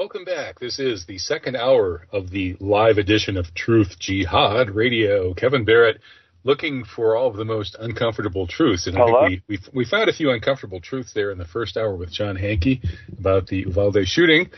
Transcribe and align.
Welcome 0.00 0.24
back. 0.24 0.58
This 0.58 0.78
is 0.78 1.04
the 1.04 1.18
second 1.18 1.56
hour 1.56 2.06
of 2.10 2.30
the 2.30 2.56
live 2.58 2.96
edition 2.96 3.36
of 3.36 3.52
Truth 3.52 3.98
Jihad 3.98 4.70
Radio. 4.70 5.34
Kevin 5.34 5.66
Barrett 5.66 6.00
looking 6.42 6.84
for 6.84 7.14
all 7.18 7.26
of 7.26 7.36
the 7.36 7.44
most 7.44 7.76
uncomfortable 7.78 8.46
truths. 8.46 8.86
And 8.86 8.96
Hello? 8.96 9.20
I 9.20 9.28
think 9.28 9.42
we, 9.46 9.58
we, 9.58 9.62
we 9.74 9.84
found 9.84 10.08
a 10.08 10.14
few 10.14 10.30
uncomfortable 10.30 10.80
truths 10.80 11.12
there 11.12 11.30
in 11.30 11.36
the 11.36 11.44
first 11.44 11.76
hour 11.76 11.94
with 11.94 12.10
John 12.10 12.36
Hankey 12.36 12.80
about 13.18 13.48
the 13.48 13.58
Uvalde 13.58 14.06
shooting. 14.06 14.48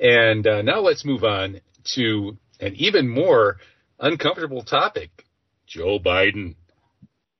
And 0.00 0.46
uh, 0.46 0.62
now 0.62 0.80
let's 0.80 1.04
move 1.04 1.24
on 1.24 1.60
to 1.96 2.38
an 2.58 2.74
even 2.76 3.06
more 3.06 3.58
uncomfortable 3.98 4.62
topic 4.62 5.10
Joe 5.66 5.98
Biden. 5.98 6.54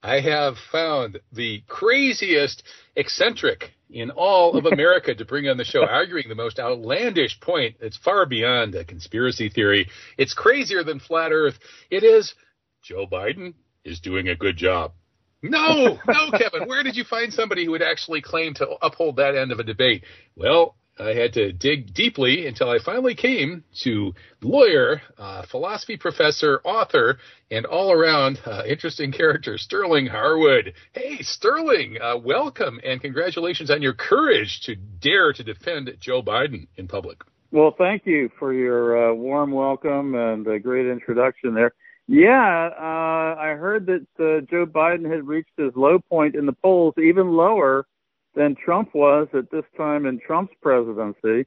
I 0.03 0.21
have 0.21 0.57
found 0.71 1.21
the 1.33 1.63
craziest 1.67 2.63
eccentric 2.95 3.73
in 3.93 4.11
all 4.11 4.57
of 4.57 4.67
America 4.67 5.15
to 5.15 5.25
bring 5.25 5.49
on 5.49 5.57
the 5.57 5.65
show, 5.65 5.85
arguing 5.85 6.29
the 6.29 6.35
most 6.35 6.59
outlandish 6.59 7.41
point. 7.41 7.77
It's 7.81 7.97
far 7.97 8.27
beyond 8.27 8.75
a 8.75 8.85
conspiracy 8.85 9.49
theory. 9.49 9.89
It's 10.17 10.35
crazier 10.35 10.85
than 10.85 11.01
flat 11.01 11.33
Earth. 11.33 11.59
It 11.91 12.05
is 12.05 12.35
Joe 12.83 13.07
Biden 13.07 13.55
is 13.85 14.01
doing 14.01 14.29
a 14.29 14.37
good 14.37 14.57
job. 14.57 14.93
No, 15.43 15.99
no, 16.07 16.31
Kevin, 16.39 16.69
where 16.69 16.83
did 16.83 16.97
you 16.97 17.05
find 17.05 17.33
somebody 17.33 17.65
who 17.65 17.71
would 17.71 17.83
actually 17.83 18.21
claim 18.21 18.53
to 18.55 18.69
uphold 18.83 19.17
that 19.17 19.35
end 19.35 19.53
of 19.53 19.59
a 19.59 19.65
debate? 19.65 20.05
Well, 20.37 20.77
I 21.01 21.15
had 21.15 21.33
to 21.35 21.53
dig 21.53 21.95
deeply 21.95 22.47
until 22.47 22.69
I 22.69 22.79
finally 22.79 23.15
came 23.15 23.65
to 23.85 24.13
lawyer, 24.43 25.01
uh, 25.17 25.43
philosophy 25.51 25.97
professor, 25.97 26.61
author, 26.63 27.19
and 27.51 27.65
all 27.65 27.91
around 27.91 28.39
uh, 28.45 28.65
interesting 28.69 29.11
character, 29.11 29.57
Sterling 29.57 30.07
Harwood. 30.07 30.75
Hey, 30.93 31.23
Sterling, 31.23 31.97
uh, 32.03 32.19
welcome 32.19 32.81
and 32.85 33.01
congratulations 33.01 33.71
on 33.71 33.81
your 33.81 33.95
courage 33.95 34.61
to 34.65 34.77
dare 34.77 35.33
to 35.33 35.43
defend 35.43 35.91
Joe 36.01 36.23
Biden 36.23 36.67
in 36.77 36.87
public. 36.87 37.23
Well, 37.51 37.75
thank 37.77 38.05
you 38.05 38.31
for 38.39 38.53
your 38.53 39.11
uh, 39.11 39.15
warm 39.15 39.53
welcome 39.53 40.15
and 40.15 40.47
a 40.47 40.59
great 40.59 40.87
introduction 40.87 41.55
there. 41.55 41.73
Yeah, 42.09 42.71
uh, 42.79 43.41
I 43.41 43.55
heard 43.59 43.87
that 43.87 44.07
uh, 44.19 44.45
Joe 44.51 44.67
Biden 44.67 45.11
had 45.11 45.27
reached 45.27 45.53
his 45.57 45.73
low 45.75 45.99
point 45.99 46.35
in 46.35 46.45
the 46.45 46.53
polls, 46.53 46.95
even 46.99 47.31
lower 47.31 47.87
than 48.35 48.55
Trump 48.55 48.95
was 48.95 49.29
at 49.35 49.51
this 49.51 49.65
time 49.77 50.07
in 50.07 50.21
Trump's 50.21 50.55
presidency. 50.63 51.47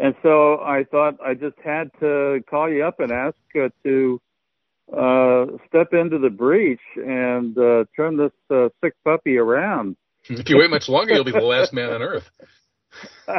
And 0.00 0.14
so 0.22 0.58
I 0.60 0.84
thought 0.90 1.18
I 1.24 1.34
just 1.34 1.56
had 1.64 1.90
to 2.00 2.40
call 2.48 2.70
you 2.70 2.84
up 2.84 3.00
and 3.00 3.10
ask 3.10 3.36
uh, 3.56 3.68
to 3.84 4.20
uh, 4.96 5.46
step 5.66 5.92
into 5.92 6.18
the 6.18 6.30
breach 6.30 6.80
and 6.96 7.56
uh, 7.58 7.84
turn 7.96 8.16
this 8.16 8.32
uh, 8.50 8.68
sick 8.82 8.94
puppy 9.04 9.36
around. 9.36 9.96
If 10.28 10.48
you 10.48 10.58
wait 10.58 10.70
much 10.70 10.88
longer, 10.88 11.14
you'll 11.14 11.24
be 11.24 11.32
the 11.32 11.40
last 11.40 11.72
man 11.72 11.90
on 11.90 12.02
earth. 12.02 12.30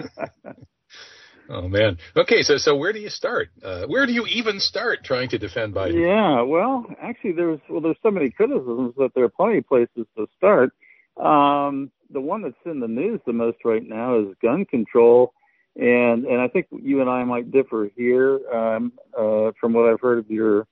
Oh 1.49 1.67
man. 1.67 1.97
Okay, 2.15 2.43
so 2.43 2.57
so 2.57 2.75
where 2.75 2.93
do 2.93 2.99
you 2.99 3.09
start? 3.09 3.49
Uh, 3.63 3.85
where 3.87 4.05
do 4.05 4.13
you 4.13 4.27
even 4.27 4.59
start 4.59 5.03
trying 5.03 5.29
to 5.29 5.39
defend 5.39 5.73
Biden? 5.73 5.99
Yeah, 5.99 6.43
well, 6.43 6.85
actually, 7.01 7.31
there's 7.31 7.59
well, 7.67 7.81
there's 7.81 7.97
so 8.03 8.11
many 8.11 8.29
criticisms 8.29 8.93
that 8.97 9.11
there 9.15 9.23
are 9.23 9.29
plenty 9.29 9.57
of 9.57 9.67
places 9.67 10.05
to 10.15 10.27
start. 10.37 10.71
Um, 11.17 11.91
the 12.11 12.21
one 12.21 12.41
that's 12.41 12.55
in 12.65 12.79
the 12.79 12.88
news 12.88 13.19
the 13.25 13.33
most 13.33 13.57
right 13.65 13.83
now 13.88 14.19
is 14.19 14.35
gun 14.41 14.65
control, 14.65 15.33
and 15.75 16.25
and 16.25 16.41
I 16.41 16.47
think 16.47 16.67
you 16.71 17.02
and 17.02 17.09
I 17.09 17.23
might 17.23 17.52
differ 17.52 17.89
here 17.95 18.39
um, 18.53 18.93
uh, 19.17 19.52
from 19.59 19.73
what 19.73 19.89
I've 19.89 20.02
heard 20.02 20.19
of 20.19 20.30
your 20.30 20.67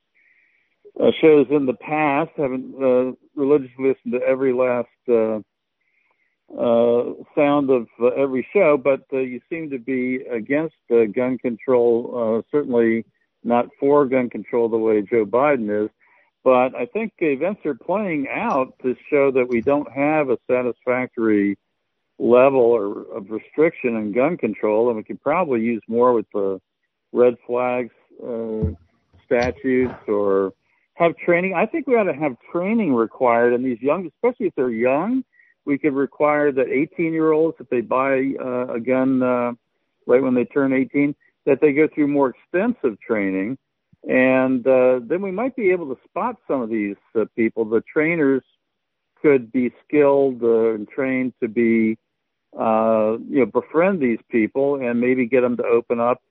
uh, 0.99 1.11
shows 1.21 1.47
in 1.49 1.65
the 1.65 1.73
past. 1.73 2.31
Haven't 2.37 2.75
uh, 2.75 3.15
religiously 3.35 3.89
listened 3.89 4.13
to 4.13 4.27
every 4.27 4.53
last 4.53 4.87
uh, 5.09 5.39
uh, 6.57 7.13
sound 7.35 7.69
of 7.69 7.87
uh, 8.01 8.07
every 8.07 8.47
show, 8.53 8.77
but 8.77 9.01
uh, 9.13 9.17
you 9.17 9.41
seem 9.49 9.69
to 9.69 9.79
be 9.79 10.21
against 10.31 10.75
uh, 10.91 11.05
gun 11.05 11.37
control. 11.37 12.39
Uh, 12.39 12.41
certainly 12.51 13.05
not 13.43 13.67
for 13.79 14.05
gun 14.05 14.29
control 14.29 14.69
the 14.69 14.77
way 14.77 15.01
Joe 15.01 15.25
Biden 15.25 15.85
is. 15.85 15.89
But 16.43 16.75
I 16.75 16.85
think 16.85 17.13
events 17.19 17.65
are 17.65 17.75
playing 17.75 18.27
out 18.29 18.73
to 18.81 18.95
show 19.09 19.31
that 19.31 19.47
we 19.49 19.61
don't 19.61 19.91
have 19.91 20.29
a 20.29 20.37
satisfactory 20.49 21.57
level 22.19 22.61
or, 22.61 23.01
of 23.15 23.29
restriction 23.29 23.95
in 23.95 24.11
gun 24.11 24.37
control, 24.37 24.87
and 24.87 24.97
we 24.97 25.03
could 25.03 25.21
probably 25.21 25.61
use 25.61 25.81
more 25.87 26.13
with 26.13 26.25
the 26.33 26.59
red 27.11 27.35
flags 27.45 27.93
uh, 28.25 28.71
statutes 29.25 29.93
or 30.07 30.53
have 30.95 31.15
training. 31.17 31.53
I 31.53 31.65
think 31.65 31.87
we 31.87 31.95
ought 31.95 32.11
to 32.11 32.13
have 32.13 32.37
training 32.51 32.93
required 32.93 33.53
in 33.53 33.63
these 33.63 33.81
young, 33.81 34.07
especially 34.07 34.47
if 34.47 34.55
they're 34.55 34.69
young. 34.69 35.23
We 35.65 35.77
could 35.77 35.93
require 35.93 36.51
that 36.53 36.69
18 36.69 37.13
year 37.13 37.31
olds, 37.31 37.57
if 37.59 37.69
they 37.69 37.81
buy 37.81 38.33
uh, 38.39 38.73
a 38.73 38.79
gun 38.79 39.21
uh, 39.21 39.51
right 40.07 40.23
when 40.23 40.33
they 40.33 40.45
turn 40.45 40.73
18, 40.73 41.13
that 41.45 41.61
they 41.61 41.73
go 41.73 41.87
through 41.93 42.07
more 42.07 42.29
extensive 42.29 42.99
training 42.99 43.57
and 44.07 44.65
uh, 44.65 44.99
then 45.03 45.21
we 45.21 45.31
might 45.31 45.55
be 45.55 45.71
able 45.71 45.93
to 45.93 46.01
spot 46.05 46.37
some 46.47 46.61
of 46.61 46.69
these 46.69 46.95
uh, 47.13 47.25
people. 47.35 47.65
The 47.65 47.81
trainers 47.81 48.43
could 49.21 49.51
be 49.51 49.71
skilled 49.85 50.41
uh, 50.41 50.73
and 50.75 50.87
trained 50.87 51.33
to 51.41 51.49
be, 51.49 51.97
uh, 52.57 53.17
you 53.29 53.39
know, 53.39 53.45
befriend 53.45 53.99
these 53.99 54.19
people 54.31 54.75
and 54.75 55.01
maybe 55.01 55.27
get 55.27 55.41
them 55.41 55.57
to 55.57 55.63
open 55.63 55.99
up 55.99 56.21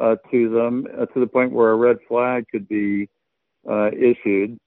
uh, 0.00 0.16
to 0.32 0.50
them 0.50 0.86
uh, 0.98 1.06
to 1.06 1.20
the 1.20 1.26
point 1.26 1.52
where 1.52 1.70
a 1.70 1.76
red 1.76 1.98
flag 2.08 2.46
could 2.50 2.68
be 2.68 3.08
uh, 3.70 3.90
issued 3.92 4.58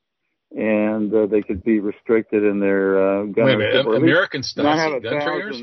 and 0.56 1.14
uh, 1.14 1.26
they 1.26 1.42
could 1.42 1.64
be 1.64 1.80
restricted 1.80 2.44
in 2.44 2.60
their 2.60 2.98
uh, 2.98 3.24
gun. 3.24 3.46
Wait 3.46 3.56
a 3.56 3.58
minute, 3.58 3.88
American 3.88 4.42
Stasi 4.42 5.04
gun 5.04 5.20
thousand, 5.20 5.26
trainers? 5.26 5.62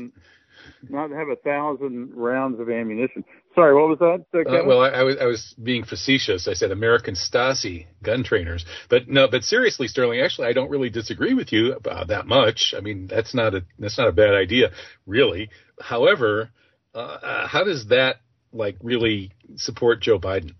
Not 0.89 1.09
have 1.09 1.29
a 1.29 1.35
thousand 1.37 2.13
rounds 2.13 2.59
of 2.59 2.69
ammunition. 2.69 3.23
Sorry, 3.55 3.75
what 3.75 3.87
was 3.87 3.99
that? 3.99 4.25
Uh, 4.33 4.49
uh, 4.49 4.65
well, 4.65 4.81
I, 4.81 4.89
I, 4.89 5.03
was 5.03 5.17
I 5.21 5.25
was 5.25 5.55
being 5.61 5.83
facetious. 5.83 6.47
I 6.47 6.53
said 6.53 6.71
American 6.71 7.13
Stasi 7.13 7.85
gun 8.01 8.23
trainers, 8.23 8.65
but 8.89 9.07
no. 9.07 9.27
But 9.27 9.43
seriously, 9.43 9.87
Sterling, 9.87 10.21
actually, 10.21 10.47
I 10.47 10.53
don't 10.53 10.71
really 10.71 10.89
disagree 10.89 11.35
with 11.35 11.51
you 11.53 11.73
about 11.73 12.07
that 12.07 12.25
much. 12.25 12.73
I 12.75 12.81
mean, 12.81 13.05
that's 13.05 13.35
not 13.35 13.53
a 13.53 13.63
that's 13.77 13.97
not 13.97 14.07
a 14.07 14.11
bad 14.11 14.33
idea, 14.33 14.71
really. 15.05 15.49
However, 15.79 16.49
uh, 16.95 16.97
uh 16.97 17.47
how 17.47 17.63
does 17.63 17.87
that 17.89 18.21
like 18.51 18.77
really 18.81 19.31
support 19.55 20.01
Joe 20.01 20.19
Biden? 20.19 20.55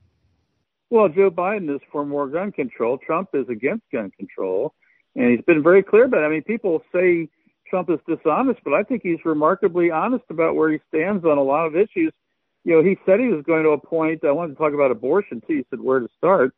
Well, 0.92 1.10
Joe 1.10 1.32
Biden 1.32 1.74
is 1.74 1.82
for 1.92 2.06
more 2.06 2.28
gun 2.28 2.52
control. 2.52 3.00
Trump 3.00 3.30
is 3.34 3.50
against 3.50 3.84
gun 3.92 4.12
control, 4.12 4.76
and 5.16 5.32
he's 5.32 5.44
been 5.46 5.64
very 5.64 5.82
clear 5.82 6.06
about 6.06 6.22
it. 6.22 6.28
I 6.28 6.30
mean, 6.30 6.44
people 6.44 6.84
say 6.94 7.30
Trump 7.68 7.90
is 7.90 7.98
dishonest, 8.08 8.60
but 8.64 8.76
I 8.76 8.84
think 8.84 9.02
he's 9.02 9.18
remarkably 9.26 9.90
honest 9.90 10.26
about 10.30 10.56
where 10.56 10.72
he 10.72 10.78
stands 10.90 11.26
on 11.26 11.40
a 11.40 11.44
lot 11.44 11.66
of 11.66 11.76
issues. 11.76 12.14
You 12.64 12.76
know, 12.76 12.84
he 12.84 12.98
said 13.06 13.20
he 13.20 13.28
was 13.28 13.44
going 13.46 13.64
to 13.64 13.70
appoint. 13.70 14.24
I 14.24 14.32
wanted 14.32 14.54
to 14.54 14.58
talk 14.58 14.74
about 14.74 14.92
abortion 14.92 15.42
too. 15.42 15.58
He 15.58 15.66
said 15.70 15.82
where 15.82 16.00
to 16.00 16.08
start. 16.18 16.56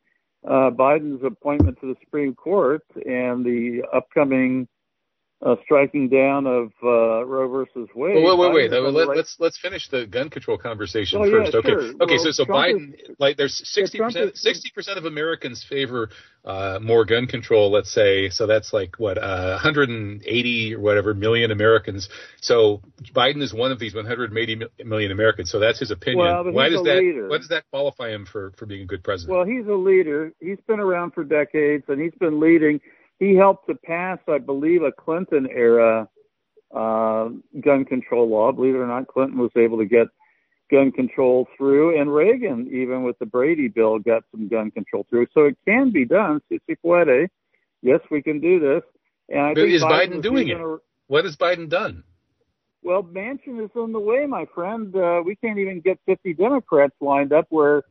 Uh, 0.48 0.70
Biden's 0.70 1.24
appointment 1.24 1.80
to 1.82 1.88
the 1.88 1.96
Supreme 2.04 2.36
Court 2.36 2.84
and 3.06 3.44
the 3.44 3.84
upcoming 3.92 4.68
uh, 5.46 5.56
striking 5.64 6.10
down 6.10 6.48
of 6.48 6.72
uh, 6.84 7.24
Roe 7.24 7.48
versus 7.48 7.88
Wade. 7.94 8.24
Well, 8.24 8.38
wait, 8.38 8.54
wait, 8.54 8.72
wait. 8.72 8.82
Let, 8.82 9.10
us 9.10 9.16
let's, 9.16 9.36
let's 9.40 9.60
finish 9.60 9.88
the 9.90 10.08
gun 10.08 10.30
control 10.30 10.58
conversation 10.58 11.20
oh, 11.22 11.30
first. 11.30 11.54
Yeah, 11.54 11.60
okay, 11.60 11.70
sure. 11.70 11.82
okay. 12.02 12.16
Well, 12.16 12.20
so 12.20 12.32
so 12.32 12.46
Trump 12.46 12.66
Biden, 12.66 12.94
is, 12.96 13.16
like, 13.20 13.38
there's 13.38 13.62
sixty 13.64 14.00
percent, 14.00 14.36
sixty 14.36 14.72
percent 14.74 14.98
of 14.98 15.06
Americans 15.06 15.64
favor 15.70 16.10
uh, 16.46 16.80
more 16.82 17.06
gun 17.06 17.28
control. 17.28 17.72
Let's 17.72 17.94
say, 17.94 18.30
so 18.30 18.48
that's 18.48 18.74
like 18.74 18.96
what 18.98 19.20
uh, 19.20 19.60
180 19.62 20.76
or 20.76 20.80
whatever 20.80 21.14
million 21.14 21.52
Americans. 21.52 22.10
So 22.42 22.82
Biden 23.16 23.44
is 23.44 23.54
one 23.54 23.72
of 23.72 23.78
these 23.78 23.94
180 23.94 24.66
million 24.84 25.12
Americans. 25.12 25.52
So 25.52 25.60
that's 25.60 25.80
his 25.80 25.92
opinion. 25.92 26.26
Well, 26.26 26.52
why 26.52 26.70
does 26.70 26.82
that? 26.84 26.98
Leader. 26.98 27.30
Why 27.30 27.38
does 27.38 27.50
that 27.50 27.66
qualify 27.70 28.10
him 28.10 28.26
for 28.26 28.52
for 28.58 28.66
being 28.66 28.82
a 28.82 28.86
good 28.86 29.04
president? 29.04 29.38
Well, 29.38 29.46
he's 29.46 29.68
a 29.68 29.76
leader. 29.76 30.34
He's 30.40 30.60
been 30.68 30.80
around 30.80 31.14
for 31.14 31.24
decades, 31.24 31.84
and 31.88 32.02
he's 32.02 32.16
been 32.20 32.40
leading 32.40 32.80
he 33.20 33.36
helped 33.36 33.68
to 33.68 33.76
pass, 33.76 34.20
I 34.28 34.40
believe, 34.40 34.84
a 34.84 34.92
Clinton 34.92 35.48
era 35.50 36.08
uh, 36.76 37.30
gun 37.62 37.86
control 37.86 38.30
law. 38.30 38.52
Believe 38.52 38.76
it 38.76 38.80
or 38.80 38.88
not, 38.88 39.08
Clinton 39.08 39.40
was 39.40 39.52
able 39.56 39.78
to 39.78 39.86
get 39.86 40.08
gun 40.70 40.92
control 40.92 41.48
through, 41.58 42.00
and 42.00 42.14
Reagan, 42.14 42.68
even 42.72 43.04
with 43.04 43.18
the 43.20 43.26
Brady 43.26 43.68
bill, 43.68 44.00
got 44.00 44.24
some 44.32 44.48
gun 44.48 44.72
control 44.72 45.06
through. 45.10 45.28
So 45.34 45.46
it 45.46 45.58
can 45.66 45.92
be 45.92 46.06
done. 46.06 46.42
Si 46.50 46.60
si 46.68 46.76
puede. 46.76 47.30
Yes, 47.82 48.00
we 48.10 48.22
can 48.22 48.40
do 48.40 48.60
this. 48.60 48.82
And 49.30 49.42
I 49.42 49.54
but 49.54 49.62
think 49.62 49.74
is 49.74 49.84
Biden, 49.84 50.14
Biden 50.14 50.22
doing 50.22 50.48
it? 50.50 50.60
A, 50.60 50.78
what 51.08 51.26
has 51.26 51.36
Biden 51.36 51.70
done? 51.70 52.04
Well, 52.82 53.04
Manchin 53.04 53.64
is 53.64 53.72
on 53.76 53.94
the 53.94 54.00
way, 54.00 54.26
my 54.26 54.46
friend. 54.54 54.96
Uh, 54.96 55.22
we 55.26 55.36
can't 55.36 55.58
even 55.58 55.82
get 55.82 56.00
50 56.06 56.34
Democrats 56.34 56.94
lined 57.00 57.34
up 57.34 57.46
where 57.50 57.84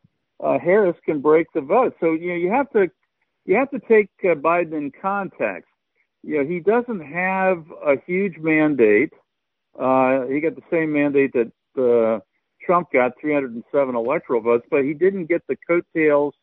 uh, 0.42 0.58
Harris 0.58 0.96
can 1.04 1.20
break 1.20 1.46
the 1.54 1.60
vote. 1.60 1.96
So 2.00 2.12
you 2.12 2.28
know 2.28 2.34
you 2.34 2.50
have 2.50 2.70
to 2.70 2.90
you 3.44 3.56
have 3.56 3.70
to 3.70 3.78
take 3.78 4.08
uh, 4.24 4.34
Biden 4.34 4.72
in 4.74 4.92
context. 5.00 5.70
You 6.22 6.38
know 6.38 6.48
he 6.48 6.60
doesn't 6.60 7.00
have 7.00 7.64
a 7.84 7.96
huge 8.06 8.38
mandate. 8.38 9.12
Uh, 9.78 10.22
he 10.26 10.40
got 10.40 10.54
the 10.54 10.62
same 10.70 10.92
mandate 10.92 11.32
that 11.34 11.52
uh, 11.78 12.20
Trump 12.64 12.92
got, 12.92 13.12
307 13.20 13.94
electoral 13.94 14.40
votes, 14.40 14.66
but 14.70 14.84
he 14.84 14.94
didn't 14.94 15.26
get 15.26 15.42
the 15.48 15.56
coattails 15.68 16.34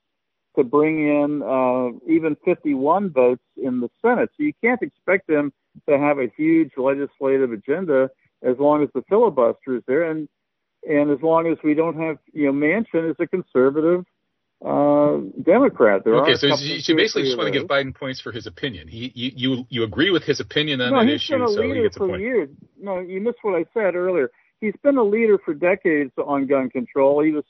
to 0.56 0.63
bring 0.63 1.07
in 1.07 1.42
uh, 1.42 1.89
even 2.07 2.36
51 2.44 3.12
votes 3.12 3.42
in 3.56 3.80
the 3.80 3.89
Senate. 4.01 4.30
So 4.38 4.44
you 4.44 4.54
can't 4.62 4.81
expect 4.81 5.30
him 5.30 5.54
to 5.88 5.97
have 5.97 6.19
a 6.19 6.31
huge 6.36 6.71
legislative 6.77 7.51
agenda 7.51 8.09
as 8.44 8.57
long 8.59 8.83
as 8.83 8.89
the 8.94 9.04
filibuster 9.07 9.77
is 9.77 9.83
there. 9.88 10.12
And 10.12 10.27
and 10.88 11.12
as 11.12 11.19
long 11.21 11.45
as 11.47 11.57
we 11.63 11.75
don't 11.75 11.97
have, 11.97 12.18
you 12.33 12.51
know 12.51 12.54
Manchin 12.54 13.09
is 13.09 13.15
a 13.19 13.27
conservative 13.27 14.04
uh, 14.65 15.17
Democrat. 15.41 16.03
There 16.03 16.15
okay, 16.21 16.35
so 16.35 16.47
you, 16.47 16.95
basically 16.95 17.23
just 17.23 17.37
want 17.37 17.51
to 17.51 17.59
give 17.59 17.67
Biden 17.67 17.95
points 17.95 18.21
for 18.21 18.31
his 18.31 18.45
opinion. 18.45 18.87
He, 18.87 19.11
you, 19.15 19.31
you, 19.35 19.65
you 19.69 19.83
agree 19.83 20.11
with 20.11 20.23
his 20.23 20.39
opinion 20.39 20.81
on 20.81 20.91
no, 20.91 20.99
that 20.99 21.11
issue, 21.11 21.37
so 21.47 21.61
he 21.61 21.81
gets 21.81 21.95
a 21.95 21.99
for 21.99 22.07
point. 22.09 22.21
Years. 22.21 22.49
No, 22.79 22.99
you 22.99 23.21
missed 23.21 23.39
what 23.41 23.55
I 23.55 23.65
said 23.73 23.95
earlier. 23.95 24.29
He's 24.59 24.75
been 24.83 24.97
a 24.97 25.03
leader 25.03 25.39
for 25.43 25.55
decades 25.55 26.11
on 26.17 26.45
gun 26.45 26.69
control. 26.69 27.23
He 27.23 27.31
was 27.31 27.43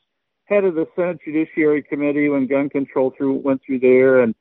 head 0.45 0.63
of 0.63 0.75
the 0.75 0.85
Senate 0.95 1.19
Judiciary 1.23 1.83
Committee 1.83 2.29
when 2.29 2.47
gun 2.47 2.69
control 2.69 3.13
through 3.17 3.41
went 3.41 3.61
through 3.65 3.79
there, 3.79 4.21
and 4.21 4.33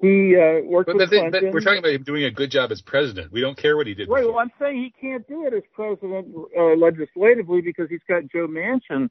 he 0.00 0.36
uh, 0.36 0.64
worked 0.64 0.88
but, 0.88 0.96
with 0.96 1.10
but, 1.10 1.30
Clinton. 1.30 1.52
we're 1.52 1.60
talking 1.60 1.78
about 1.78 1.92
him 1.92 2.02
doing 2.02 2.24
a 2.24 2.30
good 2.30 2.50
job 2.50 2.70
as 2.70 2.80
president. 2.82 3.32
We 3.32 3.40
don't 3.40 3.56
care 3.56 3.76
what 3.76 3.86
he 3.86 3.94
did. 3.94 4.08
Right. 4.08 4.20
before. 4.20 4.34
Well, 4.34 4.42
I'm 4.42 4.52
saying 4.60 4.76
he 4.76 4.92
can't 5.00 5.26
do 5.26 5.46
it 5.46 5.54
as 5.54 5.62
president 5.72 6.34
uh, 6.56 6.76
legislatively 6.76 7.62
because 7.62 7.88
he's 7.88 8.04
got 8.08 8.22
Joe 8.30 8.46
Manchin. 8.46 9.08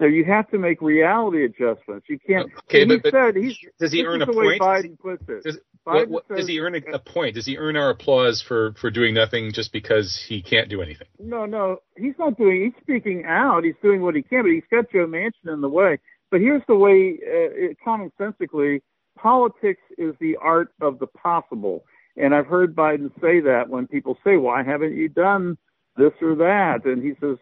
So 0.00 0.06
you 0.06 0.24
have 0.24 0.48
to 0.50 0.58
make 0.58 0.80
reality 0.80 1.44
adjustments. 1.44 2.06
You 2.08 2.18
can't. 2.18 2.50
Okay, 2.64 2.80
he 2.80 2.84
but, 2.86 3.02
but 3.02 3.12
said 3.12 3.36
he's, 3.36 3.58
does 3.78 3.92
he 3.92 4.02
earn 4.02 4.22
a 4.22 4.26
point? 4.26 4.58
Biden 4.60 4.98
puts 4.98 5.22
it. 5.28 5.44
Does, 5.44 5.58
what, 5.84 6.08
what, 6.08 6.24
says, 6.26 6.38
does 6.38 6.48
he 6.48 6.58
earn 6.58 6.74
a, 6.74 6.94
a 6.94 6.98
point? 6.98 7.34
Does 7.34 7.44
he 7.44 7.58
earn 7.58 7.76
our 7.76 7.90
applause 7.90 8.42
for 8.46 8.72
for 8.80 8.90
doing 8.90 9.12
nothing 9.12 9.52
just 9.52 9.74
because 9.74 10.24
he 10.26 10.40
can't 10.40 10.70
do 10.70 10.80
anything? 10.80 11.06
No, 11.18 11.44
no, 11.44 11.82
he's 11.98 12.14
not 12.18 12.38
doing. 12.38 12.64
He's 12.64 12.82
speaking 12.82 13.24
out. 13.26 13.64
He's 13.64 13.74
doing 13.82 14.00
what 14.00 14.14
he 14.14 14.22
can, 14.22 14.42
but 14.42 14.50
he's 14.50 14.62
got 14.70 14.90
Joe 14.90 15.06
Manchin 15.06 15.52
in 15.52 15.60
the 15.60 15.68
way. 15.68 15.98
But 16.30 16.40
here's 16.40 16.62
the 16.66 16.76
way, 16.76 17.18
uh, 17.22 17.74
commonsensically, 17.86 18.80
politics 19.18 19.82
is 19.98 20.14
the 20.18 20.36
art 20.40 20.72
of 20.80 20.98
the 20.98 21.08
possible. 21.08 21.84
And 22.16 22.34
I've 22.34 22.46
heard 22.46 22.74
Biden 22.74 23.10
say 23.20 23.40
that 23.40 23.68
when 23.68 23.86
people 23.86 24.16
say, 24.24 24.38
"Why 24.38 24.62
haven't 24.62 24.96
you 24.96 25.10
done 25.10 25.58
this 25.98 26.12
or 26.22 26.36
that?" 26.36 26.86
And 26.86 27.02
he 27.02 27.12
says, 27.20 27.36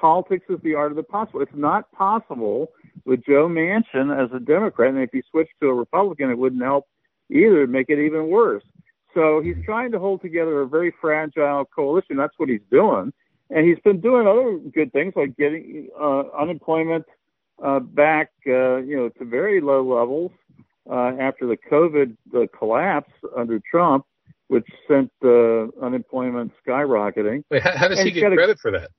"Politics 0.00 0.46
is 0.48 0.58
the 0.62 0.74
art 0.74 0.90
of 0.92 0.96
the 0.96 1.02
possible." 1.02 1.40
It's 1.42 1.52
not 1.54 1.90
possible 1.92 2.70
with 3.04 3.24
Joe 3.24 3.48
Manchin 3.48 4.08
as 4.16 4.30
a 4.32 4.40
Democrat, 4.40 4.90
and 4.94 5.02
if 5.02 5.10
he 5.12 5.22
switched 5.30 5.54
to 5.60 5.68
a 5.68 5.74
Republican, 5.74 6.30
it 6.30 6.38
wouldn't 6.38 6.62
help 6.62 6.86
either. 7.30 7.58
It'd 7.58 7.70
make 7.70 7.90
it 7.90 7.98
even 7.98 8.28
worse. 8.28 8.64
So 9.14 9.40
he's 9.40 9.56
trying 9.64 9.90
to 9.92 9.98
hold 9.98 10.22
together 10.22 10.60
a 10.60 10.66
very 10.68 10.92
fragile 11.00 11.64
coalition. 11.64 12.16
That's 12.16 12.34
what 12.38 12.48
he's 12.48 12.60
doing, 12.70 13.12
and 13.50 13.66
he's 13.66 13.78
been 13.80 14.00
doing 14.00 14.26
other 14.26 14.58
good 14.72 14.92
things 14.92 15.14
like 15.16 15.36
getting 15.36 15.88
uh, 16.00 16.22
unemployment 16.38 17.04
uh, 17.62 17.80
back, 17.80 18.30
uh, 18.46 18.76
you 18.76 18.96
know, 18.96 19.08
to 19.10 19.24
very 19.24 19.60
low 19.60 19.82
levels 19.82 20.30
uh, 20.90 21.12
after 21.20 21.46
the 21.46 21.56
COVID 21.70 22.16
uh, 22.34 22.46
collapse 22.56 23.12
under 23.36 23.60
Trump, 23.70 24.06
which 24.48 24.66
sent 24.88 25.10
uh, 25.24 25.66
unemployment 25.82 26.52
skyrocketing. 26.66 27.44
Wait, 27.50 27.62
how, 27.62 27.76
how 27.76 27.88
does 27.88 27.98
And 27.98 28.08
he 28.08 28.14
get 28.14 28.22
got 28.22 28.32
a- 28.32 28.36
credit 28.36 28.58
for 28.60 28.70
that? 28.70 28.90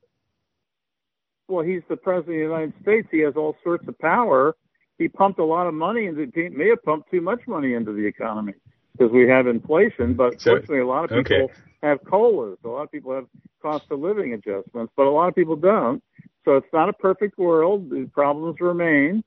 Well, 1.52 1.66
he's 1.66 1.82
the 1.90 1.98
president 1.98 2.30
of 2.30 2.50
the 2.50 2.56
United 2.56 2.74
States. 2.82 3.08
He 3.12 3.20
has 3.20 3.34
all 3.36 3.58
sorts 3.62 3.86
of 3.86 4.00
power. 4.00 4.56
He 4.98 5.10
pumped 5.10 5.38
a 5.38 5.44
lot 5.44 5.68
of 5.68 5.74
money 5.74 6.06
into. 6.06 6.32
He 6.34 6.48
may 6.48 6.70
have 6.70 6.82
pumped 6.84 7.12
too 7.12 7.20
much 7.20 7.42
money 7.46 7.74
into 7.74 7.92
the 7.92 8.06
economy 8.06 8.54
because 8.94 9.12
we 9.12 9.28
have 9.28 9.48
inflation. 9.48 10.14
But 10.14 10.40
So- 10.40 10.52
fortunately, 10.52 10.80
a 10.80 10.88
lot 10.88 11.04
of 11.04 11.10
people 11.10 11.44
okay. 11.44 11.54
have 11.84 12.04
colas. 12.06 12.58
A 12.64 12.70
lot 12.70 12.84
of 12.84 12.92
people 12.92 13.14
have 13.14 13.28
cost 13.62 13.92
of 13.92 14.00
living 14.00 14.34
adjustments, 14.34 14.94
but 14.96 15.08
a 15.08 15.10
lot 15.10 15.28
of 15.28 15.36
people 15.36 15.58
don't. 15.58 16.02
So 16.46 16.56
it's 16.56 16.72
not 16.72 16.88
a 16.88 16.94
perfect 16.94 17.38
world. 17.38 17.90
The 17.90 18.10
problems 18.14 18.62
remain. 18.62 19.24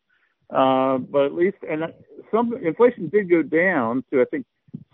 Uh, 0.49 0.99
but 0.99 1.27
at 1.27 1.35
least, 1.35 1.59
and 1.69 1.93
some 2.31 2.55
inflation 2.55 3.09
did 3.09 3.29
go 3.29 3.43
down 3.43 4.03
to 4.13 4.23
I 4.23 4.25
think 4.25 4.47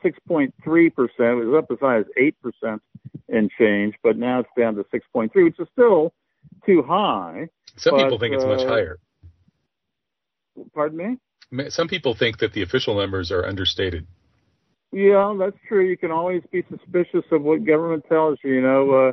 6.3 0.03 0.91
percent. 0.91 1.41
It 1.41 1.45
was 1.45 1.59
up 1.59 1.71
as 1.71 1.79
high 1.81 1.99
as 1.99 2.07
eight 2.17 2.35
percent 2.43 2.83
and 3.29 3.51
change, 3.57 3.95
but 4.03 4.17
now 4.17 4.41
it's 4.41 4.49
down 4.57 4.75
to 4.75 4.85
6.3, 4.85 5.31
which 5.45 5.61
is 5.61 5.69
still 5.73 6.13
too 6.65 6.83
high. 6.83 7.49
Some 7.77 7.97
But, 7.97 8.05
people 8.05 8.19
think 8.19 8.35
it's 8.35 8.45
much 8.45 8.61
uh, 8.61 8.69
higher. 8.69 8.99
Pardon 10.75 11.19
me? 11.53 11.69
Some 11.71 11.89
people 11.89 12.15
think 12.15 12.39
that 12.39 12.53
the 12.53 12.63
official 12.63 12.97
numbers 12.97 13.33
are 13.33 13.45
understated. 13.45 14.07
Yeah, 14.93 15.35
that's 15.39 15.57
true. 15.69 15.87
You 15.87 15.97
can 15.97 16.11
always 16.11 16.43
be 16.51 16.65
suspicious 16.69 17.25
of 17.31 17.43
what 17.43 17.65
government 17.65 18.05
tells 18.09 18.39
you. 18.43 18.55
You 18.55 18.63
know, 18.63 18.91
uh, 18.91 19.13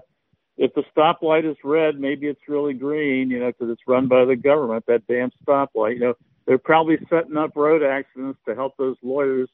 if 0.57 0.73
the 0.73 0.83
stoplight 0.95 1.49
is 1.49 1.57
red, 1.63 1.99
maybe 1.99 2.27
it's 2.27 2.41
really 2.47 2.73
green. 2.73 3.29
You 3.29 3.39
know, 3.39 3.47
because 3.47 3.69
it's 3.69 3.81
run 3.87 4.07
by 4.07 4.25
the 4.25 4.35
government. 4.35 4.85
That 4.87 5.07
damn 5.07 5.31
stoplight. 5.47 5.95
You 5.95 5.99
know, 5.99 6.13
they're 6.45 6.57
probably 6.57 6.97
setting 7.09 7.37
up 7.37 7.55
road 7.55 7.83
accidents 7.83 8.39
to 8.47 8.55
help 8.55 8.75
those 8.77 8.97
lawyers 9.03 9.49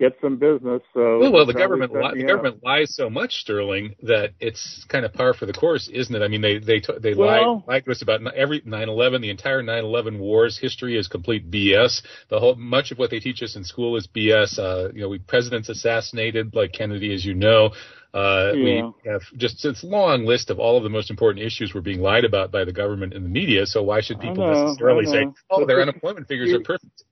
get 0.00 0.12
some 0.20 0.36
business. 0.36 0.82
So 0.92 1.18
Well, 1.20 1.32
well, 1.32 1.46
the 1.46 1.52
government 1.52 1.92
li- 1.92 2.22
the 2.22 2.26
government 2.26 2.62
lies 2.64 2.94
so 2.94 3.08
much, 3.08 3.36
Sterling, 3.36 3.94
that 4.02 4.30
it's 4.40 4.84
kind 4.88 5.04
of 5.04 5.12
par 5.12 5.34
for 5.34 5.46
the 5.46 5.52
course, 5.52 5.88
isn't 5.88 6.14
it? 6.14 6.22
I 6.22 6.28
mean, 6.28 6.40
they 6.40 6.58
they 6.58 6.80
t- 6.80 6.98
they 7.00 7.14
Well- 7.14 7.62
lie 7.66 7.74
lied 7.74 7.84
to 7.84 7.92
us 7.92 8.02
about 8.02 8.20
every 8.34 8.60
9/11. 8.62 9.22
The 9.22 9.30
entire 9.30 9.62
9/11 9.62 10.18
wars 10.18 10.58
history 10.58 10.96
is 10.96 11.08
complete 11.08 11.50
BS. 11.50 12.02
The 12.28 12.40
whole 12.40 12.56
much 12.56 12.90
of 12.90 12.98
what 12.98 13.10
they 13.10 13.20
teach 13.20 13.42
us 13.42 13.56
in 13.56 13.64
school 13.64 13.96
is 13.96 14.06
BS. 14.06 14.58
Uh, 14.58 14.90
you 14.94 15.02
know, 15.02 15.08
we 15.08 15.18
presidents 15.20 15.68
assassinated 15.68 16.54
like 16.54 16.72
Kennedy, 16.72 17.12
as 17.14 17.24
you 17.24 17.34
know. 17.34 17.70
Uh, 18.12 18.52
Yeah. 18.54 18.90
We 19.04 19.10
have 19.10 19.22
just 19.36 19.62
this 19.62 19.82
long 19.82 20.24
list 20.24 20.50
of 20.50 20.60
all 20.60 20.76
of 20.76 20.84
the 20.84 20.88
most 20.88 21.10
important 21.10 21.44
issues 21.44 21.74
were 21.74 21.80
being 21.80 22.00
lied 22.00 22.24
about 22.24 22.52
by 22.52 22.64
the 22.64 22.72
government 22.72 23.12
and 23.12 23.24
the 23.24 23.28
media. 23.28 23.66
So 23.66 23.82
why 23.82 24.00
should 24.02 24.20
people 24.20 24.46
know, 24.46 24.66
necessarily 24.66 25.06
say, 25.06 25.26
"Oh, 25.50 25.64
their 25.64 25.80
unemployment 25.82 26.28
figures 26.28 26.52
are 26.52 26.60
perfect"? 26.60 27.04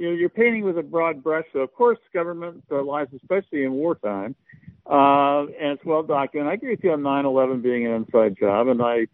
You 0.00 0.08
know, 0.08 0.14
you're 0.14 0.30
painting 0.30 0.64
with 0.64 0.78
a 0.78 0.82
broad 0.82 1.22
brush. 1.22 1.44
So 1.52 1.58
of 1.58 1.74
course, 1.74 1.98
government 2.14 2.64
uh, 2.72 2.82
lies, 2.82 3.08
especially 3.14 3.64
in 3.64 3.72
wartime, 3.72 4.34
uh, 4.90 5.40
and 5.40 5.72
it's 5.72 5.84
well 5.84 6.02
documented. 6.02 6.50
I 6.50 6.54
agree 6.54 6.70
with 6.70 6.82
you 6.82 6.92
on 6.92 7.02
9/11 7.02 7.62
being 7.62 7.86
an 7.86 7.92
inside 7.92 8.38
job, 8.40 8.68
and 8.68 8.80
I 8.80 9.08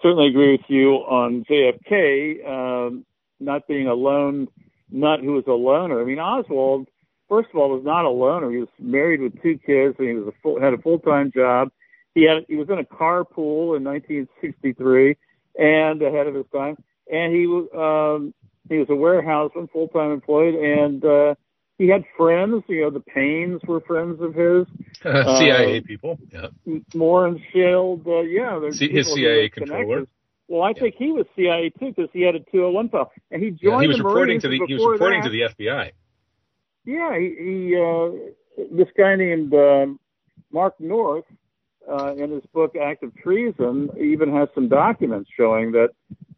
certainly 0.00 0.28
agree 0.28 0.52
with 0.52 0.66
you 0.68 0.92
on 0.98 1.44
JFK 1.50 2.46
um, 2.48 3.04
not 3.40 3.66
being 3.66 3.88
a 3.88 3.94
lone 3.94 4.46
nut 4.88 5.18
who 5.18 5.32
was 5.32 5.44
a 5.48 5.52
loner. 5.52 6.00
I 6.00 6.04
mean, 6.04 6.20
Oswald, 6.20 6.86
first 7.28 7.48
of 7.52 7.56
all, 7.56 7.70
was 7.70 7.84
not 7.84 8.04
a 8.04 8.10
loner. 8.10 8.52
He 8.52 8.58
was 8.58 8.68
married 8.78 9.20
with 9.20 9.42
two 9.42 9.58
kids, 9.58 9.96
and 9.98 10.08
he 10.08 10.14
was 10.14 10.28
a 10.28 10.42
full, 10.44 10.60
had 10.60 10.74
a 10.74 10.78
full 10.78 11.00
time 11.00 11.32
job. 11.34 11.72
He 12.14 12.22
had 12.22 12.44
he 12.46 12.54
was 12.54 12.68
in 12.70 12.78
a 12.78 12.84
carpool 12.84 13.76
in 13.76 13.82
1963 13.82 15.16
and 15.58 16.00
ahead 16.00 16.28
of 16.28 16.36
his 16.36 16.46
time, 16.52 16.76
and 17.12 17.34
he 17.34 17.48
was. 17.48 17.66
Um, 17.74 18.32
he 18.70 18.78
was 18.78 18.88
a 18.88 18.94
warehouseman, 18.94 19.68
full 19.68 19.88
time 19.88 20.12
employed, 20.12 20.54
and 20.54 21.04
uh, 21.04 21.34
he 21.76 21.88
had 21.88 22.04
friends. 22.16 22.62
You 22.68 22.82
know, 22.82 22.90
the 22.90 23.00
Paynes 23.00 23.66
were 23.66 23.80
friends 23.80 24.20
of 24.22 24.34
his. 24.34 24.66
CIA 25.02 25.80
people, 25.80 26.18
yeah. 26.32 26.48
Moore 26.94 27.26
and 27.26 27.40
Shield, 27.52 28.06
uh, 28.06 28.20
yeah, 28.20 28.58
there's 28.60 28.78
C- 28.78 28.90
his 28.90 29.12
CIA 29.12 29.48
controller. 29.48 30.06
Well, 30.48 30.62
I 30.62 30.72
think 30.72 30.94
he 30.98 31.12
was 31.12 31.26
CIA 31.36 31.70
too 31.70 31.92
because 31.94 32.10
he 32.12 32.22
had 32.22 32.34
a 32.34 32.40
201 32.40 32.88
file, 32.88 33.12
and 33.30 33.42
he 33.42 33.50
Yeah, 33.60 33.70
joined 33.70 33.82
he 33.82 33.88
was 33.88 33.98
the 33.98 34.04
reporting 34.04 34.26
Marines 34.26 34.42
to 34.42 34.48
the 34.48 34.60
he 34.66 34.74
was 34.74 34.86
reporting 34.92 35.20
that, 35.20 35.30
to 35.30 35.30
the 35.30 35.64
FBI. 35.64 35.92
Yeah, 36.84 37.18
he, 37.18 37.36
he 37.38 37.76
uh, 37.76 38.66
this 38.76 38.88
guy 38.96 39.16
named 39.16 39.54
um, 39.54 40.00
Mark 40.52 40.74
North 40.80 41.24
uh, 41.88 42.14
in 42.14 42.30
his 42.30 42.42
book 42.52 42.74
Act 42.76 43.02
of 43.02 43.14
Treason 43.16 43.90
even 43.98 44.32
has 44.34 44.48
some 44.54 44.68
documents 44.68 45.30
showing 45.36 45.72
that, 45.72 45.90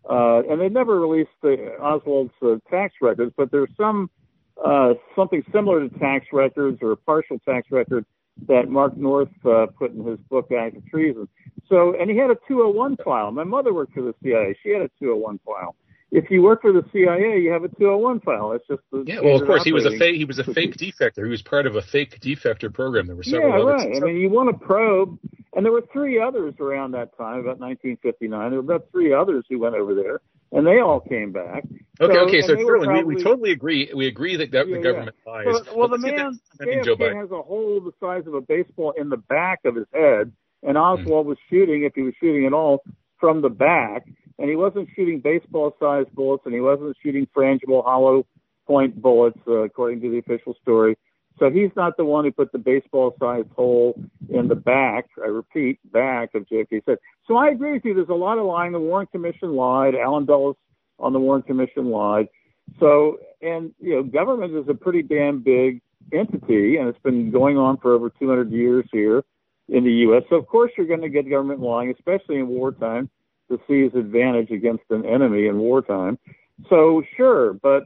uh, 0.09 0.43
and 0.49 0.61
they 0.61 0.69
never 0.69 0.99
released 1.01 1.31
the 1.43 1.77
Oswald's 1.81 2.33
uh, 2.43 2.57
tax 2.71 2.95
records, 3.01 3.33
but 3.37 3.51
there's 3.51 3.71
some 3.77 4.11
uh, 4.65 4.95
something 5.17 5.43
similar 5.53 5.89
to 5.89 5.99
tax 5.99 6.27
records 6.33 6.79
or 6.83 6.93
a 6.93 6.97
partial 6.97 7.39
tax 7.41 7.69
record 7.71 8.05
that 8.49 8.69
Mark 8.69 8.97
North 8.97 9.29
uh, 9.45 9.67
put 9.79 9.93
in 9.93 10.05
his 10.05 10.19
book 10.31 10.51
Act 10.53 10.77
of 10.77 10.87
Treason. 10.87 11.29
So, 11.69 11.95
and 11.99 12.11
he 12.11 12.17
had 12.17 12.31
a 12.31 12.37
201 12.49 12.97
file. 13.05 13.31
My 13.31 13.45
mother 13.45 13.73
worked 13.73 13.93
for 13.93 14.03
the 14.03 14.15
CIA; 14.23 14.57
she 14.63 14.71
had 14.71 14.83
a 14.83 14.91
201 14.99 15.41
file. 15.45 15.77
If 16.11 16.31
you 16.31 16.43
work 16.43 16.61
for 16.61 16.73
the 16.73 16.85
CIA, 16.93 17.41
you 17.41 17.51
have 17.51 17.65
a 17.65 17.69
201 17.69 18.21
file. 18.21 18.53
It's 18.53 18.67
just 18.67 18.83
the 18.91 19.05
Yeah, 19.07 19.21
well, 19.21 19.37
of 19.37 19.47
course, 19.47 19.65
he 19.65 19.73
was 19.73 19.87
a 19.87 19.97
fake. 19.97 20.17
He 20.17 20.27
was 20.27 20.39
a 20.39 20.45
fake 20.45 20.77
defector. 20.77 21.25
He 21.25 21.31
was 21.31 21.41
part 21.41 21.67
of 21.67 21.77
a 21.77 21.83
fake 21.83 22.21
defector 22.21 22.73
program. 22.73 23.07
There 23.07 23.17
were 23.17 23.23
several 23.23 23.67
Yeah, 23.67 23.73
right. 23.73 23.97
I 23.97 24.01
mean, 24.01 24.17
you 24.17 24.29
want 24.29 24.51
to 24.51 24.67
probe, 24.67 25.19
and 25.55 25.65
there 25.65 25.73
were 25.73 25.85
three 25.93 26.21
others 26.21 26.55
around 26.61 26.93
that 26.93 27.17
time, 27.17 27.41
about 27.41 27.59
1959. 27.61 28.51
There 28.51 28.61
were 28.63 28.75
about 28.75 28.91
three 28.91 29.13
others 29.13 29.45
who 29.49 29.59
went 29.59 29.75
over 29.75 29.95
there, 29.95 30.21
and 30.53 30.67
they 30.67 30.79
all 30.81 31.01
came 31.01 31.33
back. 31.33 31.65
okay, 32.01 32.15
So- 32.15 32.21
okay. 32.27 32.43
So 32.43 32.55
we, 32.57 33.05
we 33.05 33.23
totally 33.23 33.53
agree. 33.53 33.91
We 33.95 34.07
agree 34.07 34.37
that, 34.37 34.51
that 34.53 34.67
Yeah, 34.69 34.77
the 34.77 34.81
yeah. 34.81 34.83
government 34.93 35.17
lies. 35.27 35.47
So, 35.67 35.77
well, 35.77 35.89
the 35.89 35.99
man, 35.99 36.13
back 36.17 36.33
to 36.33 36.39
defending 36.65 36.85
Joe 36.85 36.97
JFK 36.97 37.17
has 37.21 37.31
a 37.31 37.43
hole 37.43 37.81
the 37.81 37.93
size 38.01 38.27
of 38.27 38.35
a 38.35 38.41
baseball 38.41 38.93
in 38.97 39.09
the 39.09 39.17
back 39.19 39.61
of 39.65 39.77
his 39.77 39.87
head, 39.93 40.33
and 40.63 40.77
Hmm. 40.77 40.83
Oswald 40.83 41.27
was 41.27 41.39
shooting, 41.51 41.83
if 41.85 41.95
he 41.95 42.03
was 42.03 42.15
shooting 42.21 42.47
at 42.47 42.53
all, 42.53 42.83
from 43.19 43.41
the 43.43 43.51
back, 43.51 44.07
and 44.39 44.49
he 44.51 44.57
wasn't 44.57 44.89
shooting 44.97 45.21
baseball-sized 45.21 46.13
bullets, 46.15 46.45
and 46.47 46.55
he 46.55 46.61
wasn't 46.61 46.97
shooting 47.03 47.27
frangible 47.37 47.85
hollow 47.85 48.27
point 48.67 49.01
bullets, 49.01 49.39
uh, 49.47 49.59
according 49.59 50.01
to 50.01 50.11
the 50.11 50.19
official 50.19 50.55
story. 50.63 50.97
So 51.39 51.51
he's 51.51 51.71
not 51.77 51.97
the 51.97 52.05
one 52.05 52.25
who 52.25 52.33
put 52.33 52.53
the 52.53 52.59
baseball-sized 52.59 53.51
hole 53.57 54.01
in 54.29 54.49
the 54.49 54.55
back. 54.55 55.07
I 55.23 55.29
repeat, 55.29 55.79
back 55.93 56.35
of 56.35 56.47
JFK 56.47 56.85
said. 56.85 56.99
So 57.27 57.37
I 57.37 57.49
agree 57.49 57.73
with 57.73 57.85
you. 57.85 57.95
There's 57.95 58.09
a 58.09 58.15
lot 58.15 58.39
of 58.39 58.45
lying. 58.45 58.73
The 58.73 58.81
Warren 58.81 59.07
Commission 59.07 59.57
lied. 59.57 59.95
Alan 59.95 60.25
Dulles 60.25 60.57
on 60.99 61.13
the 61.13 61.19
Warren 61.19 61.43
Commission 61.43 61.91
lied. 61.91 62.29
So, 62.79 63.19
and 63.41 63.73
you 63.81 63.95
know, 63.95 64.03
government 64.03 64.55
is 64.55 64.69
a 64.69 64.75
pretty 64.75 65.03
damn 65.03 65.43
big 65.43 65.81
entity, 66.13 66.77
and 66.77 66.89
it's 66.89 66.99
been 67.03 67.31
going 67.31 67.59
on 67.59 67.79
for 67.79 67.95
over 67.95 68.11
200 68.11 68.51
years 68.51 68.85
here 68.93 69.25
in 69.69 69.85
the 69.85 69.93
U.S. 69.93 70.23
So 70.29 70.37
of 70.37 70.47
course 70.47 70.71
you're 70.77 70.87
going 70.87 71.01
to 71.01 71.09
get 71.09 71.29
government 71.29 71.61
lying, 71.61 71.91
especially 71.91 72.37
in 72.37 72.49
wartime. 72.49 73.09
to 73.51 73.61
seize 73.69 73.95
advantage 73.99 74.51
against 74.51 74.85
an 74.91 75.05
enemy 75.05 75.47
in 75.47 75.59
wartime. 75.59 76.19
So 76.69 77.03
sure, 77.17 77.55
but 77.55 77.85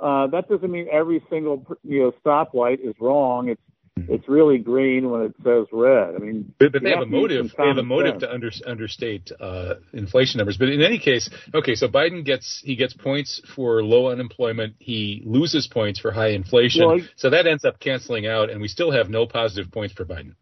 uh, 0.00 0.26
that 0.28 0.48
doesn't 0.48 0.70
mean 0.70 0.88
every 0.90 1.22
single 1.30 1.64
you 1.82 2.00
know 2.00 2.12
stoplight 2.24 2.80
is 2.80 2.94
wrong. 3.00 3.48
It's 3.48 3.60
it's 4.08 4.28
really 4.28 4.58
green 4.58 5.10
when 5.10 5.22
it 5.22 5.34
says 5.42 5.66
red. 5.72 6.14
I 6.14 6.18
mean, 6.18 6.54
but, 6.58 6.72
but 6.72 6.82
they 6.82 6.90
have, 6.90 6.98
have 7.00 7.08
a 7.08 7.10
motive. 7.10 7.52
They 7.56 7.66
have 7.66 7.78
a 7.78 7.82
motive 7.82 8.12
sense. 8.12 8.22
to 8.22 8.32
under, 8.32 8.50
understate 8.66 9.32
uh, 9.40 9.74
inflation 9.92 10.38
numbers. 10.38 10.58
But 10.58 10.68
in 10.68 10.82
any 10.82 10.98
case, 10.98 11.30
okay, 11.54 11.74
so 11.74 11.88
Biden 11.88 12.24
gets 12.24 12.60
he 12.64 12.76
gets 12.76 12.92
points 12.92 13.40
for 13.54 13.82
low 13.82 14.08
unemployment. 14.08 14.74
He 14.78 15.22
loses 15.24 15.66
points 15.66 15.98
for 15.98 16.12
high 16.12 16.30
inflation. 16.30 16.86
Well, 16.86 17.00
so 17.16 17.30
that 17.30 17.46
ends 17.46 17.64
up 17.64 17.80
canceling 17.80 18.26
out, 18.26 18.50
and 18.50 18.60
we 18.60 18.68
still 18.68 18.92
have 18.92 19.08
no 19.08 19.26
positive 19.26 19.72
points 19.72 19.94
for 19.94 20.04
Biden. 20.04 20.34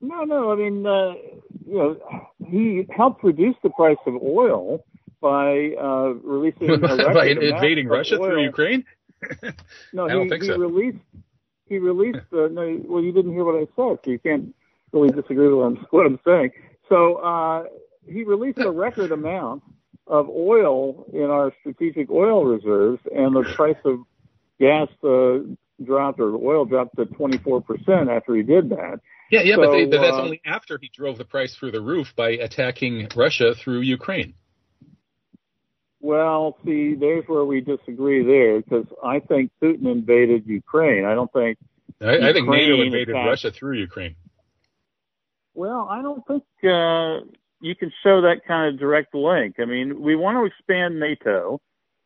No, 0.00 0.24
no. 0.24 0.50
I 0.50 0.56
mean, 0.56 0.86
uh, 0.86 1.12
you 1.66 1.78
know, 1.78 1.96
he 2.46 2.86
helped 2.94 3.24
reduce 3.24 3.56
the 3.62 3.70
price 3.70 3.96
of 4.06 4.14
oil 4.22 4.84
by 5.24 5.70
uh, 5.80 6.12
releasing 6.22 6.78
by 7.14 7.28
invading 7.28 7.88
Russia 7.88 8.18
through 8.18 8.42
Ukraine. 8.42 8.84
no, 9.94 10.06
he, 10.28 10.36
he 10.36 10.46
so. 10.46 10.58
released 10.58 10.98
he 11.66 11.78
released 11.78 12.26
the 12.30 12.50
no, 12.52 12.82
well 12.86 13.02
you 13.02 13.10
didn't 13.10 13.32
hear 13.32 13.44
what 13.44 13.56
I 13.56 13.64
said, 13.74 13.98
so 14.04 14.10
you 14.10 14.18
can't 14.18 14.54
really 14.92 15.10
disagree 15.10 15.48
with 15.48 15.56
what 15.56 15.64
I'm, 15.64 15.76
what 15.90 16.06
I'm 16.06 16.20
saying. 16.26 16.50
So 16.90 17.14
uh, 17.16 17.64
he 18.06 18.22
released 18.24 18.58
a 18.58 18.70
record 18.70 19.12
amount 19.12 19.62
of 20.06 20.28
oil 20.28 21.06
in 21.10 21.30
our 21.30 21.54
strategic 21.60 22.10
oil 22.10 22.44
reserves, 22.44 23.00
and 23.10 23.34
the 23.34 23.44
price 23.54 23.80
of 23.86 24.00
gas 24.60 24.88
uh, 25.02 25.38
dropped 25.82 26.20
or 26.20 26.36
oil 26.36 26.66
dropped 26.66 26.96
to 26.96 27.06
24 27.06 27.62
percent 27.62 28.10
after 28.10 28.36
he 28.36 28.42
did 28.42 28.68
that. 28.68 29.00
Yeah, 29.30 29.40
yeah, 29.40 29.54
so, 29.54 29.62
but, 29.62 29.72
they, 29.72 29.86
but 29.86 30.02
that's 30.02 30.16
uh, 30.16 30.22
only 30.22 30.42
after 30.44 30.78
he 30.78 30.90
drove 30.94 31.16
the 31.16 31.24
price 31.24 31.56
through 31.56 31.70
the 31.70 31.80
roof 31.80 32.08
by 32.14 32.32
attacking 32.32 33.08
Russia 33.16 33.54
through 33.54 33.80
Ukraine. 33.80 34.34
Well, 36.04 36.58
see, 36.66 36.96
there's 37.00 37.24
where 37.28 37.46
we 37.46 37.62
disagree 37.62 38.22
there 38.22 38.60
because 38.60 38.84
I 39.02 39.20
think 39.20 39.50
Putin 39.62 39.90
invaded 39.90 40.46
Ukraine. 40.46 41.06
I 41.06 41.14
don't 41.14 41.32
think. 41.32 41.56
I, 41.98 42.28
I 42.28 42.32
think 42.34 42.46
NATO 42.46 42.82
invaded 42.82 43.08
attacked. 43.08 43.26
Russia 43.26 43.50
through 43.50 43.78
Ukraine. 43.78 44.14
Well, 45.54 45.88
I 45.90 46.02
don't 46.02 46.22
think 46.26 46.42
uh, 46.62 47.24
you 47.62 47.74
can 47.74 47.90
show 48.02 48.20
that 48.20 48.42
kind 48.46 48.74
of 48.74 48.78
direct 48.78 49.14
link. 49.14 49.54
I 49.58 49.64
mean, 49.64 50.02
we 50.02 50.14
want 50.14 50.36
to 50.36 50.44
expand 50.44 51.00
NATO, 51.00 51.62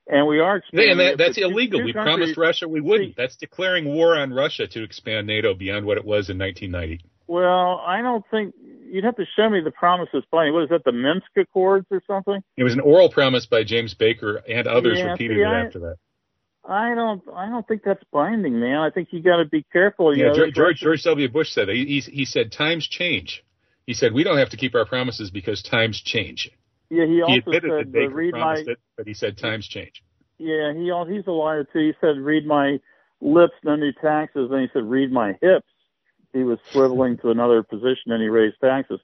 and 0.07 0.29
we 0.29 0.39
are 0.39 0.59
expanding. 0.59 0.91
And 0.93 1.01
that, 1.01 1.19
that's 1.19 1.37
illegal. 1.37 1.83
we 1.83 1.93
promised 1.93 2.37
Russia 2.37 2.69
we 2.69 2.81
wouldn't. 2.81 3.17
That's 3.17 3.35
declaring 3.35 3.85
war 3.85 4.17
on 4.17 4.33
Russia 4.33 4.69
to 4.69 4.85
expand 4.85 5.27
NATO 5.27 5.55
beyond 5.55 5.85
what 5.85 5.97
it 5.97 6.05
was 6.05 6.31
in 6.31 6.39
1990. 6.39 7.05
Well, 7.27 7.83
I 7.85 8.01
don't 8.01 8.25
think 8.31 8.55
you'd 8.91 9.05
have 9.05 9.17
to 9.17 9.25
show 9.37 9.49
me 9.49 9.61
the 9.61 9.71
promises 9.71 10.25
plain. 10.31 10.53
What 10.53 10.65
is 10.65 10.69
that? 10.71 10.85
The 10.85 10.93
Minsk 10.93 11.29
Accords 11.37 11.87
or 11.91 12.03
something? 12.07 12.43
It 12.57 12.65
was 12.65 12.73
an 12.73 12.81
oral 12.81 13.11
promise 13.11 13.47
by 13.47 13.65
James 13.65 13.95
Baker 13.95 14.37
and 14.37 14.67
others 14.67 14.99
yeah, 14.99 15.13
repeated 15.13 15.39
see, 15.39 15.43
it 15.43 15.47
I, 15.47 15.61
after 15.67 15.79
that. 15.81 15.97
I 16.65 16.95
don't. 16.95 17.23
I 17.35 17.49
don't 17.49 17.67
think 17.67 17.83
that's 17.85 18.03
binding, 18.13 18.61
man. 18.61 18.79
I 18.79 18.91
think 18.91 19.09
you 19.11 19.23
got 19.23 19.37
to 19.37 19.47
be 19.47 19.65
careful. 19.73 20.15
You 20.15 20.25
yeah, 20.25 20.29
know, 20.29 20.37
George, 20.37 20.55
George, 20.55 20.77
George 20.81 21.03
W. 21.05 21.29
Bush 21.29 21.51
said 21.51 21.69
he, 21.69 21.85
he, 21.85 22.01
he 22.01 22.25
said 22.25 22.53
times 22.53 22.87
change. 22.87 23.43
He 23.87 23.95
said 23.95 24.13
we 24.13 24.23
don't 24.23 24.37
have 24.37 24.51
to 24.51 24.59
keep 24.59 24.75
our 24.75 24.85
promises 24.85 25.31
because 25.31 25.63
times 25.63 26.01
change. 26.03 26.51
Yeah, 26.91 27.07
he 27.07 27.23
also 27.23 27.33
he 27.33 27.39
admitted 27.39 27.71
said 27.71 27.87
that 27.87 27.93
Baker 27.93 28.15
read 28.15 28.33
promised 28.33 28.67
my. 28.67 28.73
It, 28.73 28.79
but 28.97 29.07
he 29.07 29.15
said 29.15 29.39
times 29.39 29.67
change. 29.67 30.03
Yeah, 30.39 30.73
he 30.75 30.93
he's 31.11 31.27
a 31.27 31.33
liar 31.33 31.65
too. 31.65 31.79
He 31.79 31.93
said 32.01 32.19
read 32.19 32.47
my 32.47 32.79
lips, 33.21 33.55
no 33.65 33.77
new 33.77 33.93
taxes. 33.93 34.51
Then 34.51 34.61
he 34.61 34.69
said 34.73 34.85
read 34.85 35.11
my 35.11 35.39
hips. 35.41 35.67
He 36.33 36.43
was 36.45 36.59
swiveling 36.73 37.21
to 37.23 37.31
another 37.31 37.63
position 37.63 38.13
and 38.13 38.23
he 38.23 38.29
raised 38.29 38.57
taxes. 38.61 39.01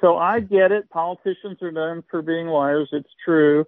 So 0.00 0.16
I 0.16 0.40
get 0.40 0.70
it. 0.70 0.88
Politicians 0.90 1.58
are 1.62 1.72
known 1.72 2.04
for 2.10 2.22
being 2.22 2.46
liars. 2.46 2.88
It's 2.92 3.10
true. 3.24 3.64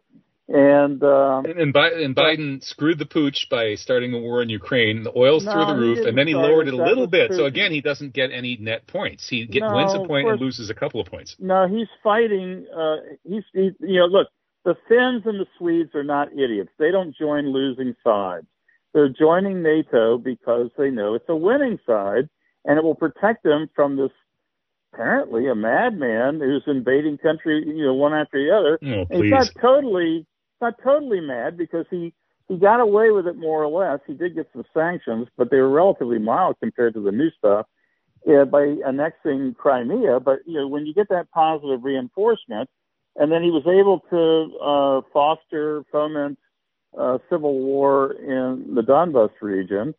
And, 0.49 1.01
um, 1.05 1.45
and, 1.45 1.61
and, 1.61 1.75
Biden, 1.75 2.05
and 2.05 2.17
Biden 2.17 2.65
screwed 2.65 2.99
the 2.99 3.07
pooch 3.07 3.47
by 3.49 3.77
starting 3.77 4.13
a 4.15 4.19
war 4.19 4.43
in 4.43 4.49
Ukraine. 4.49 5.05
The 5.05 5.17
oil's 5.17 5.45
No, 5.45 5.53
through 5.53 5.67
the 5.67 5.81
roof, 5.81 6.07
and 6.07 6.19
then 6.19 6.27
he 6.27 6.35
lowered 6.35 6.67
it. 6.67 6.75
a 6.75 6.77
little 6.77 7.07
bit. 7.07 7.33
So 7.33 7.45
again, 7.45 7.71
he 7.71 7.81
doesn't 7.81 8.13
get 8.15 8.33
any 8.33 8.57
net 8.61 8.87
points. 8.89 9.29
He 9.29 9.47
get, 9.47 9.61
No, 9.61 9.77
wins 9.77 9.95
a 9.95 10.05
point 10.07 10.29
and 10.29 10.41
loses 10.41 10.69
a 10.69 10.75
couple 10.75 11.01
of 11.01 11.07
points. 11.07 11.37
no, 11.39 11.69
he's 11.69 11.87
fighting. 12.03 12.67
Uh, 12.77 12.97
he's, 13.23 13.45
he, 13.53 13.71
you 13.79 14.01
know, 14.01 14.07
look, 14.07 14.27
the 14.65 14.75
Finns 14.89 15.23
and 15.25 15.39
the 15.39 15.47
Swedes 15.57 15.95
are 15.95 16.03
not 16.05 16.33
idiots. 16.33 16.71
They 16.79 16.91
don't 16.91 17.15
join 17.17 17.53
losing 17.53 17.95
sides. 18.03 18.47
They're 18.93 19.09
joining 19.09 19.63
NATO 19.63 20.19
because 20.19 20.71
they 20.77 20.91
know 20.91 21.15
it's 21.15 21.29
a 21.29 21.37
winning 21.37 21.79
side, 21.87 22.29
and 22.65 22.79
it 22.79 22.85
will 22.85 22.95
protect 22.95 23.43
them 23.43 23.69
from 23.75 23.97
this 23.97 24.11
apparently 24.93 25.49
a 25.49 25.55
madman 25.55 26.41
who's 26.41 26.65
invading 26.67 27.19
country, 27.19 27.63
you 27.67 27.85
know, 27.85 27.95
one 27.95 28.13
after 28.13 28.45
the 28.45 28.55
other. 28.55 28.79
Oh, 28.83 29.07
And 29.11 29.25
he's 29.25 29.31
not 29.31 29.49
totally 29.61 30.27
not 30.61 30.75
totally 30.83 31.21
mad 31.21 31.57
because 31.57 31.87
he 31.91 32.13
he 32.49 32.57
got 32.57 32.81
away 32.81 33.11
with 33.11 33.27
it 33.27 33.37
more 33.37 33.63
or 33.63 33.69
less. 33.69 34.01
He 34.07 34.15
did 34.15 34.35
get 34.35 34.49
some 34.53 34.65
sanctions, 34.75 35.29
but 35.37 35.51
they 35.51 35.59
were 35.59 35.71
relatively 35.71 36.19
mild 36.19 36.57
compared 36.61 36.95
to 36.95 37.01
the 37.01 37.13
new 37.13 37.31
stuff 37.39 37.67
by 38.27 38.75
annexing 38.85 39.55
Crimea. 39.55 40.21
But 40.21 40.41
you 40.47 40.55
know, 40.59 40.69
when 40.69 40.87
you 40.87 40.93
get 40.93 41.09
that 41.11 41.31
positive 41.31 41.85
reinforcement, 41.85 42.69
and 43.17 43.31
then 43.31 43.43
he 43.43 43.51
was 43.51 43.67
able 43.67 44.01
to 44.11 44.59
uh, 44.59 45.01
foster, 45.13 45.85
foment 45.91 46.39
uh, 46.99 47.19
civil 47.31 47.59
war 47.59 48.13
in 48.13 48.75
the 48.75 48.83
Donbas 48.83 49.31
region. 49.41 49.95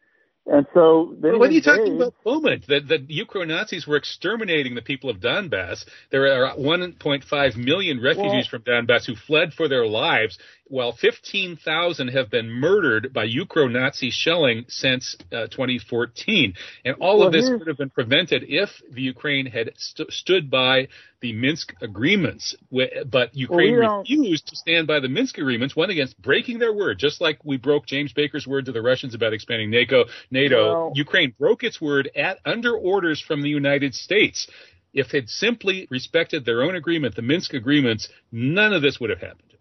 And 0.47 0.65
so 0.73 1.15
Well, 1.19 1.37
what 1.39 1.49
are 1.49 1.53
you 1.53 1.61
talking 1.61 1.95
about? 1.95 2.15
Moment. 2.25 2.65
The, 2.67 2.79
the 2.79 3.25
Ukro 3.25 3.47
Nazis 3.47 3.85
were 3.85 3.95
exterminating 3.95 4.73
the 4.73 4.81
people 4.81 5.09
of 5.09 5.17
Donbass. 5.17 5.85
There 6.09 6.25
are 6.43 6.55
1.5 6.55 7.57
million 7.57 8.01
refugees 8.01 8.47
from 8.47 8.63
Donbass 8.63 9.05
who 9.05 9.15
fled 9.15 9.53
for 9.53 9.67
their 9.67 9.85
lives, 9.85 10.39
while 10.71 10.93
15,000 10.93 12.07
have 12.07 12.29
been 12.29 12.49
murdered 12.49 13.11
by 13.11 13.27
Ukro 13.27 13.69
Nazi 13.69 14.09
shelling 14.09 14.63
since 14.69 15.17
uh, 15.33 15.47
2014. 15.47 16.53
And 16.85 16.95
all 17.01 17.19
Well, 17.19 17.27
of 17.27 17.33
this 17.33 17.49
could 17.49 17.67
have 17.67 17.77
been 17.77 17.89
prevented 17.89 18.45
if 18.47 18.69
the 18.89 19.01
Ukraine 19.01 19.47
had 19.47 19.71
st- 19.75 20.11
stood 20.13 20.49
by 20.49 20.87
the 21.19 21.33
Minsk 21.33 21.73
agreements. 21.81 22.55
But 22.71 23.35
Ukraine 23.35 23.81
don't- 23.81 23.99
refused 24.09 24.47
to 24.47 24.55
stand 24.55 24.87
by 24.87 25.01
the 25.01 25.09
Minsk 25.09 25.37
agreements, 25.37 25.75
went 25.75 25.91
against 25.91 26.19
breaking 26.21 26.59
their 26.59 26.73
word, 26.73 26.97
just 26.97 27.19
like 27.19 27.43
we 27.43 27.57
broke 27.57 27.85
James 27.85 28.13
Baker's 28.13 28.47
word 28.47 28.65
to 28.67 28.71
the 28.71 28.81
Russians 28.81 29.13
about 29.13 29.33
expanding 29.33 29.69
NATO. 29.69 30.05
NATO. 30.31 30.63
Well- 30.73 30.93
Ukraine 30.95 31.33
broke 31.37 31.65
its 31.65 31.81
word 31.81 32.09
at 32.15 32.39
under 32.45 32.73
orders 32.77 33.19
from 33.19 33.41
the 33.41 33.49
United 33.49 33.93
States. 33.93 34.47
If 34.93 35.13
it 35.13 35.27
simply 35.27 35.87
respected 35.89 36.45
their 36.45 36.63
own 36.63 36.75
agreement, 36.75 37.15
the 37.15 37.21
Minsk 37.21 37.53
agreements, 37.53 38.07
none 38.31 38.71
of 38.71 38.81
this 38.81 39.01
would 39.01 39.09
have 39.09 39.19
happened. 39.19 39.51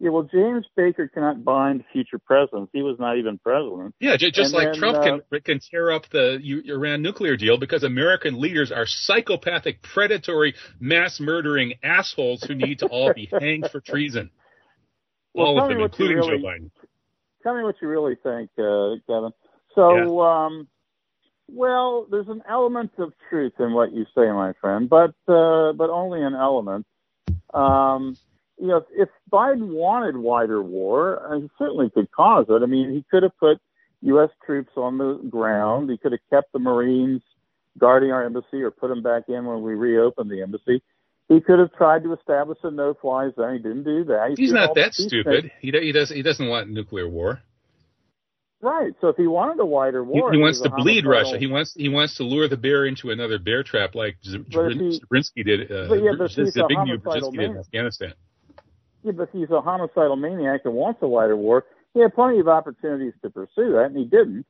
Yeah, 0.00 0.10
well, 0.10 0.22
James 0.22 0.64
Baker 0.76 1.08
cannot 1.08 1.42
bind 1.44 1.84
future 1.92 2.20
presidents. 2.20 2.70
He 2.72 2.82
was 2.82 2.98
not 3.00 3.18
even 3.18 3.36
president. 3.38 3.96
Yeah, 3.98 4.16
just 4.16 4.36
And 4.36 4.52
like 4.52 4.68
then, 4.72 4.74
Trump 4.78 4.98
uh, 4.98 5.02
can 5.30 5.40
can 5.40 5.60
tear 5.60 5.90
up 5.90 6.08
the 6.10 6.38
Iran 6.66 7.02
nuclear 7.02 7.36
deal 7.36 7.58
because 7.58 7.82
American 7.82 8.40
leaders 8.40 8.70
are 8.70 8.86
psychopathic, 8.86 9.82
predatory, 9.82 10.54
mass 10.78 11.18
murdering 11.18 11.74
assholes 11.82 12.44
who 12.44 12.54
need 12.54 12.78
to 12.78 12.86
all 12.86 13.12
be 13.12 13.28
hanged 13.40 13.70
for 13.72 13.80
treason. 13.80 14.30
Well, 15.34 15.46
all 15.46 15.62
of 15.62 15.68
them, 15.68 15.80
including 15.80 16.18
really- 16.18 16.38
Joe 16.38 16.46
Biden. 16.46 16.70
Tell 17.42 17.56
me 17.56 17.62
what 17.62 17.76
you 17.80 17.88
really 17.88 18.16
think, 18.16 18.50
uh, 18.58 18.96
Kevin. 19.06 19.30
So, 19.74 20.20
um, 20.20 20.68
well, 21.48 22.06
there's 22.10 22.28
an 22.28 22.42
element 22.48 22.92
of 22.98 23.12
truth 23.30 23.54
in 23.58 23.72
what 23.72 23.92
you 23.92 24.04
say, 24.14 24.30
my 24.30 24.52
friend, 24.60 24.88
but 24.88 25.14
uh, 25.26 25.72
but 25.72 25.90
only 25.90 26.22
an 26.22 26.34
element. 26.34 26.86
Um, 27.54 28.16
you 28.60 28.66
know, 28.66 28.84
if, 28.92 29.08
Biden 29.30 29.68
wanted 29.68 30.16
wider 30.16 30.62
war, 30.62 31.32
uh, 31.32 31.40
he 31.40 31.50
certainly 31.58 31.90
could 31.90 32.10
cause 32.10 32.46
it. 32.48 32.62
I 32.62 32.66
mean, 32.66 32.92
he 32.92 33.04
could 33.10 33.22
have 33.22 33.36
put 33.38 33.58
U.S. 34.02 34.30
troops 34.44 34.72
on 34.76 34.98
the 34.98 35.20
ground. 35.28 35.90
He 35.90 35.98
could 35.98 36.12
have 36.12 36.20
kept 36.30 36.52
the 36.52 36.58
Marines 36.58 37.22
guarding 37.78 38.10
our 38.10 38.24
embassy 38.24 38.62
or 38.62 38.70
put 38.70 38.88
them 38.88 39.02
back 39.02 39.24
in 39.28 39.44
when 39.44 39.62
we 39.62 39.74
reopened 39.74 40.30
the 40.30 40.42
embassy. 40.42 40.82
He 41.28 41.40
could 41.40 41.58
have 41.58 41.72
tried 41.74 42.04
to 42.04 42.14
establish 42.14 42.58
a 42.62 42.70
no-fly 42.70 43.30
zone. 43.36 43.56
He 43.56 43.58
didn't 43.58 43.84
do 43.84 44.04
that. 44.04 44.34
He's 44.36 44.52
not 44.52 44.74
that 44.76 44.94
stupid. 44.94 45.50
He, 45.60 45.70
he 45.70 45.92
does 45.92 46.08
he 46.08 46.22
doesn't 46.22 46.48
want 46.48 46.70
nuclear 46.70 47.08
war. 47.08 47.40
Right. 48.60 48.92
So 49.00 49.08
if 49.08 49.16
he 49.16 49.26
wanted 49.26 49.60
a 49.60 49.66
wider 49.66 50.02
war, 50.02 50.32
he 50.32 50.38
it 50.38 50.40
wants 50.40 50.60
to 50.62 50.70
bleed 50.70 51.06
Russia. 51.06 51.38
He 51.38 51.46
wants 51.46 51.74
he 51.76 51.88
wants 51.88 52.16
to 52.16 52.24
lure 52.24 52.48
the 52.48 52.56
bear 52.56 52.86
into 52.86 53.10
another 53.10 53.38
bear 53.38 53.62
trap 53.62 53.94
like 53.94 54.16
Z- 54.24 54.46
But 54.50 54.72
if 54.72 54.78
he- 54.78 54.98
Zabriskie 54.98 55.44
did. 55.44 55.70
Uh, 55.70 55.88
but 55.88 56.02
yeah, 56.02 56.12
but 56.18 56.30
he's 56.30 56.56
a 56.56 56.60
Zbigniew 56.60 57.04
homicidal 57.04 57.32
Brzezinski 57.32 57.36
did 57.36 57.50
in. 57.50 57.58
Afghanistan. 57.58 58.14
Yeah, 59.08 59.12
but 59.16 59.30
he's 59.32 59.48
a 59.48 59.62
homicidal 59.62 60.16
maniac 60.16 60.62
and 60.66 60.74
wants 60.74 61.00
a 61.00 61.08
wider 61.08 61.34
war. 61.34 61.64
He 61.94 62.00
had 62.00 62.14
plenty 62.14 62.40
of 62.40 62.48
opportunities 62.48 63.14
to 63.22 63.30
pursue 63.30 63.72
that, 63.72 63.86
and 63.86 63.96
he 63.96 64.04
didn't. 64.04 64.44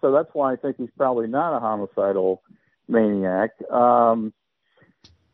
So 0.00 0.12
that's 0.12 0.28
why 0.34 0.52
I 0.52 0.56
think 0.56 0.76
he's 0.76 0.90
probably 0.96 1.26
not 1.26 1.56
a 1.56 1.58
homicidal 1.58 2.40
maniac. 2.86 3.50
Um, 3.72 4.32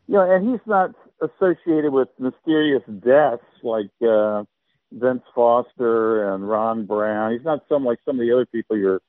you 0.07 0.15
know, 0.15 0.29
and 0.29 0.49
he's 0.49 0.65
not 0.65 0.95
associated 1.21 1.93
with 1.93 2.09
mysterious 2.17 2.81
deaths 3.05 3.43
like 3.61 3.91
uh, 4.01 4.45
Vince 4.91 5.21
Foster 5.35 6.33
and 6.33 6.49
Ron 6.49 6.87
Brown. 6.87 7.33
He's 7.33 7.45
not 7.45 7.63
some 7.69 7.85
like 7.85 7.99
some 8.03 8.19
of 8.19 8.25
the 8.25 8.33
other 8.33 8.47
people 8.47 8.77
you're 8.77 9.01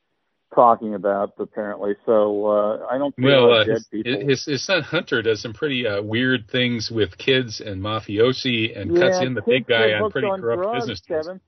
talking 0.54 0.94
about 0.94 1.34
apparently. 1.38 1.94
So 2.06 2.46
uh, 2.46 2.86
I 2.90 2.98
don't. 2.98 3.14
Well, 3.18 3.52
uh, 3.52 3.64
his, 3.64 3.88
his, 3.92 4.44
his 4.44 4.64
son 4.64 4.82
Hunter 4.82 5.22
does 5.22 5.42
some 5.42 5.52
pretty 5.52 5.86
uh, 5.86 6.02
weird 6.02 6.48
things 6.50 6.90
with 6.90 7.16
kids 7.18 7.60
and 7.60 7.82
mafiosi, 7.82 8.78
and 8.78 8.94
yeah, 8.94 9.00
cuts 9.00 9.24
in 9.24 9.34
the 9.34 9.42
big 9.42 9.66
guy 9.66 9.92
on 9.92 10.10
pretty 10.10 10.28
on 10.28 10.40
corrupt 10.40 10.62
drugs, 10.62 10.80
business 10.80 11.00
Kevin. 11.00 11.40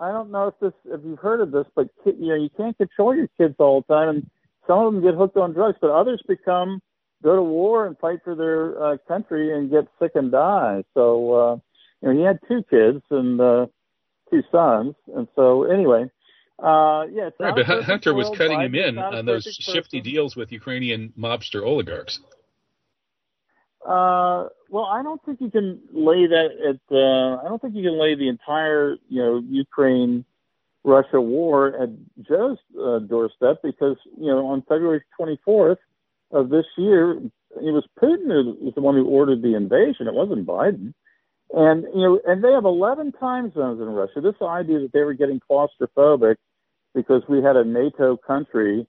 I 0.00 0.10
don't 0.10 0.30
know 0.30 0.48
if 0.48 0.54
this 0.60 0.72
if 0.86 1.00
you've 1.04 1.18
heard 1.18 1.40
of 1.40 1.52
this, 1.52 1.66
but 1.74 1.88
you 2.04 2.28
know 2.28 2.34
you 2.34 2.50
can't 2.56 2.76
control 2.76 3.14
your 3.14 3.28
kids 3.38 3.54
all 3.58 3.82
the 3.86 3.94
time, 3.94 4.08
and 4.08 4.30
some 4.66 4.78
of 4.78 4.92
them 4.92 5.02
get 5.02 5.14
hooked 5.14 5.36
on 5.36 5.52
drugs, 5.52 5.78
but 5.80 5.90
others 5.90 6.22
become 6.26 6.80
go 7.22 7.36
to 7.36 7.42
war 7.42 7.86
and 7.86 7.98
fight 7.98 8.18
for 8.24 8.34
their 8.34 8.82
uh, 8.82 8.96
country 9.08 9.56
and 9.56 9.70
get 9.70 9.86
sick 10.00 10.12
and 10.14 10.32
die. 10.32 10.84
So 10.94 11.32
uh, 11.32 11.56
you 12.02 12.08
know 12.08 12.18
he 12.18 12.22
had 12.22 12.38
two 12.48 12.64
kids 12.68 13.02
and 13.10 13.40
uh, 13.40 13.66
two 14.30 14.42
sons, 14.50 14.94
and 15.14 15.28
so 15.36 15.64
anyway. 15.64 16.10
Uh, 16.58 17.06
yeah, 17.12 17.30
right, 17.40 17.54
but 17.54 17.66
Hunter 17.66 18.14
was 18.14 18.30
cutting 18.36 18.60
him 18.60 18.74
in 18.74 18.98
on 18.98 19.26
those 19.26 19.44
shifty 19.44 19.98
person. 19.98 20.12
deals 20.12 20.36
with 20.36 20.52
Ukrainian 20.52 21.12
mobster 21.18 21.62
oligarchs. 21.64 22.20
Uh, 23.84 24.48
well, 24.70 24.84
I 24.84 25.02
don't 25.02 25.22
think 25.24 25.40
you 25.40 25.50
can 25.50 25.80
lay 25.92 26.26
that 26.26 26.50
at. 26.68 26.94
Uh, 26.94 27.44
I 27.44 27.48
don't 27.48 27.60
think 27.60 27.74
you 27.74 27.82
can 27.82 28.00
lay 28.00 28.14
the 28.14 28.28
entire, 28.28 28.96
you 29.08 29.22
know, 29.22 29.42
Ukraine 29.46 30.24
Russia 30.84 31.20
war 31.20 31.74
at 31.82 31.88
Joe's 32.22 32.58
uh, 32.80 33.00
doorstep 33.00 33.62
because 33.62 33.96
you 34.18 34.26
know 34.26 34.46
on 34.46 34.62
February 34.62 35.02
24th 35.18 35.78
of 36.30 36.50
this 36.50 36.66
year, 36.76 37.12
it 37.12 37.72
was 37.72 37.84
Putin 38.00 38.26
who 38.26 38.56
was 38.60 38.74
the 38.74 38.80
one 38.80 38.94
who 38.94 39.06
ordered 39.06 39.42
the 39.42 39.56
invasion. 39.56 40.06
It 40.06 40.14
wasn't 40.14 40.46
Biden. 40.46 40.94
And 41.56 41.84
you 41.94 42.02
know, 42.02 42.20
and 42.26 42.42
they 42.42 42.52
have 42.52 42.64
11 42.64 43.12
time 43.12 43.52
zones 43.54 43.80
in 43.80 43.86
Russia. 43.86 44.20
This 44.20 44.34
idea 44.42 44.80
that 44.80 44.92
they 44.92 45.02
were 45.02 45.14
getting 45.14 45.40
claustrophobic 45.48 46.36
because 46.94 47.22
we 47.28 47.42
had 47.42 47.56
a 47.56 47.64
NATO 47.64 48.16
country 48.16 48.86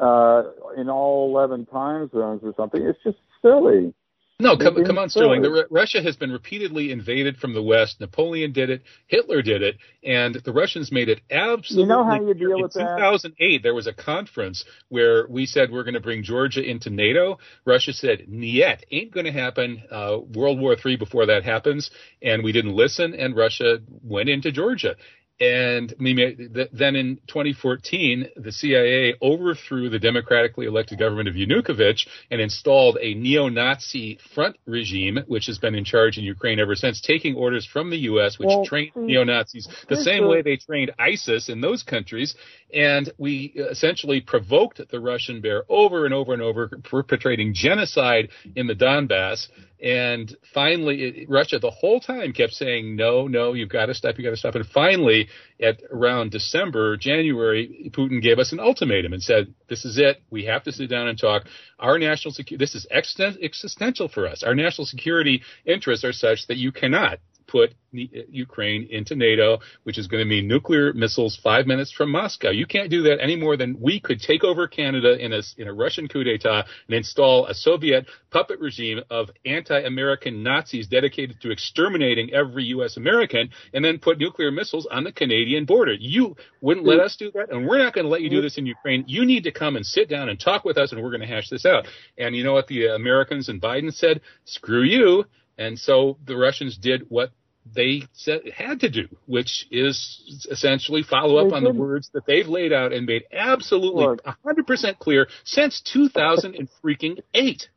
uh, 0.00 0.42
in 0.76 0.88
all 0.90 1.30
11 1.30 1.66
time 1.66 2.10
zones 2.12 2.40
or 2.44 2.52
something, 2.56 2.82
it's 2.82 2.98
just 3.04 3.18
silly. 3.40 3.94
No, 4.42 4.56
come, 4.56 4.84
come 4.84 4.98
on, 4.98 5.08
Sterling. 5.08 5.42
The, 5.42 5.66
Russia 5.70 6.02
has 6.02 6.16
been 6.16 6.32
repeatedly 6.32 6.90
invaded 6.90 7.36
from 7.36 7.54
the 7.54 7.62
West. 7.62 8.00
Napoleon 8.00 8.52
did 8.52 8.70
it. 8.70 8.82
Hitler 9.06 9.40
did 9.40 9.62
it, 9.62 9.76
and 10.02 10.34
the 10.34 10.52
Russians 10.52 10.90
made 10.90 11.08
it 11.08 11.20
absolutely. 11.30 11.84
You 11.84 11.88
know 11.88 12.04
how 12.04 12.20
you 12.20 12.34
deal 12.34 12.56
in 12.56 12.62
with 12.62 12.72
2008, 12.72 13.38
that? 13.38 13.62
there 13.62 13.72
was 13.72 13.86
a 13.86 13.92
conference 13.92 14.64
where 14.88 15.28
we 15.28 15.46
said 15.46 15.70
we're 15.70 15.84
going 15.84 15.94
to 15.94 16.00
bring 16.00 16.24
Georgia 16.24 16.60
into 16.60 16.90
NATO. 16.90 17.38
Russia 17.64 17.92
said, 17.92 18.28
"Niet, 18.28 18.84
ain't 18.90 19.12
going 19.12 19.26
to 19.26 19.32
happen." 19.32 19.84
Uh, 19.88 20.18
World 20.34 20.58
War 20.60 20.74
III 20.84 20.96
before 20.96 21.26
that 21.26 21.44
happens, 21.44 21.92
and 22.20 22.42
we 22.42 22.50
didn't 22.50 22.74
listen, 22.74 23.14
and 23.14 23.36
Russia 23.36 23.78
went 24.02 24.28
into 24.28 24.50
Georgia. 24.50 24.96
And 25.42 25.92
then 25.98 26.94
in 26.94 27.16
2014, 27.26 28.28
the 28.36 28.52
CIA 28.52 29.14
overthrew 29.20 29.88
the 29.90 29.98
democratically 29.98 30.66
elected 30.66 31.00
government 31.00 31.28
of 31.28 31.34
Yanukovych 31.34 32.06
and 32.30 32.40
installed 32.40 32.96
a 33.00 33.14
neo-Nazi 33.14 34.20
front 34.36 34.56
regime, 34.66 35.18
which 35.26 35.46
has 35.46 35.58
been 35.58 35.74
in 35.74 35.84
charge 35.84 36.16
in 36.16 36.22
Ukraine 36.22 36.60
ever 36.60 36.76
since, 36.76 37.00
taking 37.00 37.34
orders 37.34 37.66
from 37.66 37.90
the 37.90 37.96
U.S., 38.12 38.38
which 38.38 38.46
well, 38.46 38.64
trained 38.64 38.94
mm, 38.94 39.06
neo-Nazis 39.06 39.66
the 39.88 39.96
same 39.96 40.28
way 40.28 40.42
they 40.42 40.58
trained 40.58 40.92
ISIS 40.96 41.48
in 41.48 41.60
those 41.60 41.82
countries. 41.82 42.36
And 42.72 43.12
we 43.18 43.46
essentially 43.56 44.20
provoked 44.20 44.80
the 44.92 45.00
Russian 45.00 45.40
bear 45.40 45.64
over 45.68 46.04
and 46.04 46.14
over 46.14 46.34
and 46.34 46.42
over, 46.42 46.68
perpetrating 46.84 47.52
genocide 47.52 48.28
in 48.54 48.68
the 48.68 48.76
Donbass. 48.76 49.48
And 49.82 50.36
finally, 50.54 51.02
it, 51.02 51.28
Russia 51.28 51.58
the 51.58 51.70
whole 51.70 51.98
time 51.98 52.32
kept 52.32 52.52
saying, 52.52 52.94
no, 52.94 53.26
no, 53.26 53.52
you've 53.52 53.68
got 53.68 53.86
to 53.86 53.94
stop, 53.94 54.16
you've 54.16 54.24
got 54.24 54.30
to 54.30 54.36
stop. 54.36 54.54
And 54.54 54.64
finally, 54.64 55.28
at 55.60 55.82
around 55.90 56.30
December, 56.30 56.96
January, 56.96 57.90
Putin 57.92 58.22
gave 58.22 58.38
us 58.38 58.52
an 58.52 58.60
ultimatum 58.60 59.12
and 59.12 59.22
said, 59.22 59.52
this 59.68 59.84
is 59.84 59.98
it. 59.98 60.22
We 60.30 60.44
have 60.44 60.62
to 60.64 60.72
sit 60.72 60.88
down 60.88 61.08
and 61.08 61.18
talk. 61.18 61.46
Our 61.80 61.98
national 61.98 62.32
security, 62.32 62.64
this 62.64 62.76
is 62.76 62.86
existential 62.92 64.08
for 64.08 64.28
us. 64.28 64.44
Our 64.44 64.54
national 64.54 64.86
security 64.86 65.42
interests 65.66 66.04
are 66.04 66.12
such 66.12 66.46
that 66.46 66.58
you 66.58 66.70
cannot 66.70 67.18
put 67.52 67.70
uh, 67.70 68.24
Ukraine 68.30 68.88
into 68.90 69.14
NATO, 69.14 69.58
which 69.84 69.98
is 69.98 70.06
going 70.06 70.24
to 70.24 70.28
mean 70.28 70.48
nuclear 70.48 70.94
missiles 70.94 71.38
five 71.42 71.66
minutes 71.66 71.92
from 71.92 72.10
Moscow. 72.10 72.50
You 72.50 72.66
can't 72.66 72.90
do 72.90 73.02
that 73.02 73.18
any 73.20 73.36
more 73.36 73.56
than 73.58 73.78
we 73.78 74.00
could 74.00 74.20
take 74.20 74.42
over 74.42 74.66
Canada 74.66 75.18
in 75.18 75.32
a, 75.34 75.42
in 75.58 75.68
a 75.68 75.74
Russian 75.74 76.08
coup 76.08 76.24
d'etat 76.24 76.64
and 76.88 76.96
install 76.96 77.46
a 77.46 77.54
Soviet 77.54 78.06
puppet 78.30 78.58
regime 78.58 79.00
of 79.10 79.30
anti-American 79.44 80.42
Nazis 80.42 80.88
dedicated 80.88 81.40
to 81.42 81.50
exterminating 81.50 82.32
every 82.32 82.64
U.S. 82.76 82.96
American 82.96 83.50
and 83.74 83.84
then 83.84 83.98
put 83.98 84.18
nuclear 84.18 84.50
missiles 84.50 84.88
on 84.90 85.04
the 85.04 85.12
Canadian 85.12 85.66
border. 85.66 85.92
You 85.92 86.34
wouldn't 86.62 86.86
let 86.86 87.00
us 87.00 87.16
do 87.16 87.30
that, 87.32 87.52
and 87.52 87.68
we're 87.68 87.78
not 87.78 87.92
going 87.92 88.06
to 88.06 88.10
let 88.10 88.22
you 88.22 88.30
do 88.30 88.40
this 88.40 88.56
in 88.56 88.64
Ukraine. 88.64 89.04
You 89.06 89.26
need 89.26 89.44
to 89.44 89.52
come 89.52 89.76
and 89.76 89.84
sit 89.84 90.08
down 90.08 90.30
and 90.30 90.40
talk 90.40 90.64
with 90.64 90.78
us, 90.78 90.92
and 90.92 91.02
we're 91.02 91.10
going 91.10 91.20
to 91.20 91.26
hash 91.26 91.50
this 91.50 91.66
out. 91.66 91.86
And 92.16 92.34
you 92.34 92.42
know 92.42 92.54
what 92.54 92.68
the 92.68 92.86
Americans 92.86 93.50
and 93.50 93.60
Biden 93.60 93.92
said? 93.92 94.22
Screw 94.44 94.82
you. 94.82 95.26
And 95.58 95.78
so 95.78 96.18
the 96.26 96.36
Russians 96.36 96.78
did 96.78 97.06
what 97.08 97.30
they 97.64 98.02
said, 98.12 98.42
had 98.54 98.80
to 98.80 98.88
do, 98.88 99.08
which 99.26 99.66
is 99.70 100.46
essentially 100.50 101.02
follow 101.02 101.46
up 101.46 101.52
on 101.52 101.64
the 101.64 101.72
words 101.72 102.10
that 102.12 102.26
they've 102.26 102.48
laid 102.48 102.72
out 102.72 102.92
and 102.92 103.06
made 103.06 103.24
absolutely 103.32 104.04
Look, 104.04 104.24
100% 104.24 104.98
clear 104.98 105.28
since 105.44 105.80
2000 105.80 106.54
and 106.54 106.68
freaking 106.82 107.20
eight. 107.34 107.68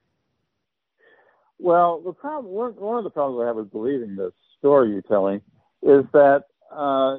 Well, 1.60 2.02
the 2.02 2.14
problem, 2.14 2.54
one 2.54 2.98
of 2.98 3.04
the 3.04 3.10
problems 3.10 3.44
I 3.44 3.48
have 3.48 3.56
with 3.56 3.72
believing 3.72 4.16
this 4.16 4.34
story 4.60 4.90
you're 4.90 5.02
telling 5.02 5.42
is 5.82 6.04
that, 6.14 6.46
uh, 6.72 7.18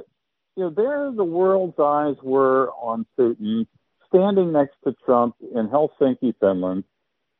you 0.56 0.64
know, 0.64 0.70
there 0.70 1.10
the 1.12 1.24
world's 1.24 1.78
eyes 1.78 2.16
were 2.22 2.70
on 2.72 3.06
Putin 3.18 3.66
standing 4.08 4.52
next 4.52 4.76
to 4.84 4.94
Trump 5.04 5.36
in 5.40 5.68
Helsinki, 5.68 6.34
Finland. 6.40 6.84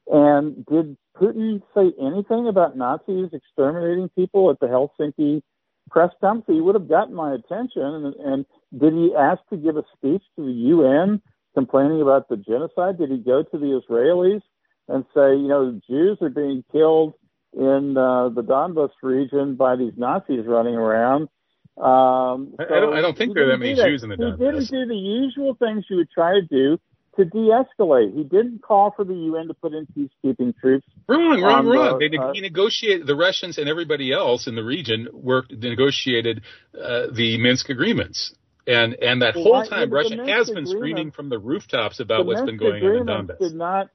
And 0.09 0.65
did 0.67 0.97
Putin 1.17 1.63
say 1.75 1.93
anything 2.01 2.47
about 2.49 2.77
Nazis 2.77 3.31
exterminating 3.33 4.09
people 4.11 4.51
at 4.51 4.61
the 4.61 4.67
Helsinki 4.67 5.43
press 5.91 6.11
conference? 6.21 6.45
He 6.47 6.61
would 6.61 6.75
have 6.75 6.89
gotten 6.89 7.15
my 7.15 7.35
attention. 7.35 7.83
And, 7.83 8.15
and 8.15 8.47
did 8.77 8.93
he 8.93 9.15
ask 9.19 9.41
to 9.51 9.57
give 9.57 9.77
a 9.77 9.85
speech 9.97 10.23
to 10.37 10.45
the 10.45 10.53
UN 10.53 11.21
complaining 11.55 12.03
about 12.03 12.29
the 12.29 12.37
genocide? 12.37 12.99
Did 12.99 13.11
he 13.11 13.19
go 13.19 13.43
to 13.43 13.59
the 13.59 13.81
Israelis 13.81 14.43
and 14.89 15.05
say, 15.15 15.37
you 15.37 15.49
know, 15.49 15.81
Jews 15.89 16.19
are 16.21 16.31
being 16.31 16.63
killed 16.71 17.15
in 17.53 17.97
uh, 17.97 18.29
the 18.29 18.43
Donbas 18.43 18.91
region 19.03 19.57
by 19.57 19.75
these 19.77 19.95
Nazis 19.97 20.47
running 20.47 20.75
around? 20.75 21.29
Um, 21.77 22.55
so 22.59 22.65
I, 22.75 22.81
don't, 22.81 22.95
I 22.95 23.01
don't 23.01 23.19
think 23.19 23.35
there 23.35 23.45
are 23.45 23.53
that 23.53 23.59
many 23.59 23.75
Jews 23.75 24.03
in 24.03 24.11
the 24.11 24.17
Donbass. 24.17 24.39
He 24.39 24.45
didn't 24.45 24.71
do 24.71 24.87
the 24.87 24.95
usual 24.95 25.55
things 25.55 25.85
you 25.91 25.97
would 25.97 26.11
try 26.11 26.35
to 26.35 26.43
do 26.43 26.79
to 27.17 27.25
de-escalate. 27.25 28.15
He 28.15 28.23
didn't 28.23 28.63
call 28.63 28.93
for 28.95 29.05
the 29.05 29.15
UN 29.15 29.49
to 29.49 29.55
put 29.55 29.73
in 29.73 29.87
peacekeeping 29.87 30.57
troops. 30.59 30.87
Wrong, 31.09 31.41
wrong, 31.41 31.67
wrong. 31.67 31.99
The, 31.99 32.09
they 32.09 32.17
uh, 32.17 32.33
he 32.33 32.41
negotiated. 32.41 33.07
The 33.07 33.17
Russians 33.17 33.59
and 33.59 33.69
everybody 33.69 34.13
else 34.13 34.47
in 34.47 34.55
the 34.55 34.63
region 34.63 35.09
worked 35.13 35.53
negotiated 35.53 36.43
uh, 36.75 37.07
the 37.13 37.39
Minsk 37.39 37.69
agreements. 37.69 38.35
And 38.67 38.95
and 38.95 39.23
that 39.23 39.35
whole 39.35 39.65
time, 39.65 39.91
Russia 39.93 40.17
has 40.27 40.51
been 40.51 40.67
screaming 40.67 41.13
from 41.13 41.29
the 41.29 41.39
rooftops 41.39 42.01
about 42.01 42.27
what's 42.27 42.41
Minsk 42.41 42.59
been 42.59 42.59
going 42.59 42.85
on 42.85 42.97
in 42.97 43.07
Donbass. 43.07 43.39
Did 43.39 43.55
not, 43.55 43.91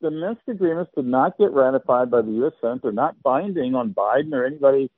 the 0.00 0.10
Minsk 0.10 0.42
agreements 0.46 0.92
did 0.94 1.06
not 1.06 1.38
get 1.38 1.52
ratified 1.52 2.10
by 2.10 2.22
the 2.22 2.30
U.S. 2.32 2.52
Senate. 2.60 2.82
They're 2.82 2.92
not 2.92 3.22
binding 3.22 3.74
on 3.74 3.94
Biden 3.94 4.32
or 4.34 4.44
anybody 4.44 4.90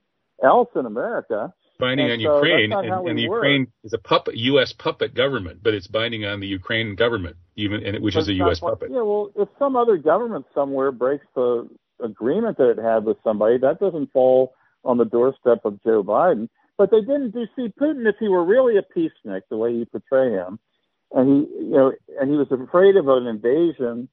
else 0.43 0.69
in 0.75 0.87
America 0.87 1.55
binding 1.83 2.11
and 2.11 2.25
on 2.25 2.31
so 2.31 2.37
Ukraine, 2.37 2.73
and, 2.73 3.09
and 3.09 3.19
the 3.19 3.29
work. 3.29 3.45
Ukraine 3.45 3.67
is 3.83 3.93
a 3.93 3.99
puppet, 3.99 4.37
U.S. 4.53 4.73
puppet 4.73 5.15
government, 5.15 5.63
but 5.65 5.75
it's 5.75 5.89
binding 5.89 6.25
on 6.25 6.39
the 6.39 6.47
Ukraine 6.47 6.95
government, 6.95 7.37
even 7.57 7.85
and 7.85 8.03
which 8.03 8.17
is 8.17 8.29
a 8.29 8.35
U.S. 8.45 8.61
puppet. 8.61 8.91
Yeah, 8.91 9.03
well, 9.03 9.31
if 9.37 9.49
some 9.59 9.75
other 9.75 9.97
government 9.97 10.47
somewhere 10.55 10.93
breaks 10.93 11.27
the 11.35 11.69
agreement 12.03 12.59
that 12.59 12.71
it 12.71 12.79
had 12.79 13.05
with 13.05 13.17
somebody, 13.25 13.59
that 13.59 13.81
doesn't 13.81 14.13
fall 14.13 14.55
on 14.85 14.97
the 14.99 15.05
doorstep 15.05 15.61
of 15.65 15.83
Joe 15.83 16.03
Biden. 16.03 16.49
But 16.79 16.91
they 16.91 17.01
didn't 17.01 17.33
do. 17.33 17.45
See, 17.57 17.69
Putin, 17.81 18.09
if 18.09 18.17
he 18.19 18.29
were 18.29 18.45
really 18.45 18.77
a 18.79 18.83
peacenik, 18.83 19.43
the 19.51 19.57
way 19.57 19.73
you 19.73 19.85
portray 19.87 20.31
him, 20.31 20.59
and 21.13 21.29
he, 21.29 21.65
you 21.65 21.71
know, 21.71 21.93
and 22.19 22.31
he 22.31 22.37
was 22.37 22.51
afraid 22.51 22.97
of 22.97 23.09
an 23.09 23.27
invasion 23.27 24.09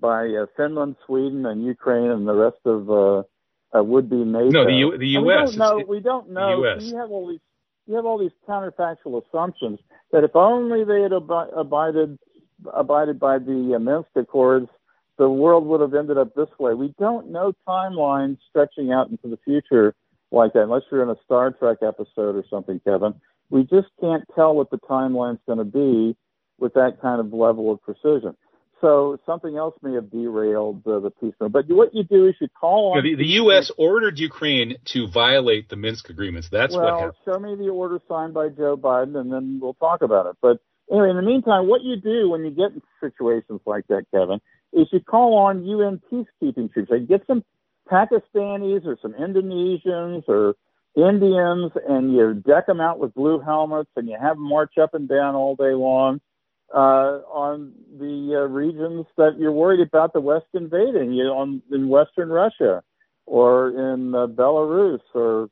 by 0.00 0.28
uh, 0.28 0.46
Finland, 0.56 0.96
Sweden, 1.04 1.44
and 1.46 1.64
Ukraine, 1.64 2.10
and 2.10 2.28
the 2.28 2.34
rest 2.34 2.62
of. 2.64 2.90
Uh, 2.90 3.22
uh, 3.76 3.82
would 3.82 4.08
be 4.08 4.16
NATO. 4.16 4.50
No, 4.50 4.64
the 4.64 4.72
U- 4.72 4.98
the 4.98 5.06
U.S. 5.06 5.24
We 5.24 5.56
don't 5.56 5.58
know. 5.58 5.84
We 5.88 6.00
don't 6.00 6.30
know. 6.30 6.78
You 6.78 6.96
have 6.96 7.10
all 7.10 7.28
these 7.28 7.40
you 7.86 7.94
have 7.94 8.04
all 8.04 8.18
these 8.18 8.32
counterfactual 8.46 9.22
assumptions 9.26 9.78
that 10.12 10.24
if 10.24 10.36
only 10.36 10.84
they 10.84 11.02
had 11.02 11.12
ab- 11.12 11.50
abided 11.56 12.18
abided 12.72 13.18
by 13.18 13.38
the 13.38 13.74
uh, 13.76 13.78
Minsk 13.78 14.10
Accords, 14.16 14.68
the 15.16 15.28
world 15.28 15.66
would 15.66 15.80
have 15.80 15.94
ended 15.94 16.18
up 16.18 16.34
this 16.34 16.48
way. 16.58 16.74
We 16.74 16.94
don't 16.98 17.30
know 17.30 17.52
timelines 17.66 18.38
stretching 18.48 18.92
out 18.92 19.10
into 19.10 19.28
the 19.28 19.38
future 19.44 19.94
like 20.30 20.52
that, 20.52 20.64
unless 20.64 20.82
you're 20.90 21.02
in 21.02 21.10
a 21.10 21.16
Star 21.24 21.50
Trek 21.50 21.78
episode 21.82 22.36
or 22.36 22.44
something, 22.50 22.80
Kevin. 22.80 23.14
We 23.50 23.62
just 23.62 23.88
can't 24.00 24.24
tell 24.34 24.54
what 24.54 24.70
the 24.70 24.78
timeline's 24.78 25.40
going 25.46 25.58
to 25.58 25.64
be 25.64 26.16
with 26.58 26.74
that 26.74 27.00
kind 27.00 27.20
of 27.20 27.32
level 27.32 27.72
of 27.72 27.80
precision. 27.82 28.36
So 28.80 29.18
something 29.26 29.56
else 29.56 29.74
may 29.82 29.94
have 29.94 30.10
derailed 30.10 30.86
uh, 30.86 31.00
the 31.00 31.10
peace. 31.10 31.34
But 31.38 31.66
what 31.68 31.94
you 31.94 32.04
do 32.04 32.28
is 32.28 32.34
you 32.40 32.48
call 32.48 32.92
on. 32.96 33.02
the, 33.02 33.16
the 33.16 33.26
U.S. 33.42 33.72
ordered 33.76 34.18
Ukraine 34.18 34.76
to 34.86 35.08
violate 35.08 35.68
the 35.68 35.76
Minsk 35.76 36.10
agreements. 36.10 36.48
That's 36.50 36.74
well, 36.74 36.84
what 36.84 37.00
happened. 37.00 37.14
show 37.24 37.38
me 37.40 37.56
the 37.56 37.70
order 37.70 38.00
signed 38.08 38.34
by 38.34 38.48
Joe 38.50 38.76
Biden, 38.76 39.16
and 39.16 39.32
then 39.32 39.58
we'll 39.60 39.74
talk 39.74 40.02
about 40.02 40.26
it. 40.26 40.36
But 40.40 40.58
anyway, 40.90 41.10
in 41.10 41.16
the 41.16 41.22
meantime, 41.22 41.66
what 41.66 41.82
you 41.82 41.96
do 41.96 42.30
when 42.30 42.44
you 42.44 42.50
get 42.50 42.70
in 42.72 42.82
situations 43.00 43.60
like 43.66 43.86
that, 43.88 44.04
Kevin, 44.12 44.40
is 44.72 44.86
you 44.92 45.00
call 45.00 45.36
on 45.36 45.64
UN 45.64 46.00
peacekeeping 46.12 46.72
troops. 46.72 46.90
Like 46.90 47.08
get 47.08 47.26
some 47.26 47.44
Pakistanis 47.90 48.86
or 48.86 48.96
some 49.02 49.14
Indonesians 49.14 50.28
or 50.28 50.54
Indians, 50.94 51.72
and 51.88 52.12
you 52.12 52.34
deck 52.34 52.66
them 52.66 52.80
out 52.80 53.00
with 53.00 53.14
blue 53.14 53.40
helmets, 53.40 53.90
and 53.96 54.08
you 54.08 54.16
have 54.20 54.36
them 54.36 54.48
march 54.48 54.78
up 54.80 54.94
and 54.94 55.08
down 55.08 55.34
all 55.34 55.56
day 55.56 55.74
long 55.74 56.20
uh, 56.74 57.20
on 57.32 57.72
the 57.98 58.42
uh, 58.42 58.48
regions 58.48 59.06
that 59.16 59.38
you're 59.38 59.52
worried 59.52 59.86
about 59.86 60.12
the 60.12 60.20
West 60.20 60.46
invading, 60.52 61.12
you 61.12 61.24
know, 61.24 61.38
on 61.38 61.62
in 61.70 61.88
Western 61.88 62.28
Russia 62.28 62.82
or 63.26 63.68
in 63.70 64.14
uh, 64.14 64.26
Belarus 64.26 65.00
or 65.14 65.48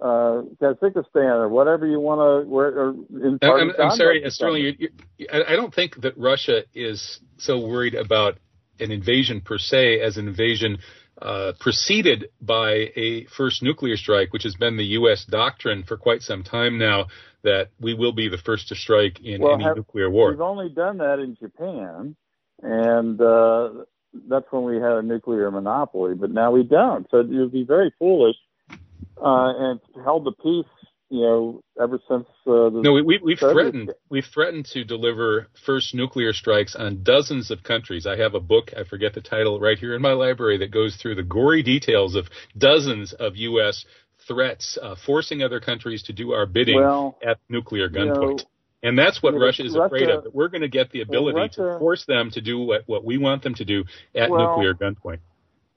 uh, 0.00 0.42
Kazakhstan 0.60 1.36
or 1.36 1.48
whatever 1.48 1.86
you 1.86 2.00
want 2.00 2.18
to. 2.20 2.48
Where 2.48 2.90
in 2.90 3.38
I'm, 3.42 3.72
I'm 3.78 3.96
sorry, 3.96 4.22
Sterling. 4.28 4.76
You, 4.78 4.88
you, 5.18 5.26
I 5.32 5.56
don't 5.56 5.74
think 5.74 6.00
that 6.02 6.16
Russia 6.18 6.64
is 6.74 7.20
so 7.38 7.58
worried 7.58 7.94
about 7.94 8.38
an 8.78 8.90
invasion 8.90 9.40
per 9.40 9.58
se 9.58 10.00
as 10.00 10.16
an 10.16 10.28
invasion 10.28 10.78
uh, 11.20 11.52
preceded 11.58 12.28
by 12.40 12.90
a 12.96 13.24
first 13.36 13.62
nuclear 13.62 13.96
strike, 13.96 14.32
which 14.32 14.42
has 14.42 14.54
been 14.54 14.76
the 14.76 14.84
U.S. 14.84 15.24
doctrine 15.24 15.82
for 15.82 15.96
quite 15.96 16.22
some 16.22 16.42
time 16.42 16.78
now, 16.78 17.06
that 17.42 17.70
we 17.80 17.94
will 17.94 18.12
be 18.12 18.28
the 18.28 18.38
first 18.38 18.68
to 18.68 18.74
strike 18.74 19.20
in 19.20 19.40
well, 19.40 19.54
any 19.54 19.64
have, 19.64 19.76
nuclear 19.76 20.10
war. 20.10 20.30
We've 20.30 20.40
only 20.40 20.68
done 20.68 20.98
that 20.98 21.18
in 21.18 21.36
Japan, 21.40 22.16
and 22.62 23.20
uh, 23.20 23.84
that's 24.28 24.46
when 24.50 24.64
we 24.64 24.76
had 24.76 24.92
a 24.92 25.02
nuclear 25.02 25.50
monopoly, 25.50 26.14
but 26.14 26.30
now 26.30 26.50
we 26.50 26.62
don't. 26.64 27.06
So 27.10 27.20
it 27.20 27.28
would 27.28 27.52
be 27.52 27.64
very 27.64 27.92
foolish 27.98 28.36
uh, 28.70 29.52
and 29.56 29.80
held 30.04 30.24
the 30.24 30.32
peace 30.32 30.66
you 31.08 31.20
know, 31.20 31.62
ever 31.80 32.00
since 32.08 32.26
uh, 32.46 32.70
the 32.70 32.80
no, 32.82 32.92
we, 32.92 33.20
we, 33.22 33.36
have 33.38 33.52
threatened 33.52 33.92
we've 34.10 34.26
threatened 34.32 34.66
to 34.72 34.84
deliver 34.84 35.46
first 35.64 35.94
nuclear 35.94 36.32
strikes 36.32 36.74
on 36.74 37.04
dozens 37.04 37.50
of 37.50 37.62
countries. 37.62 38.06
I 38.06 38.16
have 38.16 38.34
a 38.34 38.40
book, 38.40 38.72
I 38.76 38.82
forget 38.84 39.14
the 39.14 39.20
title, 39.20 39.60
right 39.60 39.78
here 39.78 39.94
in 39.94 40.02
my 40.02 40.12
library 40.12 40.58
that 40.58 40.72
goes 40.72 40.96
through 40.96 41.14
the 41.14 41.22
gory 41.22 41.62
details 41.62 42.16
of 42.16 42.26
dozens 42.58 43.12
of 43.12 43.36
U.S. 43.36 43.84
threats, 44.26 44.78
uh, 44.82 44.96
forcing 45.04 45.42
other 45.42 45.60
countries 45.60 46.02
to 46.04 46.12
do 46.12 46.32
our 46.32 46.44
bidding 46.44 46.80
well, 46.80 47.18
at 47.24 47.38
nuclear 47.48 47.88
gunpoint. 47.88 48.20
You 48.22 48.36
know, 48.36 48.38
and 48.82 48.98
that's 48.98 49.22
what 49.22 49.34
Russia 49.34 49.64
is 49.64 49.76
Russia, 49.76 49.86
afraid 49.86 50.10
of. 50.10 50.24
That 50.24 50.34
we're 50.34 50.48
going 50.48 50.62
to 50.62 50.68
get 50.68 50.90
the 50.90 51.02
ability 51.02 51.34
well, 51.34 51.44
Russia, 51.44 51.72
to 51.74 51.78
force 51.78 52.04
them 52.06 52.30
to 52.32 52.40
do 52.40 52.58
what, 52.58 52.82
what 52.86 53.04
we 53.04 53.16
want 53.16 53.44
them 53.44 53.54
to 53.54 53.64
do 53.64 53.84
at 54.14 54.28
well, 54.28 54.56
nuclear 54.56 54.74
gunpoint. 54.74 55.18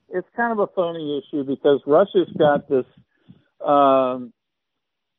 It's 0.08 0.28
kind 0.36 0.52
of 0.52 0.58
a 0.58 0.66
phony 0.74 1.22
issue 1.22 1.44
because 1.44 1.80
Russia's 1.86 2.28
got 2.36 2.68
this 2.68 2.84
um, 3.64 4.32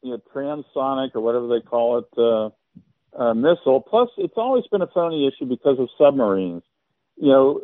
you 0.02 0.12
know, 0.12 0.22
transonic 0.34 1.16
or 1.16 1.22
whatever 1.22 1.48
they 1.48 1.62
call 1.62 2.00
it 2.00 2.06
uh, 2.18 2.50
uh, 3.18 3.34
missile. 3.34 3.82
Plus, 3.82 4.10
it's 4.18 4.34
always 4.38 4.66
been 4.72 4.82
a 4.82 4.88
phony 4.88 5.28
issue 5.28 5.46
because 5.46 5.80
of 5.80 5.90
submarines. 5.98 6.64
You 7.18 7.30
know, 7.30 7.62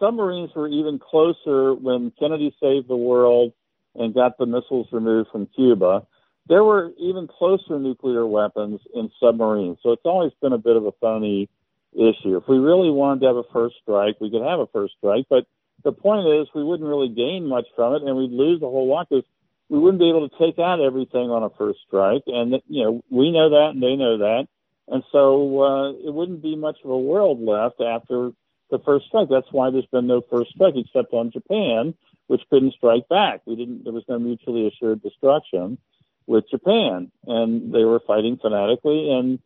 submarines 0.00 0.50
were 0.54 0.68
even 0.68 0.98
closer 0.98 1.74
when 1.74 2.12
Kennedy 2.18 2.54
saved 2.60 2.88
the 2.88 2.96
world 2.96 3.52
and 3.94 4.14
got 4.14 4.38
the 4.38 4.46
missiles 4.46 4.88
removed 4.92 5.30
from 5.30 5.46
Cuba. 5.54 6.06
There 6.48 6.62
were 6.62 6.92
even 6.98 7.26
closer 7.26 7.78
nuclear 7.78 8.26
weapons 8.26 8.80
in 8.94 9.10
submarines. 9.20 9.78
So 9.82 9.92
it's 9.92 10.04
always 10.04 10.32
been 10.40 10.52
a 10.52 10.58
bit 10.58 10.76
of 10.76 10.86
a 10.86 10.92
phony 11.00 11.48
issue. 11.92 12.36
If 12.36 12.44
we 12.48 12.58
really 12.58 12.90
wanted 12.90 13.20
to 13.20 13.26
have 13.26 13.36
a 13.36 13.52
first 13.52 13.76
strike, 13.82 14.16
we 14.20 14.30
could 14.30 14.42
have 14.42 14.60
a 14.60 14.66
first 14.68 14.94
strike. 14.98 15.26
But 15.28 15.46
the 15.82 15.92
point 15.92 16.26
is, 16.28 16.46
we 16.54 16.62
wouldn't 16.62 16.88
really 16.88 17.08
gain 17.08 17.48
much 17.48 17.66
from 17.74 17.94
it, 17.94 18.02
and 18.02 18.16
we'd 18.16 18.30
lose 18.30 18.62
a 18.62 18.66
whole 18.66 18.88
lot 18.88 19.08
because 19.08 19.24
we 19.68 19.78
wouldn't 19.78 20.00
be 20.00 20.08
able 20.08 20.28
to 20.28 20.38
take 20.38 20.58
out 20.58 20.80
everything 20.80 21.30
on 21.30 21.42
a 21.42 21.50
first 21.50 21.80
strike, 21.86 22.22
and 22.26 22.60
you 22.68 22.84
know 22.84 23.04
we 23.10 23.32
know 23.32 23.50
that 23.50 23.70
and 23.70 23.82
they 23.82 23.96
know 23.96 24.18
that, 24.18 24.46
and 24.88 25.02
so 25.10 25.62
uh, 25.62 25.90
it 25.90 26.12
wouldn't 26.12 26.42
be 26.42 26.56
much 26.56 26.78
of 26.84 26.90
a 26.90 26.98
world 26.98 27.40
left 27.40 27.80
after 27.80 28.30
the 28.70 28.78
first 28.84 29.06
strike. 29.06 29.28
That's 29.28 29.50
why 29.50 29.70
there's 29.70 29.86
been 29.86 30.06
no 30.06 30.22
first 30.30 30.50
strike 30.50 30.74
except 30.76 31.12
on 31.12 31.32
Japan, 31.32 31.94
which 32.28 32.42
couldn't 32.50 32.74
strike 32.74 33.08
back. 33.08 33.42
We 33.46 33.56
didn't. 33.56 33.84
There 33.84 33.92
was 33.92 34.04
no 34.08 34.18
mutually 34.18 34.68
assured 34.68 35.02
destruction 35.02 35.78
with 36.26 36.48
Japan, 36.50 37.10
and 37.26 37.72
they 37.72 37.84
were 37.84 38.00
fighting 38.06 38.38
fanatically. 38.40 39.12
And 39.12 39.40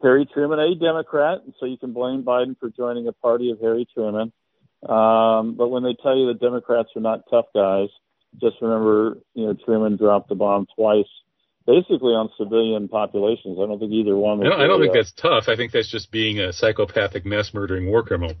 Harry 0.00 0.26
Truman, 0.32 0.60
a 0.60 0.74
Democrat, 0.76 1.40
and 1.44 1.54
so 1.58 1.66
you 1.66 1.76
can 1.76 1.92
blame 1.92 2.22
Biden 2.22 2.56
for 2.58 2.70
joining 2.70 3.08
a 3.08 3.12
party 3.12 3.50
of 3.50 3.58
Harry 3.60 3.86
Truman. 3.92 4.32
Um, 4.88 5.54
but 5.54 5.68
when 5.68 5.82
they 5.82 5.96
tell 6.00 6.16
you 6.16 6.28
that 6.28 6.40
Democrats 6.40 6.90
are 6.94 7.00
not 7.00 7.24
tough 7.28 7.46
guys 7.52 7.88
just 8.40 8.56
remember, 8.60 9.18
you 9.34 9.46
know, 9.46 9.56
Truman 9.64 9.96
dropped 9.96 10.28
the 10.28 10.34
bomb 10.34 10.66
twice, 10.76 11.08
basically 11.66 12.12
on 12.12 12.30
civilian 12.38 12.88
populations. 12.88 13.58
I 13.60 13.66
don't 13.66 13.78
think 13.78 13.92
either 13.92 14.16
one. 14.16 14.40
I 14.40 14.50
don't, 14.50 14.60
I 14.60 14.66
don't 14.66 14.80
think 14.80 14.94
that's 14.94 15.12
tough. 15.12 15.44
I 15.48 15.56
think 15.56 15.72
that's 15.72 15.90
just 15.90 16.10
being 16.10 16.38
a 16.40 16.52
psychopathic, 16.52 17.24
mass 17.24 17.52
murdering 17.54 17.86
war 17.86 18.02
criminal. 18.02 18.36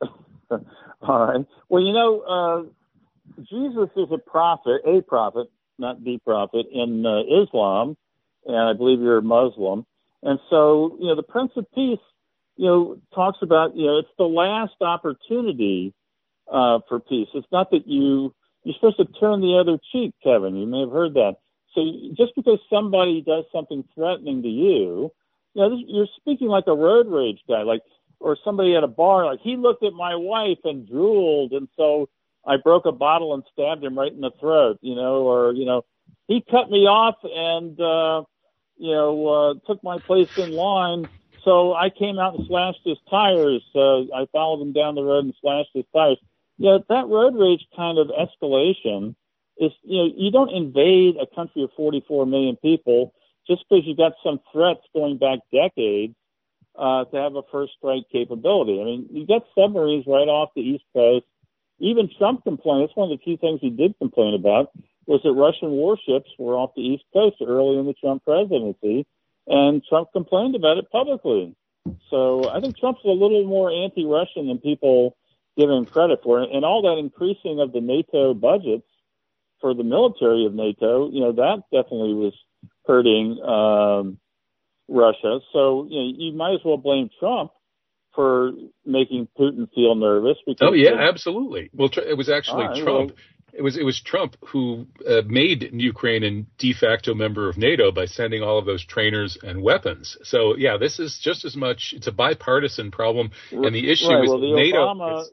All 0.50 1.26
right. 1.26 1.46
Well, 1.68 1.82
you 1.82 1.92
know, 1.92 2.20
uh, 2.20 3.42
Jesus 3.42 3.90
is 3.96 4.08
a 4.12 4.18
prophet, 4.18 4.82
a 4.86 5.02
prophet, 5.02 5.48
not 5.78 6.02
the 6.02 6.18
prophet 6.18 6.66
in 6.72 7.04
uh, 7.04 7.42
Islam, 7.42 7.96
and 8.46 8.56
I 8.56 8.72
believe 8.72 9.00
you're 9.00 9.18
a 9.18 9.22
Muslim. 9.22 9.84
And 10.22 10.38
so, 10.50 10.96
you 11.00 11.06
know, 11.06 11.16
the 11.16 11.22
Prince 11.22 11.52
of 11.56 11.66
Peace, 11.72 11.98
you 12.56 12.66
know, 12.66 12.98
talks 13.14 13.38
about, 13.42 13.76
you 13.76 13.86
know, 13.86 13.98
it's 13.98 14.08
the 14.18 14.24
last 14.24 14.74
opportunity 14.80 15.92
uh, 16.50 16.78
for 16.88 17.00
peace. 17.00 17.28
It's 17.34 17.46
not 17.52 17.70
that 17.70 17.86
you 17.86 18.34
you're 18.66 18.74
supposed 18.74 18.96
to 18.96 19.04
turn 19.20 19.40
the 19.40 19.56
other 19.60 19.78
cheek, 19.92 20.12
Kevin. 20.24 20.56
You 20.56 20.66
may 20.66 20.80
have 20.80 20.90
heard 20.90 21.14
that. 21.14 21.36
So 21.72 21.82
just 22.16 22.34
because 22.34 22.58
somebody 22.68 23.22
does 23.24 23.44
something 23.52 23.84
threatening 23.94 24.42
to 24.42 24.48
you, 24.48 25.12
you 25.54 25.62
know, 25.62 25.70
this, 25.70 25.84
you're 25.86 26.08
speaking 26.16 26.48
like 26.48 26.64
a 26.66 26.74
road 26.74 27.06
rage 27.06 27.38
guy, 27.48 27.62
like, 27.62 27.82
or 28.18 28.36
somebody 28.44 28.74
at 28.74 28.82
a 28.82 28.88
bar, 28.88 29.24
like 29.24 29.38
he 29.40 29.56
looked 29.56 29.84
at 29.84 29.92
my 29.92 30.16
wife 30.16 30.58
and 30.64 30.88
drooled, 30.88 31.52
and 31.52 31.68
so 31.76 32.08
I 32.44 32.56
broke 32.56 32.86
a 32.86 32.92
bottle 32.92 33.34
and 33.34 33.44
stabbed 33.52 33.84
him 33.84 33.96
right 33.96 34.10
in 34.10 34.20
the 34.20 34.32
throat, 34.40 34.78
you 34.80 34.96
know, 34.96 35.22
or 35.22 35.52
you 35.52 35.64
know, 35.64 35.84
he 36.26 36.42
cut 36.50 36.68
me 36.68 36.86
off 36.86 37.16
and 37.22 37.80
uh, 37.80 38.24
you 38.78 38.90
know 38.90 39.28
uh, 39.28 39.54
took 39.66 39.84
my 39.84 39.98
place 40.00 40.30
in 40.36 40.50
line. 40.50 41.08
So 41.44 41.72
I 41.72 41.90
came 41.90 42.18
out 42.18 42.34
and 42.34 42.46
slashed 42.48 42.80
his 42.84 42.98
tires. 43.08 43.62
Uh, 43.74 44.00
I 44.12 44.26
followed 44.32 44.60
him 44.60 44.72
down 44.72 44.96
the 44.96 45.04
road 45.04 45.26
and 45.26 45.34
slashed 45.40 45.70
his 45.72 45.84
tires 45.94 46.18
yeah, 46.58 46.78
that 46.88 47.08
road 47.08 47.34
rage 47.36 47.66
kind 47.76 47.98
of 47.98 48.08
escalation 48.08 49.14
is, 49.58 49.72
you 49.82 49.98
know, 49.98 50.12
you 50.16 50.30
don't 50.30 50.50
invade 50.50 51.16
a 51.16 51.26
country 51.34 51.62
of 51.62 51.70
44 51.76 52.26
million 52.26 52.56
people 52.56 53.12
just 53.46 53.64
because 53.68 53.84
you've 53.86 53.96
got 53.96 54.12
some 54.24 54.40
threats 54.52 54.80
going 54.94 55.18
back 55.18 55.40
decades 55.52 56.14
uh, 56.78 57.04
to 57.04 57.16
have 57.16 57.36
a 57.36 57.42
first 57.50 57.72
strike 57.78 58.04
capability. 58.10 58.80
I 58.80 58.84
mean, 58.84 59.06
you 59.10 59.26
got 59.26 59.46
submarines 59.56 60.04
right 60.06 60.28
off 60.28 60.50
the 60.54 60.62
East 60.62 60.84
Coast. 60.94 61.24
Even 61.78 62.10
Trump 62.18 62.44
complained. 62.44 62.88
That's 62.88 62.96
one 62.96 63.10
of 63.10 63.18
the 63.18 63.22
few 63.22 63.36
things 63.36 63.60
he 63.60 63.70
did 63.70 63.94
complain 63.98 64.34
about 64.34 64.72
was 65.06 65.20
that 65.22 65.32
Russian 65.32 65.70
warships 65.70 66.30
were 66.38 66.56
off 66.56 66.70
the 66.74 66.82
East 66.82 67.04
Coast 67.12 67.36
early 67.46 67.78
in 67.78 67.86
the 67.86 67.94
Trump 67.94 68.24
presidency, 68.24 69.06
and 69.46 69.82
Trump 69.88 70.08
complained 70.12 70.56
about 70.56 70.78
it 70.78 70.90
publicly. 70.90 71.54
So 72.10 72.50
I 72.50 72.60
think 72.60 72.76
Trump's 72.78 73.04
a 73.04 73.08
little 73.08 73.44
more 73.44 73.70
anti-Russian 73.70 74.48
than 74.48 74.58
people 74.58 75.16
give 75.56 75.70
him 75.70 75.86
credit 75.86 76.20
for. 76.22 76.42
And 76.42 76.64
all 76.64 76.82
that 76.82 76.98
increasing 76.98 77.60
of 77.60 77.72
the 77.72 77.80
NATO 77.80 78.34
budgets 78.34 78.86
for 79.60 79.74
the 79.74 79.84
military 79.84 80.46
of 80.46 80.54
NATO, 80.54 81.10
you 81.10 81.20
know, 81.20 81.32
that 81.32 81.62
definitely 81.72 82.14
was 82.14 82.34
hurting 82.86 83.40
um, 83.42 84.18
Russia. 84.88 85.40
So 85.52 85.86
you 85.88 85.98
know, 85.98 86.12
you 86.16 86.32
might 86.32 86.54
as 86.54 86.60
well 86.64 86.76
blame 86.76 87.10
Trump 87.18 87.52
for 88.14 88.52
making 88.84 89.28
Putin 89.38 89.68
feel 89.74 89.94
nervous. 89.94 90.38
Because 90.46 90.68
oh 90.70 90.72
yeah, 90.72 90.94
absolutely. 90.98 91.70
Well, 91.72 91.90
it 91.96 92.16
was 92.16 92.28
actually 92.28 92.64
right, 92.64 92.82
Trump. 92.82 93.10
Well, 93.10 93.18
it 93.52 93.62
was 93.62 93.76
it 93.76 93.84
was 93.84 94.00
Trump 94.00 94.36
who 94.48 94.86
uh, 95.08 95.22
made 95.26 95.70
Ukraine 95.72 96.24
a 96.24 96.42
de 96.58 96.72
facto 96.72 97.14
member 97.14 97.48
of 97.48 97.56
NATO 97.56 97.90
by 97.90 98.06
sending 98.06 98.42
all 98.42 98.58
of 98.58 98.66
those 98.66 98.84
trainers 98.84 99.38
and 99.42 99.62
weapons. 99.62 100.16
So 100.24 100.56
yeah, 100.56 100.76
this 100.78 100.98
is 100.98 101.18
just 101.22 101.44
as 101.44 101.56
much 101.56 101.94
it's 101.96 102.06
a 102.06 102.12
bipartisan 102.12 102.90
problem, 102.90 103.30
and 103.50 103.74
the 103.74 103.90
issue 103.90 104.08
right, 104.08 104.24
is 104.24 104.30
well, 104.30 104.38
NATO. 104.40 104.78
Obama, 104.78 105.24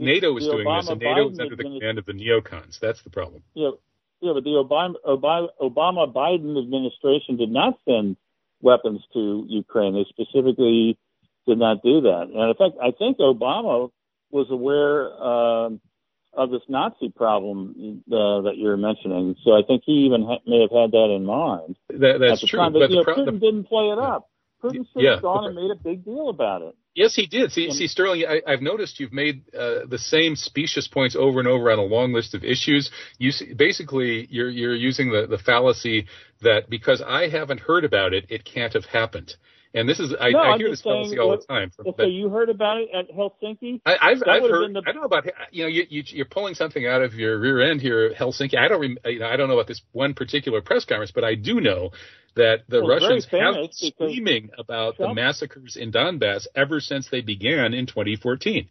NATO 0.00 0.36
is 0.36 0.44
doing 0.44 0.66
Obama, 0.66 0.80
this, 0.80 0.90
and 0.90 1.00
NATO 1.00 1.28
Biden 1.28 1.32
is 1.32 1.40
under 1.40 1.56
the 1.56 1.62
command 1.62 1.98
of 1.98 2.06
the 2.06 2.12
neocons. 2.12 2.78
That's 2.80 3.02
the 3.02 3.10
problem. 3.10 3.42
Yeah, 3.54 3.70
yeah, 4.20 4.32
but 4.34 4.44
the 4.44 4.50
Obama 4.50 4.94
Obama, 5.06 5.48
Obama 5.60 6.12
Biden 6.12 6.58
administration 6.58 7.36
did 7.36 7.50
not 7.50 7.78
send 7.84 8.16
weapons 8.60 9.02
to 9.14 9.44
Ukraine. 9.48 9.94
They 9.94 10.06
specifically 10.08 10.98
did 11.46 11.58
not 11.58 11.82
do 11.82 12.02
that. 12.02 12.28
And 12.32 12.50
in 12.50 12.54
fact, 12.54 12.76
I 12.82 12.90
think 12.90 13.18
Obama 13.18 13.90
was 14.30 14.46
aware 14.50 15.12
um, 15.22 15.80
of 16.32 16.50
this 16.50 16.62
Nazi 16.68 17.08
problem 17.08 18.02
uh, 18.06 18.42
that 18.42 18.52
you're 18.56 18.76
mentioning. 18.76 19.36
So 19.44 19.52
I 19.52 19.62
think 19.66 19.82
he 19.84 20.06
even 20.06 20.22
ha- 20.22 20.38
may 20.46 20.60
have 20.60 20.70
had 20.70 20.92
that 20.92 21.12
in 21.14 21.24
mind. 21.24 21.76
That, 21.88 22.20
that's 22.20 22.46
true. 22.46 22.58
Time. 22.58 22.72
But, 22.72 22.80
but 22.80 22.90
you 22.90 22.96
know, 22.96 23.04
Putin 23.04 23.40
didn't 23.40 23.64
play 23.64 23.90
it 23.90 23.98
up. 23.98 24.29
Putin 24.62 24.86
should 24.92 25.02
yeah, 25.02 25.14
have 25.14 25.22
gone 25.22 25.46
and 25.46 25.54
made 25.54 25.70
a 25.70 25.76
big 25.76 26.04
deal 26.04 26.28
about 26.28 26.62
it. 26.62 26.74
Yes, 26.94 27.14
he 27.14 27.26
did. 27.26 27.52
See, 27.52 27.70
see 27.70 27.86
Sterling, 27.86 28.24
I, 28.26 28.50
have 28.50 28.62
noticed 28.62 28.98
you've 28.98 29.12
made 29.12 29.44
uh, 29.54 29.86
the 29.88 29.98
same 29.98 30.34
specious 30.34 30.88
points 30.88 31.14
over 31.16 31.38
and 31.38 31.48
over 31.48 31.70
on 31.70 31.78
a 31.78 31.84
long 31.84 32.12
list 32.12 32.34
of 32.34 32.44
issues. 32.44 32.90
You 33.18 33.30
see, 33.30 33.54
basically, 33.54 34.26
you're 34.28 34.50
you're 34.50 34.74
using 34.74 35.10
the, 35.10 35.26
the 35.26 35.38
fallacy 35.38 36.06
that 36.42 36.68
because 36.68 37.00
I 37.00 37.28
haven't 37.28 37.60
heard 37.60 37.84
about 37.84 38.12
it, 38.12 38.26
it 38.28 38.44
can't 38.44 38.72
have 38.72 38.86
happened. 38.86 39.34
And 39.72 39.88
this 39.88 40.00
is 40.00 40.12
I, 40.20 40.30
no, 40.30 40.40
I 40.40 40.56
hear 40.56 40.68
this 40.68 40.82
saying, 40.82 41.16
all 41.20 41.28
well, 41.28 41.38
the 41.38 41.46
time. 41.46 41.70
Well, 41.78 41.94
so 41.96 42.04
you 42.04 42.28
heard 42.28 42.48
about 42.48 42.78
it 42.78 42.88
at 42.92 43.08
Helsinki? 43.08 43.80
I, 43.86 43.96
I've, 44.02 44.22
I've 44.26 44.42
heard. 44.42 44.74
the- 44.74 44.82
I 44.84 44.90
don't 44.90 45.02
know 45.02 45.06
about 45.06 45.26
you 45.52 45.62
know 45.62 45.68
you, 45.68 45.86
you 45.88 46.02
you're 46.06 46.26
pulling 46.26 46.54
something 46.54 46.86
out 46.86 47.02
of 47.02 47.14
your 47.14 47.38
rear 47.38 47.62
end 47.62 47.80
here, 47.80 48.12
Helsinki. 48.12 48.58
I 48.58 48.66
don't 48.66 48.80
rem, 48.80 48.98
you 49.04 49.20
know 49.20 49.26
I 49.26 49.36
don't 49.36 49.48
know 49.48 49.54
about 49.54 49.68
this 49.68 49.80
one 49.92 50.14
particular 50.14 50.60
press 50.60 50.84
conference, 50.84 51.12
but 51.12 51.22
I 51.22 51.36
do 51.36 51.60
know 51.60 51.92
that 52.36 52.62
the 52.68 52.80
Well, 52.80 52.98
Russians 52.98 53.24
have 53.26 53.54
been 53.54 53.72
screaming 53.72 54.50
about 54.58 54.98
the 54.98 55.12
massacres 55.12 55.76
in 55.76 55.92
Donbass 55.92 56.46
ever 56.54 56.80
since 56.80 57.08
they 57.08 57.20
began 57.20 57.74
in 57.74 57.86
2014. 57.86 58.68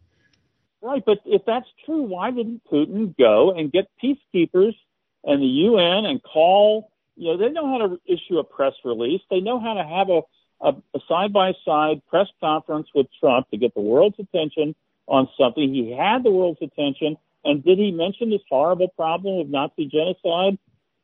Right, 0.82 1.04
but 1.06 1.20
if 1.26 1.44
that's 1.46 1.68
true, 1.86 2.04
why 2.04 2.32
didn't 2.32 2.62
Putin 2.72 3.16
go 3.18 3.52
and 3.52 3.72
get 3.72 3.90
peacekeepers 4.02 4.76
and 5.24 5.42
the 5.42 5.48
UN 5.48 6.06
and 6.06 6.24
call? 6.24 6.92
You 7.18 7.32
know, 7.34 7.38
they 7.38 7.50
know 7.50 7.68
how 7.68 7.88
to 7.88 8.00
issue 8.06 8.38
a 8.40 8.44
press 8.46 8.74
release. 8.86 9.22
They 9.30 9.42
know 9.42 9.60
how 9.60 9.74
to 9.74 9.84
have 9.84 10.10
a 10.10 10.22
a 10.62 11.00
side 11.08 11.32
by 11.32 11.54
side 11.66 12.02
press 12.08 12.28
conference 12.40 12.88
with 12.94 13.08
Trump 13.20 13.50
to 13.52 13.58
get 13.58 13.74
the 13.74 13.82
world's 13.82 14.20
attention 14.20 14.76
on 15.08 15.30
something. 15.38 15.74
He 15.74 15.92
had 15.92 16.24
the 16.24 16.32
world's 16.32 16.62
attention, 16.62 17.18
and 17.44 17.64
did 17.64 17.78
he 17.78 17.92
mention 17.92 18.30
this 18.30 18.42
horrible 18.50 18.90
problem 18.90 19.40
of 19.40 19.50
Nazi 19.50 19.86
genocide 19.86 20.58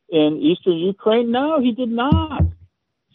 in 0.08 0.38
eastern 0.40 0.76
Ukraine? 0.78 1.30
No, 1.30 1.60
he 1.60 1.72
did 1.72 1.90
not. 1.90 2.42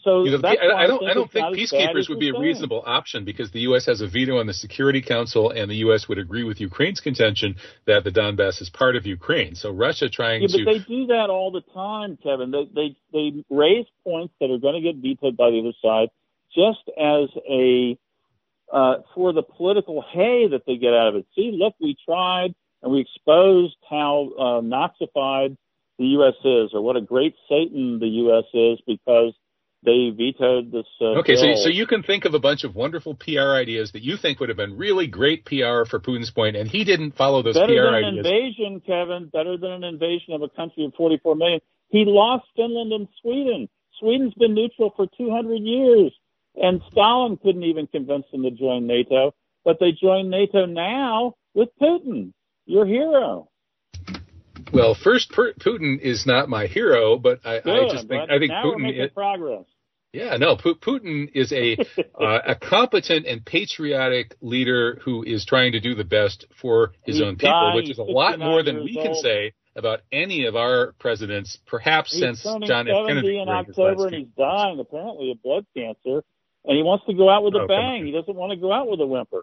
So 0.04 0.24
You 0.24 0.36
know, 0.36 0.48
I, 0.48 0.82
I 0.82 0.86
don't. 0.86 0.98
think 0.98 1.10
I 1.10 1.14
don't 1.14 1.30
think 1.30 1.42
not 1.44 1.52
as 1.52 1.70
bad 1.70 1.94
peacekeepers 1.94 2.08
would 2.08 2.18
be 2.18 2.28
a 2.30 2.38
reasonable 2.38 2.82
option 2.84 3.24
because 3.24 3.52
the 3.52 3.60
U.S. 3.60 3.86
has 3.86 4.00
a 4.00 4.08
veto 4.08 4.38
on 4.38 4.46
the 4.46 4.52
Security 4.52 5.00
Council, 5.00 5.50
and 5.50 5.70
the 5.70 5.76
U.S. 5.76 6.08
would 6.08 6.18
agree 6.18 6.42
with 6.42 6.60
Ukraine's 6.60 7.00
contention 7.00 7.56
that 7.86 8.02
the 8.02 8.10
Donbass 8.10 8.60
is 8.60 8.68
part 8.68 8.96
of 8.96 9.06
Ukraine. 9.06 9.54
So 9.54 9.70
Russia 9.70 10.08
trying 10.08 10.42
Yeah, 10.42 10.48
to 10.48 10.64
but 10.64 10.72
they 10.72 10.78
do 10.80 11.06
that 11.06 11.30
all 11.30 11.52
the 11.52 11.62
time, 11.72 12.18
Kevin. 12.20 12.50
They 12.50 12.68
they 12.74 12.96
they 13.12 13.44
raise 13.48 13.86
points 14.02 14.34
that 14.40 14.50
are 14.50 14.58
going 14.58 14.74
to 14.74 14.80
get 14.80 14.96
vetoed 14.96 15.36
by 15.36 15.50
the 15.50 15.60
other 15.60 15.76
side, 15.80 16.08
just 16.52 16.82
as 16.98 17.28
a 17.48 17.96
uh, 18.72 18.94
for 19.14 19.32
the 19.32 19.42
political 19.42 20.02
hay 20.02 20.48
that 20.48 20.62
they 20.66 20.78
get 20.78 20.94
out 20.94 21.08
of 21.08 21.16
it. 21.16 21.26
See, 21.36 21.52
look, 21.54 21.74
we 21.80 21.96
tried 22.04 22.54
and 22.82 22.90
we 22.90 23.00
exposed 23.00 23.76
how 23.88 24.30
uh, 24.36 24.60
Nazified 24.60 25.56
the 25.98 26.06
U.S. 26.06 26.34
is, 26.44 26.70
or 26.72 26.80
what 26.82 26.96
a 26.96 27.00
great 27.00 27.34
Satan 27.48 27.98
the 27.98 28.08
U.S. 28.08 28.44
is, 28.54 28.80
because 28.86 29.34
they 29.84 30.10
vetoed 30.10 30.70
this. 30.70 30.86
Uh, 31.00 31.18
Okay, 31.18 31.34
so 31.34 31.54
so 31.56 31.68
you 31.68 31.86
can 31.86 32.02
think 32.02 32.24
of 32.24 32.34
a 32.34 32.38
bunch 32.38 32.64
of 32.64 32.74
wonderful 32.74 33.14
PR 33.14 33.54
ideas 33.54 33.92
that 33.92 34.02
you 34.02 34.16
think 34.16 34.40
would 34.40 34.48
have 34.48 34.56
been 34.56 34.76
really 34.76 35.06
great 35.06 35.44
PR 35.44 35.84
for 35.84 35.98
Putin's 35.98 36.30
point, 36.30 36.56
and 36.56 36.68
he 36.68 36.84
didn't 36.84 37.16
follow 37.16 37.42
those 37.42 37.54
better 37.54 37.66
PR 37.66 37.90
than 37.90 37.94
an 37.94 38.04
ideas. 38.04 38.26
invasion, 38.26 38.82
Kevin. 38.86 39.30
Better 39.32 39.56
than 39.56 39.72
an 39.72 39.84
invasion 39.84 40.34
of 40.34 40.42
a 40.42 40.48
country 40.48 40.84
of 40.84 40.94
44 40.94 41.34
million. 41.36 41.60
He 41.88 42.04
lost 42.06 42.46
Finland 42.56 42.92
and 42.92 43.08
Sweden. 43.20 43.68
Sweden's 43.98 44.34
been 44.34 44.54
neutral 44.54 44.92
for 44.96 45.06
200 45.18 45.56
years, 45.56 46.12
and 46.56 46.80
Stalin 46.90 47.36
couldn't 47.36 47.64
even 47.64 47.86
convince 47.86 48.24
them 48.32 48.42
to 48.42 48.50
join 48.50 48.86
NATO. 48.86 49.34
But 49.64 49.78
they 49.78 49.92
joined 49.92 50.30
NATO 50.30 50.66
now 50.66 51.34
with 51.54 51.68
Putin, 51.80 52.32
your 52.66 52.86
hero. 52.86 53.48
Well, 54.72 54.94
first, 54.94 55.30
Per- 55.30 55.54
Putin 55.54 56.00
is 56.00 56.26
not 56.26 56.48
my 56.48 56.66
hero, 56.66 57.18
but 57.18 57.40
I, 57.44 57.56
I 57.58 57.88
just 57.90 58.08
think 58.08 58.30
I 58.30 58.38
think 58.38 58.52
Putin. 58.52 59.04
Is, 59.04 59.10
progress. 59.12 59.64
yeah, 60.12 60.36
no, 60.36 60.56
Pu- 60.56 60.76
Putin 60.76 61.30
is 61.34 61.52
a 61.52 61.76
uh, 62.20 62.38
a 62.48 62.54
competent 62.54 63.26
and 63.26 63.44
patriotic 63.44 64.36
leader 64.40 64.98
who 65.04 65.22
is 65.22 65.44
trying 65.44 65.72
to 65.72 65.80
do 65.80 65.94
the 65.94 66.04
best 66.04 66.46
for 66.60 66.92
his 67.02 67.16
He's 67.16 67.22
own 67.22 67.36
people, 67.36 67.72
which 67.74 67.90
is 67.90 67.98
a 67.98 68.02
lot 68.02 68.38
more 68.38 68.62
than 68.62 68.82
we 68.84 68.94
can 68.94 69.14
say 69.14 69.52
about 69.74 70.00
any 70.10 70.46
of 70.46 70.56
our 70.56 70.92
presidents, 70.98 71.58
perhaps 71.66 72.12
He's 72.12 72.20
since 72.20 72.42
John 72.42 72.88
F. 72.88 72.94
70 72.94 73.06
Kennedy 73.08 73.40
in 73.40 73.48
October, 73.48 74.06
and 74.08 74.16
he's 74.16 74.28
dying 74.36 74.78
apparently 74.78 75.30
of 75.30 75.42
blood 75.42 75.66
cancer. 75.76 76.22
And 76.64 76.76
he 76.76 76.82
wants 76.84 77.04
to 77.06 77.14
go 77.14 77.28
out 77.28 77.42
with 77.42 77.54
a 77.54 77.62
Oh, 77.62 77.66
bang. 77.66 78.06
He 78.06 78.12
doesn't 78.12 78.36
want 78.36 78.52
to 78.52 78.56
go 78.56 78.72
out 78.72 78.88
with 78.88 79.00
a 79.00 79.06
whimper. 79.06 79.42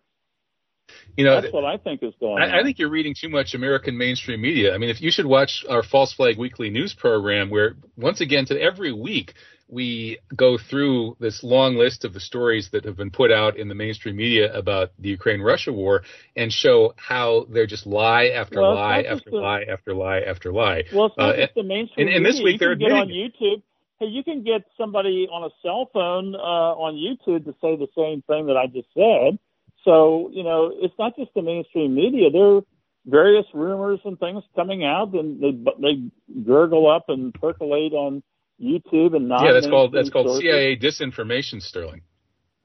You 1.17 1.25
know, 1.25 1.41
That's 1.41 1.53
what 1.53 1.65
I 1.65 1.77
think 1.77 2.01
is 2.03 2.13
going 2.19 2.41
on. 2.41 2.49
I, 2.49 2.59
I 2.59 2.63
think 2.63 2.79
you're 2.79 2.89
reading 2.89 3.13
too 3.19 3.29
much 3.29 3.53
American 3.53 3.97
mainstream 3.97 4.41
media. 4.41 4.73
I 4.73 4.77
mean, 4.77 4.89
if 4.89 5.01
you 5.01 5.11
should 5.11 5.25
watch 5.25 5.65
our 5.69 5.83
False 5.83 6.13
Flag 6.13 6.37
Weekly 6.37 6.69
news 6.69 6.93
program, 6.93 7.49
where 7.49 7.75
once 7.97 8.21
again, 8.21 8.45
to 8.45 8.59
every 8.59 8.91
week 8.93 9.33
we 9.67 10.17
go 10.35 10.57
through 10.57 11.15
this 11.19 11.43
long 11.43 11.75
list 11.75 12.03
of 12.03 12.13
the 12.13 12.19
stories 12.19 12.69
that 12.71 12.85
have 12.85 12.97
been 12.97 13.11
put 13.11 13.31
out 13.31 13.57
in 13.57 13.67
the 13.67 13.75
mainstream 13.75 14.15
media 14.15 14.51
about 14.57 14.89
the 14.97 15.09
Ukraine-Russia 15.09 15.71
war, 15.71 16.01
and 16.35 16.51
show 16.51 16.93
how 16.97 17.45
they're 17.51 17.67
just 17.67 17.85
lie 17.85 18.29
after 18.29 18.61
Well, 18.61 18.73
lie 18.73 19.01
after 19.01 19.29
the- 19.29 19.37
lie 19.37 19.63
after 19.69 19.93
lie 19.93 20.19
after 20.21 20.51
lie. 20.51 20.85
Well, 20.91 21.05
it's 21.07 21.17
not 21.17 21.35
Uh, 21.35 21.37
just 21.37 21.53
the 21.55 21.63
mainstream 21.63 22.07
and- 22.07 22.15
and 22.17 22.25
this 22.25 22.41
week 22.41 22.53
you 22.53 22.57
they're 22.59 22.75
get 22.75 22.91
on 22.91 23.09
YouTube. 23.09 23.61
Hey, 23.99 24.07
you 24.07 24.23
can 24.23 24.43
get 24.43 24.63
somebody 24.77 25.27
on 25.29 25.43
a 25.43 25.49
cell 25.61 25.89
phone 25.93 26.33
uh, 26.33 26.39
on 26.39 26.95
YouTube 26.95 27.43
to 27.45 27.53
say 27.61 27.75
the 27.75 27.89
same 27.95 28.21
thing 28.23 28.47
that 28.47 28.55
I 28.57 28.65
just 28.67 28.87
said. 28.93 29.37
So 29.85 30.29
you 30.33 30.43
know, 30.43 30.71
it's 30.73 30.95
not 30.99 31.15
just 31.15 31.33
the 31.35 31.41
mainstream 31.41 31.95
media. 31.95 32.29
There 32.31 32.57
are 32.57 32.61
various 33.05 33.45
rumors 33.53 33.99
and 34.05 34.19
things 34.19 34.43
coming 34.55 34.83
out, 34.83 35.13
and 35.13 35.41
they 35.41 35.51
they 35.81 36.41
gurgle 36.43 36.89
up 36.89 37.05
and 37.07 37.33
percolate 37.33 37.93
on 37.93 38.23
YouTube 38.61 39.15
and 39.15 39.29
not. 39.29 39.43
yeah, 39.43 39.53
that's 39.53 39.67
called 39.67 39.93
that's 39.93 40.09
called 40.09 40.27
sources. 40.27 40.43
CIA 40.43 40.77
disinformation, 40.77 41.61
Sterling. 41.61 42.01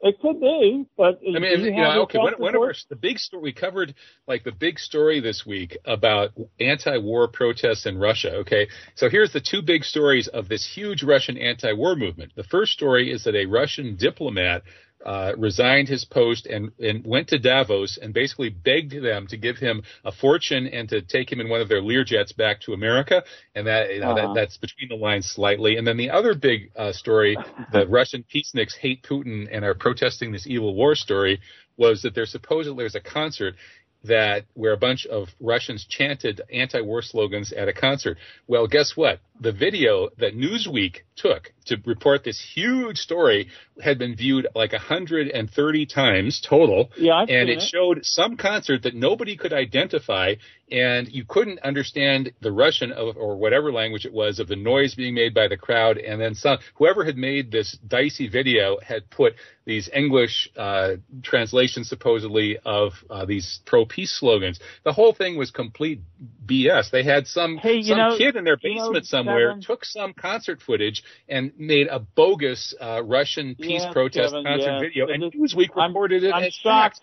It 0.01 0.21
could 0.21 0.39
be, 0.39 0.85
but 0.99 1.19
I 1.27 1.39
mean, 1.39 1.61
you 1.61 1.65
you 1.65 1.71
know, 1.73 2.03
okay. 2.03 2.19
One, 2.19 2.35
one 2.35 2.55
of 2.55 2.61
our 2.61 2.75
the 2.91 2.97
big 2.97 3.19
story 3.19 3.43
we 3.43 3.53
covered, 3.55 3.95
like 4.29 4.45
the 4.45 4.53
big 4.53 4.79
story 4.79 5.21
this 5.21 5.47
week 5.47 5.79
about 5.87 6.33
anti-war 6.61 7.29
protests 7.29 7.87
in 7.87 7.97
Russia. 7.97 8.35
Okay, 8.41 8.69
so 8.97 9.09
here's 9.09 9.33
the 9.33 9.41
two 9.41 9.63
big 9.63 9.83
stories 9.83 10.29
of 10.29 10.47
this 10.47 10.71
huge 10.75 11.03
Russian 11.03 11.39
anti-war 11.39 11.97
movement. 11.97 12.33
The 12.37 12.45
first 12.45 12.73
story 12.73 13.11
is 13.11 13.25
that 13.25 13.35
a 13.35 13.47
Russian 13.47 13.97
diplomat 13.97 14.65
uh, 15.05 15.33
resigned 15.37 15.89
his 15.89 16.05
post 16.05 16.47
and, 16.47 16.73
and 16.81 17.05
went 17.07 17.29
to 17.29 17.39
Davos 17.39 17.99
and 18.01 18.15
basically 18.15 18.49
begged 18.49 18.93
them 19.03 19.27
to 19.27 19.37
give 19.37 19.57
him 19.59 19.83
a 20.05 20.11
fortune 20.13 20.67
and 20.67 20.89
to 20.89 21.03
take 21.03 21.31
him 21.31 21.41
in 21.41 21.49
one 21.49 21.61
of 21.61 21.69
their 21.69 21.83
Learjets 21.83 22.35
back 22.37 22.61
to 22.63 22.73
America. 22.73 23.23
And 23.55 23.67
that, 23.67 23.93
you 23.95 24.01
know, 24.01 24.13
Uh-huh. 24.13 24.29
that 24.29 24.35
that's 24.35 24.57
between 24.57 24.89
the 24.89 24.97
lines 24.97 25.27
slightly. 25.27 25.77
And 25.77 25.87
then 25.87 25.97
the 25.97 26.11
other 26.11 26.35
big 26.35 26.71
uh, 26.77 26.93
story, 26.93 27.37
the 27.73 27.87
Russian 27.99 28.25
peaceniks 28.35 28.77
hate 28.77 29.03
Putin 29.03 29.47
and 29.53 29.65
are 29.65 29.75
protesting 29.75 30.33
this 30.33 30.47
evil 30.47 30.75
war 30.75 30.95
story, 30.95 31.41
was 31.77 32.03
that 32.03 32.15
there's 32.15 32.31
supposedly 32.31 32.83
there's 32.85 32.95
a 32.95 33.01
concert 33.01 33.55
that 34.05 34.45
where 34.55 34.73
a 34.73 34.77
bunch 34.77 35.07
of 35.07 35.29
Russians 35.41 35.85
chanted 35.89 36.41
anti-war 36.53 37.03
slogans 37.03 37.53
at 37.53 37.69
a 37.69 37.73
concert. 37.73 38.19
Well, 38.47 38.67
guess 38.67 38.97
what? 38.97 39.21
The 39.41 39.53
video 39.53 40.11
that 40.19 40.37
Newsweek 40.37 40.99
took 41.17 41.53
to 41.67 41.77
report 41.85 42.23
this 42.23 42.41
huge 42.55 42.99
story 42.99 43.49
had 43.83 43.99
been 43.99 44.15
viewed 44.15 44.47
like 44.55 44.73
130 44.73 45.87
times 45.87 46.41
total. 46.47 46.91
Yeah, 46.97 47.15
I've 47.15 47.29
and 47.29 47.49
it 47.49 47.59
it. 47.59 47.63
showed 47.63 48.05
some 48.05 48.37
concert 48.37 48.83
that 48.83 48.95
nobody 48.95 49.37
could 49.37 49.53
identify, 49.53 50.35
and 50.71 51.09
you 51.09 51.25
couldn't 51.27 51.59
understand 51.61 52.33
the 52.41 52.51
Russian 52.53 52.91
of, 52.93 53.17
or 53.17 53.37
whatever 53.37 53.71
language 53.73 54.07
it 54.07 54.13
was 54.13 54.39
of 54.39 54.49
the 54.49 54.57
noise 54.57 54.95
being 54.95 55.15
made 55.15 55.35
by 55.35 55.47
the 55.49 55.57
crowd. 55.57 55.99
And 55.99 56.21
then 56.21 56.35
some 56.35 56.59
whoever 56.75 57.05
had 57.05 57.17
made 57.17 57.51
this 57.53 57.77
dicey 57.87 58.29
video 58.29 58.79
had 58.83 59.09
put 59.11 59.35
these 59.67 59.89
English 59.95 60.51
uh, 60.57 60.93
translations 61.23 61.89
supposedly 61.89 62.59
of 62.65 62.93
uh, 63.11 63.25
these 63.25 63.61
pro-peace 63.67 64.13
slogans. 64.19 64.59
The 64.85 64.93
whole 64.93 65.13
thing 65.15 65.37
was 65.37 65.51
complete 65.51 66.01
BS. 66.47 66.91
They 66.91 67.03
had 67.03 67.27
some 67.27 67.57
Hey, 67.59 67.83
some 67.83 67.97
know- 67.99 68.17
kid 68.19 68.37
in 68.37 68.45
their 68.45 68.59
you 68.63 68.75
know, 68.77 68.83
basement 68.87 69.07
somewhere 69.07 69.49
Kevin- 69.51 69.63
took 69.63 69.85
some 69.85 70.13
concert 70.15 70.61
footage 70.63 71.03
and 71.29 71.53
made 71.59 71.87
a 71.89 71.99
bogus 71.99 72.75
uh, 72.81 73.03
Russian 73.05 73.55
peace 73.55 73.83
Yes, 73.83 73.93
protest 73.93 74.33
Kevin, 74.33 74.45
concert 74.45 74.73
yes. 74.73 74.81
video, 74.81 75.09
and 75.09 75.23
Newsweek 75.33 75.71
I'm- 75.77 75.91
reported 75.91 76.25
it 76.25 76.33
I'm 76.35 76.43
shocked. 76.51 76.97
fact. 76.97 77.01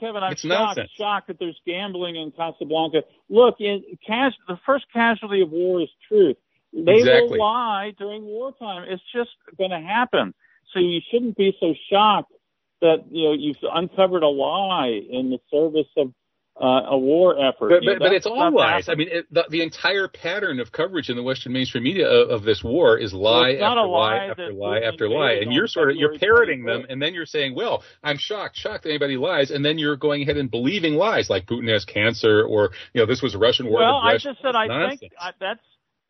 Kevin, 0.00 0.22
I'm 0.22 0.32
It's 0.32 0.42
shocked, 0.42 0.76
nonsense. 0.78 0.90
shocked 0.96 1.26
that 1.28 1.38
there's 1.38 1.60
gambling 1.66 2.16
in 2.16 2.30
Casablanca. 2.32 3.02
Look, 3.28 3.56
in, 3.60 3.84
cas- 4.06 4.34
the 4.46 4.58
first 4.66 4.86
casualty 4.92 5.40
of 5.42 5.50
war 5.50 5.80
is 5.82 5.88
truth. 6.08 6.36
They 6.72 6.98
Exactly. 6.98 7.38
will 7.38 7.38
lie 7.38 7.92
during 7.98 8.24
wartime. 8.24 8.84
It's 8.88 9.02
just 9.14 9.30
going 9.56 9.70
to 9.70 9.80
happen. 9.80 10.34
So 10.72 10.80
you 10.80 11.00
shouldn't 11.10 11.36
be 11.36 11.56
so 11.60 11.74
shocked 11.90 12.32
that 12.80 13.04
you 13.10 13.24
know 13.24 13.32
you've 13.32 13.56
uncovered 13.62 14.22
a 14.22 14.28
lie 14.28 14.88
in 15.10 15.30
the 15.30 15.38
service 15.50 15.88
of 15.96 16.12
uh, 16.60 16.90
a 16.90 16.98
war 16.98 17.38
effort. 17.38 17.70
But, 17.70 17.82
You 17.82 17.92
know, 17.92 17.98
but, 17.98 18.06
but 18.06 18.12
it's 18.12 18.26
all 18.26 18.52
lies. 18.52 18.88
I 18.88 18.94
mean, 18.94 19.08
it, 19.10 19.32
the, 19.32 19.44
the 19.48 19.62
entire 19.62 20.08
pattern 20.08 20.60
of 20.60 20.72
coverage 20.72 21.08
in 21.08 21.16
the 21.16 21.22
Western 21.22 21.52
mainstream 21.52 21.84
media 21.84 22.08
of, 22.08 22.30
of 22.30 22.42
this 22.42 22.62
war 22.64 22.98
is 22.98 23.12
lie 23.12 23.54
not 23.54 23.78
after 23.78 23.88
lie 23.88 23.98
lie 23.98 24.26
after 24.26 24.52
lie 24.52 24.80
after 24.80 25.08
lie, 25.08 25.32
and 25.34 25.52
you're 25.52 25.66
sort 25.68 25.90
of 25.90 25.96
you're 25.96 26.18
parroting 26.18 26.64
them, 26.64 26.86
and 26.88 27.00
then 27.00 27.14
you're 27.14 27.26
saying, 27.26 27.54
"Well, 27.54 27.82
I'm 28.02 28.18
shocked, 28.18 28.56
shocked 28.56 28.84
that 28.84 28.90
anybody 28.90 29.16
lies," 29.16 29.50
and 29.50 29.64
then 29.64 29.78
you're 29.78 29.96
going 29.96 30.22
ahead 30.22 30.36
and 30.36 30.50
believing 30.50 30.94
lies 30.94 31.30
like 31.30 31.46
Putin 31.46 31.72
has 31.72 31.84
cancer, 31.84 32.42
or 32.42 32.70
you 32.92 33.00
know, 33.00 33.06
this 33.06 33.22
was 33.22 33.34
a 33.34 33.38
Russian 33.38 33.66
war. 33.66 33.80
Well, 33.80 33.96
I 33.96 34.14
just 34.18 34.42
said 34.42 34.54
I 34.54 34.66
nonsense. 34.66 35.00
think 35.00 35.12
I, 35.20 35.30
that's 35.38 35.60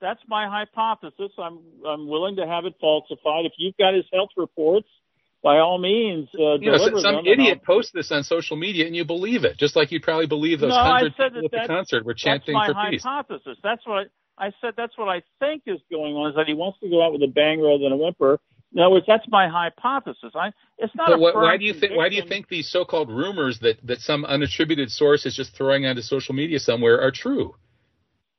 that's 0.00 0.20
my 0.28 0.48
hypothesis. 0.48 1.32
I'm 1.38 1.60
I'm 1.86 2.08
willing 2.08 2.36
to 2.36 2.46
have 2.46 2.64
it 2.64 2.74
falsified. 2.80 3.44
If 3.44 3.52
you've 3.58 3.76
got 3.76 3.94
his 3.94 4.04
health 4.12 4.30
reports, 4.36 4.88
by 5.42 5.58
all 5.58 5.78
means, 5.78 6.28
uh, 6.34 6.58
you 6.58 6.70
know, 6.70 6.78
some, 6.98 7.26
idiot 7.26 7.62
posts 7.62 7.92
this 7.92 8.10
on 8.10 8.24
social 8.24 8.56
media 8.56 8.86
and 8.86 8.96
you 8.96 9.04
believe 9.04 9.44
it, 9.44 9.56
just 9.56 9.76
like 9.76 9.92
you'd 9.92 10.02
probably 10.02 10.26
believe 10.26 10.60
those 10.60 10.70
No, 10.70 10.76
hundred 10.76 11.16
people 11.16 11.42
that 11.42 11.44
at 11.44 11.62
the 11.62 11.66
concert 11.66 12.04
were 12.04 12.14
chanting 12.14 12.54
for 12.54 12.74
peace. 12.90 13.02
that's 13.02 13.04
my 13.04 13.10
hypothesis. 13.10 13.58
That's 13.62 13.86
what 13.86 14.08
I, 14.38 14.46
I 14.46 14.52
said. 14.60 14.74
That's 14.76 14.96
what 14.98 15.08
I 15.08 15.22
think 15.38 15.62
is 15.66 15.80
going 15.90 16.14
on. 16.14 16.30
Is 16.30 16.36
that 16.36 16.46
he 16.48 16.54
wants 16.54 16.80
to 16.80 16.88
go 16.88 17.04
out 17.04 17.12
with 17.12 17.22
a 17.22 17.28
bang 17.28 17.60
rather 17.60 17.82
than 17.82 17.92
a 17.92 17.96
whimper. 17.96 18.40
In 18.74 18.80
other 18.80 18.90
words, 18.90 19.06
that's 19.06 19.24
my 19.28 19.48
hypothesis. 19.48 20.32
I, 20.34 20.52
it's 20.76 20.94
not. 20.94 21.08
But 21.08 21.20
what, 21.20 21.34
why 21.34 21.56
do 21.56 21.64
you 21.64 21.72
think? 21.72 21.94
Why 21.96 22.08
do 22.08 22.16
you 22.16 22.24
think 22.26 22.48
these 22.48 22.68
so-called 22.68 23.08
rumors 23.08 23.60
that 23.60 23.78
that 23.84 24.00
some 24.00 24.24
unattributed 24.24 24.90
source 24.90 25.24
is 25.24 25.34
just 25.34 25.56
throwing 25.56 25.86
onto 25.86 26.02
social 26.02 26.34
media 26.34 26.58
somewhere 26.58 27.00
are 27.00 27.10
true? 27.10 27.54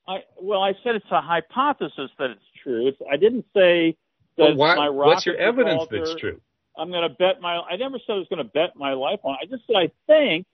I 0.08 0.18
well, 0.40 0.62
I 0.62 0.74
said 0.84 0.96
it's 0.96 1.06
a 1.12 1.22
hypothesis 1.22 2.12
that 2.20 2.30
it's 2.32 2.42
true. 2.62 2.88
It's, 2.88 2.98
I 3.12 3.18
didn't 3.18 3.46
say 3.56 3.98
that 4.38 4.56
why, 4.56 4.76
my 4.76 4.88
rock. 4.88 5.08
What's 5.08 5.26
your 5.26 5.38
evidence 5.38 5.88
that's 5.90 6.16
true? 6.16 6.42
I'm 6.80 6.90
going 6.90 7.08
to 7.08 7.16
bet 7.16 7.42
my. 7.42 7.58
I 7.58 7.76
never 7.76 7.98
said 8.06 8.14
I 8.14 8.18
was 8.18 8.28
going 8.30 8.44
to 8.44 8.52
bet 8.52 8.76
my 8.76 8.94
life 8.94 9.20
on. 9.24 9.38
I 9.42 9.46
just 9.46 9.64
said 9.68 9.76
I 9.76 9.92
think 10.08 10.46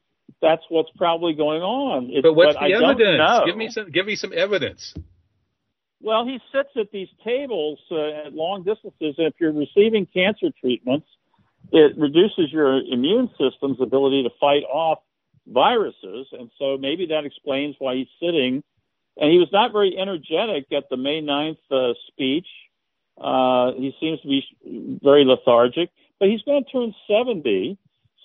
that's 0.42 0.64
what's 0.70 0.90
probably 0.98 1.34
going 1.34 1.62
on. 1.62 2.10
It's, 2.12 2.24
but 2.24 2.34
what's 2.34 2.56
but 2.56 2.68
the 2.68 2.74
I 2.74 2.92
evidence? 2.92 3.46
Give 3.46 3.58
me 3.58 3.70
some. 3.70 3.92
Give 3.92 4.06
me 4.06 4.16
some 4.16 4.34
evidence. 4.34 4.94
Well, 6.02 6.26
he 6.26 6.40
sits 6.52 6.70
at 6.80 6.92
these 6.92 7.08
tables 7.24 7.80
uh, 7.92 8.28
at 8.28 8.34
long 8.34 8.64
distances, 8.64 9.16
and 9.18 9.28
if 9.28 9.34
you're 9.40 9.54
receiving 9.54 10.06
cancer 10.06 10.48
treatments, 10.60 11.08
it 11.72 11.98
reduces 11.98 12.52
your 12.52 12.78
immune 12.78 13.30
system's 13.40 13.82
ability 13.82 14.24
to 14.24 14.30
fight 14.40 14.64
off 14.64 15.00
viruses, 15.48 16.28
and 16.32 16.52
so 16.60 16.78
maybe 16.78 17.08
that 17.08 17.26
explains 17.26 17.76
why 17.80 17.96
he's 17.96 18.08
sitting. 18.20 18.64
And 19.18 19.32
he 19.32 19.40
was 19.40 19.48
not 19.52 19.72
very 19.72 19.98
energetic 19.98 20.66
at 20.76 20.90
the 20.90 20.98
May 20.98 21.22
9th 21.22 21.58
uh, 21.72 21.94
speech. 22.08 22.48
Uh, 23.18 23.72
he 23.74 23.96
seems 24.00 24.20
to 24.22 24.28
be 24.28 24.44
very 25.02 25.24
lethargic, 25.24 25.90
but 26.20 26.30
he's 26.30 26.42
going 26.44 26.64
to 26.64 26.72
turn 26.72 26.94
70. 27.08 27.78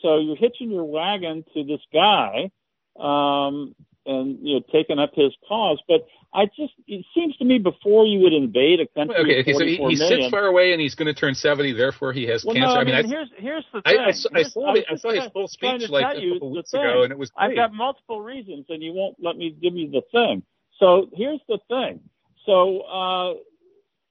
So 0.03 0.19
you're 0.19 0.37
hitching 0.37 0.71
your 0.71 0.85
wagon 0.85 1.45
to 1.55 1.65
this 1.65 1.81
guy, 1.93 2.51
um, 2.99 3.75
and 4.07 4.39
you 4.41 4.55
know 4.55 4.61
taking 4.73 4.99
up 4.99 5.11
his 5.15 5.33
cause. 5.47 5.79
But 5.87 6.07
I 6.33 6.47
just 6.47 6.73
it 6.87 7.05
seems 7.15 7.37
to 7.37 7.45
me 7.45 7.59
before 7.59 8.07
you 8.07 8.21
would 8.21 8.33
invade 8.33 8.81
a 8.81 8.87
country. 8.87 9.17
Okay, 9.17 9.41
okay. 9.41 9.53
So 9.53 9.65
he, 9.65 9.77
he 9.77 9.97
sits 9.97 10.31
far 10.31 10.47
away 10.47 10.73
and 10.73 10.81
he's 10.81 10.95
going 10.95 11.13
to 11.13 11.15
turn 11.15 11.35
70. 11.35 11.75
Therefore, 11.75 12.13
he 12.13 12.25
has 12.29 12.45
well, 12.45 12.55
cancer. 12.55 12.75
No, 12.75 12.81
I 12.81 12.85
mean, 12.85 12.95
I, 12.95 13.03
here's 13.03 13.31
here's 13.37 13.65
the 13.75 13.83
thing. 13.83 13.99
I, 13.99 14.05
I, 14.05 14.09
I 14.09 14.13
saw, 14.13 14.75
I 14.75 14.97
saw 14.97 15.11
his 15.13 15.31
full 15.33 15.49
speech 15.49 15.91
like 15.91 16.17
a 16.17 16.33
couple 16.33 16.53
weeks 16.53 16.73
ago, 16.73 17.03
and 17.03 17.13
it 17.13 17.19
was. 17.19 17.31
Great. 17.31 17.51
I've 17.51 17.57
got 17.57 17.75
multiple 17.75 18.23
reasons, 18.23 18.67
and 18.71 18.83
you 18.83 18.95
won't 18.95 19.17
let 19.21 19.37
me 19.37 19.51
give 19.51 19.75
you 19.75 19.91
the 19.91 20.03
thing. 20.13 20.43
So 20.79 21.11
here's 21.13 21.41
the 21.47 21.59
thing. 21.69 22.01
So 22.47 22.81
uh, 22.81 23.35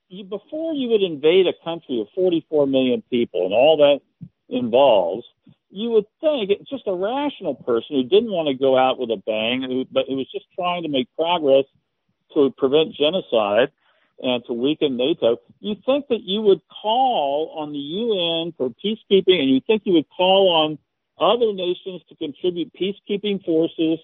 you, 0.10 0.24
before 0.24 0.74
you 0.74 0.90
would 0.90 1.04
invade 1.04 1.48
a 1.48 1.54
country 1.64 2.02
of 2.02 2.08
44 2.16 2.68
million 2.68 3.04
people 3.10 3.46
and 3.46 3.54
all 3.54 3.78
that 3.78 4.02
involves, 4.50 5.26
you 5.70 5.92
would 5.92 6.06
think 6.20 6.50
it's 6.50 6.70
just 6.70 6.88
a 6.88 6.94
rational 6.94 7.56
person 7.56 7.96
who 7.96 8.04
didn't 8.04 8.32
want 8.32 8.48
to 8.48 8.56
go 8.56 8.78
out 8.78 8.98
with 9.00 9.12
a 9.12 9.22
bang, 9.26 9.62
who, 9.62 9.86
but 9.92 10.06
who 10.08 10.16
was 10.16 10.32
just 10.32 10.46
trying 10.56 10.84
to 10.84 10.90
make 10.90 11.08
progress 11.16 11.66
to 12.34 12.52
prevent 12.58 12.94
genocide 12.94 13.72
and 14.22 14.44
to 14.46 14.54
weaken 14.54 14.98
NATO. 14.98 15.38
You 15.60 15.76
think 15.86 16.08
that 16.10 16.22
you 16.24 16.42
would 16.42 16.62
call 16.82 17.54
on 17.58 17.72
the 17.72 17.78
UN 17.78 18.54
for 18.58 18.70
peacekeeping, 18.84 19.40
and 19.40 19.50
you 19.50 19.62
think 19.66 19.84
you 19.86 19.94
would 19.94 20.10
call 20.10 20.50
on 20.50 20.80
other 21.20 21.54
nations 21.54 22.02
to 22.10 22.16
contribute 22.16 22.74
peacekeeping 22.74 23.44
forces. 23.46 24.00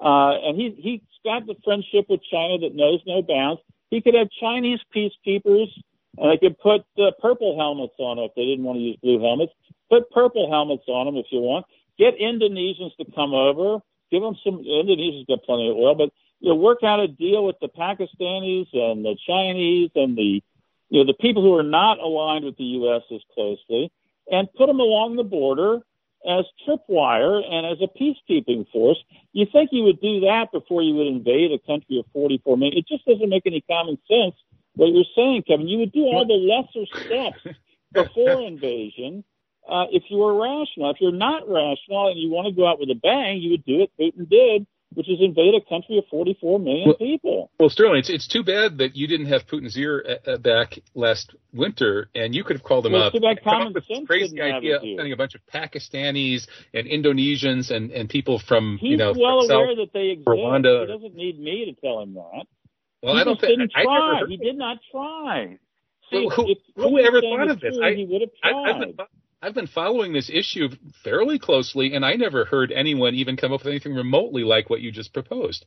Uh, 0.00 0.36
and 0.44 0.60
he 0.60 0.70
he's 0.78 1.00
got 1.24 1.46
the 1.46 1.56
friendship 1.64 2.06
with 2.08 2.20
China 2.30 2.58
that 2.58 2.74
knows 2.74 3.00
no 3.06 3.22
bounds. 3.22 3.60
He 3.90 4.00
could 4.00 4.14
have 4.14 4.28
Chinese 4.40 4.80
peacekeepers, 4.94 5.68
and 6.18 6.32
they 6.32 6.38
could 6.38 6.58
put 6.58 6.82
uh, 6.98 7.12
purple 7.20 7.56
helmets 7.56 7.94
on 7.98 8.16
them 8.16 8.26
if 8.26 8.34
they 8.34 8.44
didn't 8.44 8.64
want 8.64 8.76
to 8.78 8.82
use 8.82 8.96
blue 9.02 9.20
helmets. 9.20 9.52
Put 9.90 10.10
purple 10.10 10.50
helmets 10.50 10.84
on 10.88 11.06
them 11.06 11.16
if 11.16 11.26
you 11.30 11.40
want. 11.40 11.66
Get 11.98 12.18
Indonesians 12.18 12.96
to 12.96 13.04
come 13.14 13.32
over. 13.32 13.80
Give 14.10 14.22
them 14.22 14.36
some. 14.44 14.58
Indonesians 14.58 15.26
got 15.26 15.44
plenty 15.44 15.70
of 15.70 15.76
oil, 15.76 15.94
but 15.94 16.10
you 16.40 16.50
know, 16.50 16.56
work 16.56 16.82
out 16.82 17.00
a 17.00 17.08
deal 17.08 17.44
with 17.44 17.56
the 17.60 17.68
Pakistanis 17.68 18.68
and 18.72 19.04
the 19.04 19.16
Chinese 19.26 19.90
and 19.94 20.16
the 20.16 20.42
you 20.90 21.00
know 21.00 21.04
the 21.04 21.16
people 21.20 21.42
who 21.42 21.54
are 21.56 21.62
not 21.62 21.98
aligned 21.98 22.44
with 22.44 22.56
the 22.56 22.64
U.S. 22.64 23.02
as 23.12 23.20
closely, 23.34 23.90
and 24.30 24.48
put 24.56 24.66
them 24.66 24.80
along 24.80 25.16
the 25.16 25.24
border 25.24 25.80
as 26.26 26.44
tripwire 26.66 27.42
and 27.48 27.66
as 27.66 27.78
a 27.80 27.98
peacekeeping 27.98 28.70
force. 28.70 28.98
You 29.32 29.46
think 29.50 29.70
you 29.72 29.84
would 29.84 30.00
do 30.00 30.20
that 30.20 30.50
before 30.52 30.82
you 30.82 30.94
would 30.96 31.06
invade 31.06 31.52
a 31.52 31.58
country 31.58 31.98
of 31.98 32.06
44 32.12 32.56
million? 32.56 32.78
It 32.78 32.88
just 32.88 33.04
doesn't 33.04 33.28
make 33.28 33.46
any 33.46 33.62
common 33.62 33.98
sense 34.08 34.34
what 34.74 34.92
you're 34.92 35.04
saying, 35.14 35.44
Kevin. 35.46 35.68
You 35.68 35.78
would 35.78 35.92
do 35.92 36.04
all 36.04 36.26
the 36.26 36.34
lesser 36.34 36.86
steps 36.86 37.58
before 37.92 38.42
invasion 38.42 39.24
uh, 39.68 39.86
if 39.90 40.04
you 40.08 40.18
were 40.18 40.34
rational. 40.34 40.90
If 40.90 41.00
you're 41.00 41.12
not 41.12 41.48
rational 41.48 42.08
and 42.08 42.18
you 42.18 42.30
want 42.30 42.46
to 42.46 42.52
go 42.52 42.66
out 42.66 42.78
with 42.78 42.90
a 42.90 42.94
bang, 42.94 43.38
you 43.38 43.50
would 43.52 43.64
do 43.64 43.82
it. 43.82 43.90
Putin 43.98 44.28
did, 44.28 44.66
which 44.96 45.10
is 45.10 45.18
invade 45.20 45.52
a 45.54 45.60
country 45.60 45.98
of 45.98 46.04
44 46.10 46.58
million 46.58 46.86
well, 46.86 46.96
people. 46.96 47.50
Well, 47.60 47.68
Sterling, 47.68 47.98
it's, 47.98 48.08
it's 48.08 48.26
too 48.26 48.42
bad 48.42 48.78
that 48.78 48.96
you 48.96 49.06
didn't 49.06 49.26
have 49.26 49.46
Putin's 49.46 49.76
ear 49.76 50.02
uh, 50.26 50.30
uh 50.30 50.36
back 50.38 50.78
last 50.94 51.34
winter, 51.52 52.08
and 52.14 52.34
you 52.34 52.42
could 52.42 52.56
have 52.56 52.64
called 52.64 52.86
him 52.86 52.92
well, 52.92 53.02
up. 53.02 53.12
Too 53.12 53.20
bad 53.20 53.44
common 53.44 53.74
sense 53.74 54.06
crazy 54.06 54.40
idea 54.40 54.76
of 54.76 54.82
sending 54.82 55.12
a 55.12 55.16
bunch 55.16 55.34
of 55.34 55.42
Pakistanis 55.52 56.46
and 56.72 56.86
Indonesians 56.86 57.70
and, 57.70 57.90
and 57.90 58.08
people 58.08 58.38
from 58.38 58.78
He's 58.80 58.92
you 58.92 58.96
know 58.96 59.12
well 59.14 59.42
South 59.42 59.50
aware 59.50 59.76
that 59.76 59.92
they 59.92 60.08
exist. 60.08 60.26
Rwanda. 60.26 60.86
He 60.86 60.92
doesn't 60.92 61.14
need 61.14 61.38
me 61.38 61.66
to 61.66 61.80
tell 61.86 62.00
him 62.00 62.14
that. 62.14 62.46
Well, 63.02 63.14
he 63.16 63.20
I 63.20 63.24
don't 63.24 63.38
think 63.38 63.60
I 63.74 63.82
try. 63.82 64.22
He 64.26 64.38
did 64.38 64.56
not 64.56 64.78
try. 64.90 65.58
See, 66.10 66.26
who, 66.34 66.54
who 66.76 66.98
ever 67.00 67.20
thought 67.20 67.50
of 67.50 67.60
this? 67.60 67.74
True, 67.76 67.84
I, 67.84 67.94
he 67.94 68.06
would 68.06 68.22
have 68.22 68.30
tried. 68.40 68.94
I, 68.98 69.04
I've, 69.42 69.54
been, 69.54 69.66
following 69.66 70.12
this 70.12 70.30
issue 70.32 70.68
fairly 71.04 71.38
closely, 71.38 71.94
and 71.94 72.04
I 72.04 72.14
never 72.14 72.44
heard 72.44 72.72
anyone 72.72 73.14
even 73.14 73.36
come 73.36 73.52
up 73.52 73.60
with 73.60 73.68
anything 73.68 73.94
remotely 73.94 74.42
like 74.42 74.70
what 74.70 74.80
you 74.80 74.90
just 74.90 75.12
proposed. 75.12 75.66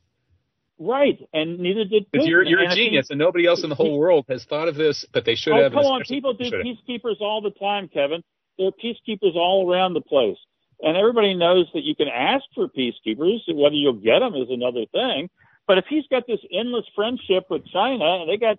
Right, 0.78 1.18
and 1.34 1.58
neither 1.58 1.84
did 1.84 2.10
Putin. 2.10 2.26
You're, 2.26 2.42
you're 2.42 2.60
and 2.60 2.72
a 2.72 2.74
genius, 2.74 3.10
and 3.10 3.18
nobody 3.18 3.46
else 3.46 3.62
in 3.62 3.68
the 3.68 3.74
whole 3.74 3.98
world 3.98 4.24
has 4.30 4.44
thought 4.44 4.66
of 4.66 4.76
this, 4.76 5.04
but 5.12 5.26
they 5.26 5.34
should 5.34 5.52
oh, 5.52 5.62
have. 5.62 5.72
Come 5.72 5.84
on, 5.84 6.02
people 6.04 6.32
do 6.32 6.44
peacekeepers 6.44 7.20
all 7.20 7.42
the 7.42 7.50
time, 7.50 7.88
Kevin. 7.88 8.22
There 8.58 8.68
are 8.68 8.72
peacekeepers 8.72 9.34
all 9.36 9.70
around 9.70 9.92
the 9.92 10.00
place, 10.00 10.38
and 10.80 10.96
everybody 10.96 11.34
knows 11.34 11.66
that 11.74 11.84
you 11.84 11.94
can 11.94 12.08
ask 12.08 12.44
for 12.54 12.66
peacekeepers. 12.68 13.40
Whether 13.48 13.74
you'll 13.76 13.92
get 13.92 14.20
them 14.20 14.34
is 14.34 14.48
another 14.48 14.86
thing. 14.90 15.28
But 15.66 15.78
if 15.78 15.84
he's 15.88 16.06
got 16.10 16.26
this 16.26 16.40
endless 16.50 16.86
friendship 16.96 17.44
with 17.50 17.66
China, 17.66 18.22
and 18.22 18.30
they 18.30 18.38
got 18.38 18.56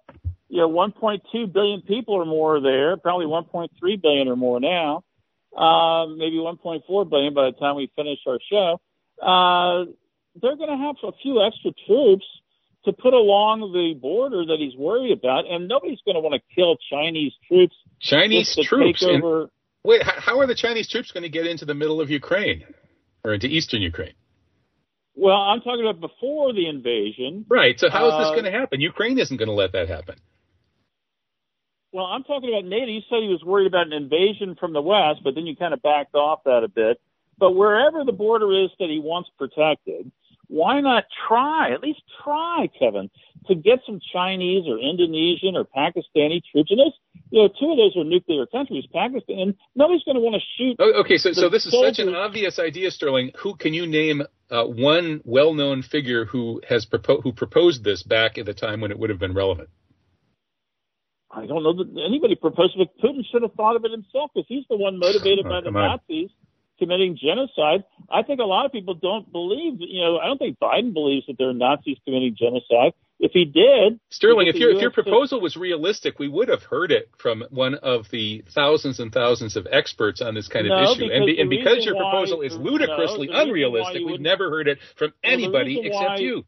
you 0.52 0.58
know 0.58 0.70
1.2 0.70 1.54
billion 1.54 1.82
people 1.82 2.14
or 2.14 2.26
more 2.26 2.60
there, 2.60 2.98
probably 2.98 3.26
1.3 3.26 3.70
billion 4.02 4.28
or 4.28 4.36
more 4.36 4.60
now, 4.60 5.04
uh, 5.58 6.06
maybe 6.08 6.36
1.4 6.36 7.10
billion 7.10 7.34
by 7.34 7.46
the 7.46 7.54
time 7.54 7.78
we 7.78 7.90
finish 7.96 8.20
our 8.28 8.38
show. 8.52 8.82
Uh, 9.26 9.86
they're 10.42 10.58
going 10.58 10.70
to 10.70 10.76
have 10.76 10.96
a 11.04 11.14
few 11.24 11.42
extra 11.42 11.72
troops 11.88 12.26
to 12.84 12.92
put 12.92 13.14
along 13.14 13.62
the 13.72 13.98
border 13.98 14.46
that 14.46 14.58
he's 14.60 14.76
worried 14.76 15.18
about, 15.18 15.46
and 15.50 15.70
nobody's 15.70 16.00
going 16.04 16.16
to 16.16 16.22
want 16.22 16.34
to 16.36 16.56
kill 16.56 16.76
Chinese 16.90 17.32
troops. 17.48 17.76
Chinese 18.02 18.58
troops. 18.62 19.04
over... 19.04 19.50
wait, 19.86 20.04
how 20.04 20.38
are 20.40 20.48
the 20.48 20.56
Chinese 20.56 20.90
troops 20.90 21.14
going 21.14 21.24
to 21.24 21.30
get 21.30 21.48
into 21.48 21.64
the 21.64 21.76
middle 21.76 22.02
of 22.02 22.10
Ukraine 22.10 22.66
or 23.24 23.34
into 23.34 23.48
eastern 23.48 23.82
Ukraine? 23.82 24.14
Well, 25.16 25.38
I'm 25.38 25.62
talking 25.62 25.88
about 25.88 26.02
before 26.02 26.52
the 26.52 26.68
invasion. 26.68 27.46
Right. 27.48 27.80
So 27.80 27.90
how 27.90 28.08
is 28.08 28.14
this 28.18 28.28
Uh, 28.28 28.32
going 28.32 28.46
to 28.46 28.52
happen? 28.52 28.82
Ukraine 28.82 29.18
isn't 29.20 29.38
going 29.38 29.50
to 29.50 29.54
let 29.54 29.74
that 29.74 29.88
happen. 29.88 30.16
Well, 31.92 32.06
I'm 32.06 32.24
talking 32.24 32.50
about 32.50 32.66
NATO. 32.66 32.88
You 32.88 33.02
said 33.10 33.20
he 33.22 33.28
was 33.28 33.44
worried 33.44 33.68
about 33.68 33.88
an 33.88 33.94
invasion 33.94 34.56
from 34.60 34.74
the 34.74 34.82
west, 34.82 35.22
but 35.24 35.36
then 35.36 35.46
you 35.46 35.56
kind 35.56 35.74
of 35.74 35.82
backed 35.82 36.16
off 36.16 36.44
that 36.46 36.64
a 36.64 36.70
bit. 36.70 37.02
But 37.38 37.52
wherever 37.52 38.04
the 38.06 38.12
border 38.12 38.64
is 38.64 38.70
that 38.80 38.90
he 38.90 39.00
wants 39.00 39.30
protected, 39.38 40.12
why 40.48 40.82
not 40.82 41.06
try, 41.28 41.72
at 41.74 41.82
least 41.82 42.02
try, 42.24 42.70
Kevin, 42.78 43.10
to 43.48 43.56
get 43.56 43.80
some 43.86 44.00
Chinese 44.14 44.66
or 44.68 44.78
Indonesian 44.78 45.56
or 45.56 45.64
Pakistani 45.64 46.42
troops? 46.52 46.72
And 46.72 46.80
those, 46.80 46.94
you 47.30 47.42
know, 47.42 47.48
two 47.48 47.72
of 47.72 47.78
those 47.78 47.96
are 47.96 48.04
nuclear 48.04 48.46
countries, 48.46 48.86
Pakistan, 48.94 49.40
and 49.40 49.56
nobody's 49.76 50.04
going 50.04 50.16
to 50.16 50.22
want 50.22 50.36
to 50.36 50.42
shoot. 50.58 50.76
Oh, 50.80 51.02
okay, 51.02 51.18
so 51.18 51.32
so 51.32 51.50
this 51.50 51.66
is 51.66 51.72
such 51.72 52.00
an 52.00 52.14
obvious 52.14 52.60
idea, 52.60 52.92
Sterling. 52.92 53.32
Who 53.40 53.56
can 53.56 53.74
you 53.74 53.88
name 53.88 54.24
uh, 54.50 54.66
one 54.66 55.22
well-known 55.24 55.84
figure 55.84 56.26
who 56.26 56.62
has 56.68 56.86
propo- 56.86 57.24
who 57.24 57.32
proposed 57.32 57.84
this 57.84 58.04
back 58.04 58.38
at 58.38 58.46
the 58.46 58.54
time 58.54 58.82
when 58.82 58.92
it 58.92 59.00
would 59.00 59.10
have 59.10 59.20
been 59.20 59.34
relevant? 59.34 59.70
I 61.34 61.46
don't 61.46 61.64
know 61.64 61.74
that 61.74 62.04
anybody 62.06 62.36
proposed 62.36 62.76
it. 62.78 62.90
Putin 63.04 63.24
should 63.32 63.42
have 63.42 63.54
thought 63.54 63.76
of 63.76 63.86
it 63.86 63.92
himself 63.92 64.32
because 64.34 64.48
he's 64.48 64.66
the 64.70 64.76
one 64.78 65.00
motivated 65.00 65.46
Oh, 65.46 65.50
by 65.50 65.62
the 65.62 65.68
come 65.68 65.78
on. 65.78 66.00
Nazis 66.10 66.30
committing 66.78 67.16
genocide. 67.22 67.84
I 68.12 68.24
think 68.24 68.40
a 68.40 68.44
lot 68.44 68.66
of 68.66 68.72
people 68.72 68.96
don't 68.96 69.32
believe, 69.32 69.76
you 69.80 70.02
know, 70.02 70.18
I 70.18 70.26
don't 70.26 70.40
think 70.40 70.58
Biden 70.60 70.94
believes 70.94 71.28
that 71.28 71.38
there 71.38 71.50
are 71.50 71.54
Nazis 71.54 71.98
committing 72.06 72.36
genocide. 72.38 72.94
If 73.20 73.34
he 73.34 73.46
did, 73.46 74.00
Sterling, 74.10 74.48
if 74.48 74.56
if 74.56 74.60
your 74.62 74.72
if 74.72 74.82
your 74.82 74.90
US 74.90 74.96
took- 74.96 75.06
proposal 75.06 75.40
was 75.42 75.56
realistic, 75.56 76.18
we 76.18 76.28
would 76.28 76.50
have 76.50 76.64
heard 76.64 76.92
it 76.92 77.08
from 77.20 77.44
one 77.52 77.76
of 77.76 78.10
the 78.10 78.44
thousands 78.50 79.00
and 79.00 79.14
thousands 79.14 79.56
of 79.56 79.68
experts 79.70 80.22
on 80.22 80.34
this 80.34 80.48
kind 80.48 80.66
of 80.66 80.72
No, 80.72 80.92
issue. 80.92 81.04
because 81.04 81.16
And, 81.18 81.26
be, 81.28 81.40
and 81.40 81.50
because 81.50 81.78
reason 81.78 81.94
your 81.94 82.04
why- 82.04 82.10
proposal 82.12 82.42
is 82.42 82.58
ludicrously 82.58 83.28
the 83.28 83.34
reason 83.34 83.36
why 83.36 83.42
unrealistic, 83.44 84.02
we've 84.08 84.20
never 84.20 84.50
heard 84.50 84.68
it 84.68 84.80
from 84.96 85.14
anybody 85.24 85.80
except 85.84 86.10
why- 86.10 86.18
you. 86.18 86.46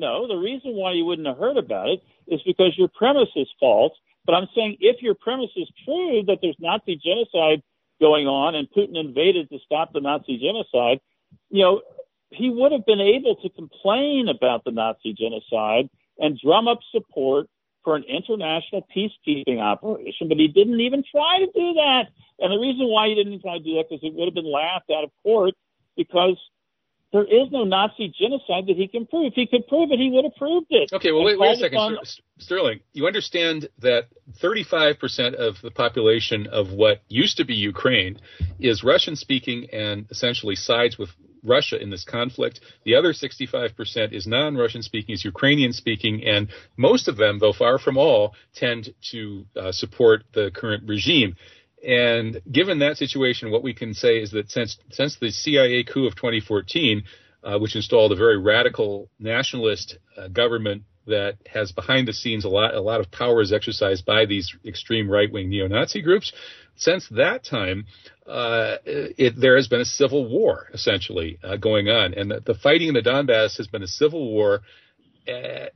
No, 0.00 0.26
the 0.26 0.36
reason 0.36 0.76
why 0.76 0.92
you 0.92 1.04
wouldn't 1.04 1.28
have 1.28 1.36
heard 1.36 1.58
about 1.58 1.90
it 1.90 2.02
is 2.26 2.40
because 2.46 2.72
your 2.78 2.88
premise 2.88 3.28
is 3.36 3.48
false. 3.60 3.92
But 4.24 4.34
I'm 4.34 4.48
saying 4.54 4.78
if 4.80 5.02
your 5.02 5.14
premise 5.14 5.50
is 5.56 5.68
true 5.84 6.22
that 6.26 6.38
there's 6.40 6.56
Nazi 6.58 6.96
genocide 6.96 7.62
going 8.00 8.26
on 8.26 8.54
and 8.54 8.66
Putin 8.70 8.98
invaded 8.98 9.50
to 9.50 9.58
stop 9.64 9.92
the 9.92 10.00
Nazi 10.00 10.38
genocide, 10.38 11.00
you 11.50 11.62
know, 11.62 11.82
he 12.30 12.48
would 12.48 12.72
have 12.72 12.86
been 12.86 13.00
able 13.00 13.36
to 13.36 13.50
complain 13.50 14.28
about 14.28 14.64
the 14.64 14.70
Nazi 14.70 15.12
genocide 15.12 15.90
and 16.18 16.40
drum 16.42 16.66
up 16.66 16.78
support 16.92 17.48
for 17.84 17.96
an 17.96 18.04
international 18.04 18.86
peacekeeping 18.96 19.60
operation, 19.60 20.28
but 20.28 20.38
he 20.38 20.48
didn't 20.48 20.80
even 20.80 21.02
try 21.10 21.40
to 21.40 21.46
do 21.46 21.74
that. 21.74 22.04
And 22.38 22.52
the 22.52 22.58
reason 22.58 22.88
why 22.88 23.08
he 23.08 23.14
didn't 23.14 23.40
try 23.40 23.58
to 23.58 23.64
do 23.64 23.74
that 23.74 23.94
is 23.94 24.00
it 24.02 24.14
would 24.14 24.28
have 24.28 24.34
been 24.34 24.50
laughed 24.50 24.90
out 24.90 25.04
of 25.04 25.10
court 25.22 25.54
because 25.96 26.36
there 27.12 27.24
is 27.24 27.50
no 27.50 27.64
Nazi 27.64 28.12
genocide 28.16 28.66
that 28.66 28.76
he 28.76 28.86
can 28.86 29.06
prove. 29.06 29.26
If 29.26 29.34
he 29.34 29.46
could 29.46 29.66
prove 29.66 29.90
it, 29.90 29.98
he 29.98 30.10
would 30.10 30.24
have 30.24 30.36
proved 30.36 30.68
it. 30.70 30.90
Okay, 30.92 31.10
well, 31.10 31.24
wait, 31.24 31.38
wait 31.38 31.56
a 31.56 31.56
second, 31.56 31.78
on... 31.78 31.98
Sterling. 32.38 32.80
You 32.92 33.06
understand 33.06 33.68
that 33.80 34.06
35% 34.40 35.34
of 35.34 35.60
the 35.60 35.70
population 35.70 36.46
of 36.46 36.72
what 36.72 37.02
used 37.08 37.38
to 37.38 37.44
be 37.44 37.54
Ukraine 37.54 38.20
is 38.60 38.84
Russian 38.84 39.16
speaking 39.16 39.68
and 39.72 40.06
essentially 40.10 40.54
sides 40.54 40.96
with 40.98 41.10
Russia 41.42 41.80
in 41.80 41.90
this 41.90 42.04
conflict. 42.04 42.60
The 42.84 42.94
other 42.94 43.12
65% 43.12 44.12
is 44.12 44.26
non 44.26 44.56
Russian 44.56 44.82
speaking, 44.82 45.14
is 45.14 45.24
Ukrainian 45.24 45.72
speaking, 45.72 46.24
and 46.24 46.48
most 46.76 47.08
of 47.08 47.16
them, 47.16 47.38
though 47.38 47.52
far 47.52 47.78
from 47.78 47.96
all, 47.96 48.34
tend 48.54 48.94
to 49.10 49.46
uh, 49.56 49.72
support 49.72 50.24
the 50.32 50.50
current 50.54 50.84
regime. 50.86 51.36
And 51.86 52.40
given 52.50 52.80
that 52.80 52.96
situation, 52.96 53.50
what 53.50 53.62
we 53.62 53.74
can 53.74 53.94
say 53.94 54.18
is 54.18 54.32
that 54.32 54.50
since 54.50 54.76
since 54.90 55.16
the 55.16 55.30
CIA 55.30 55.84
coup 55.84 56.06
of 56.06 56.14
2014, 56.14 57.04
uh, 57.42 57.58
which 57.58 57.74
installed 57.74 58.12
a 58.12 58.16
very 58.16 58.38
radical 58.38 59.08
nationalist 59.18 59.98
uh, 60.16 60.28
government 60.28 60.82
that 61.06 61.36
has 61.46 61.72
behind 61.72 62.06
the 62.06 62.12
scenes 62.12 62.44
a 62.44 62.48
lot 62.48 62.74
a 62.74 62.80
lot 62.80 63.00
of 63.00 63.10
power 63.10 63.40
is 63.40 63.52
exercised 63.52 64.04
by 64.04 64.26
these 64.26 64.54
extreme 64.64 65.10
right 65.10 65.32
wing 65.32 65.48
neo 65.48 65.66
Nazi 65.66 66.02
groups. 66.02 66.32
Since 66.76 67.08
that 67.10 67.44
time, 67.44 67.86
uh, 68.26 68.76
it, 68.84 69.34
there 69.38 69.56
has 69.56 69.68
been 69.68 69.80
a 69.80 69.84
civil 69.84 70.28
war 70.28 70.68
essentially 70.72 71.38
uh, 71.42 71.56
going 71.56 71.88
on, 71.88 72.14
and 72.14 72.30
the, 72.30 72.40
the, 72.40 72.54
fighting 72.54 72.88
in 72.88 72.94
the 72.94 73.02
Donbass 73.02 73.58
has 73.58 73.66
been 73.66 73.82
a 73.82 73.88
civil 73.88 74.30
war. 74.30 74.62
Uh, 75.30 75.68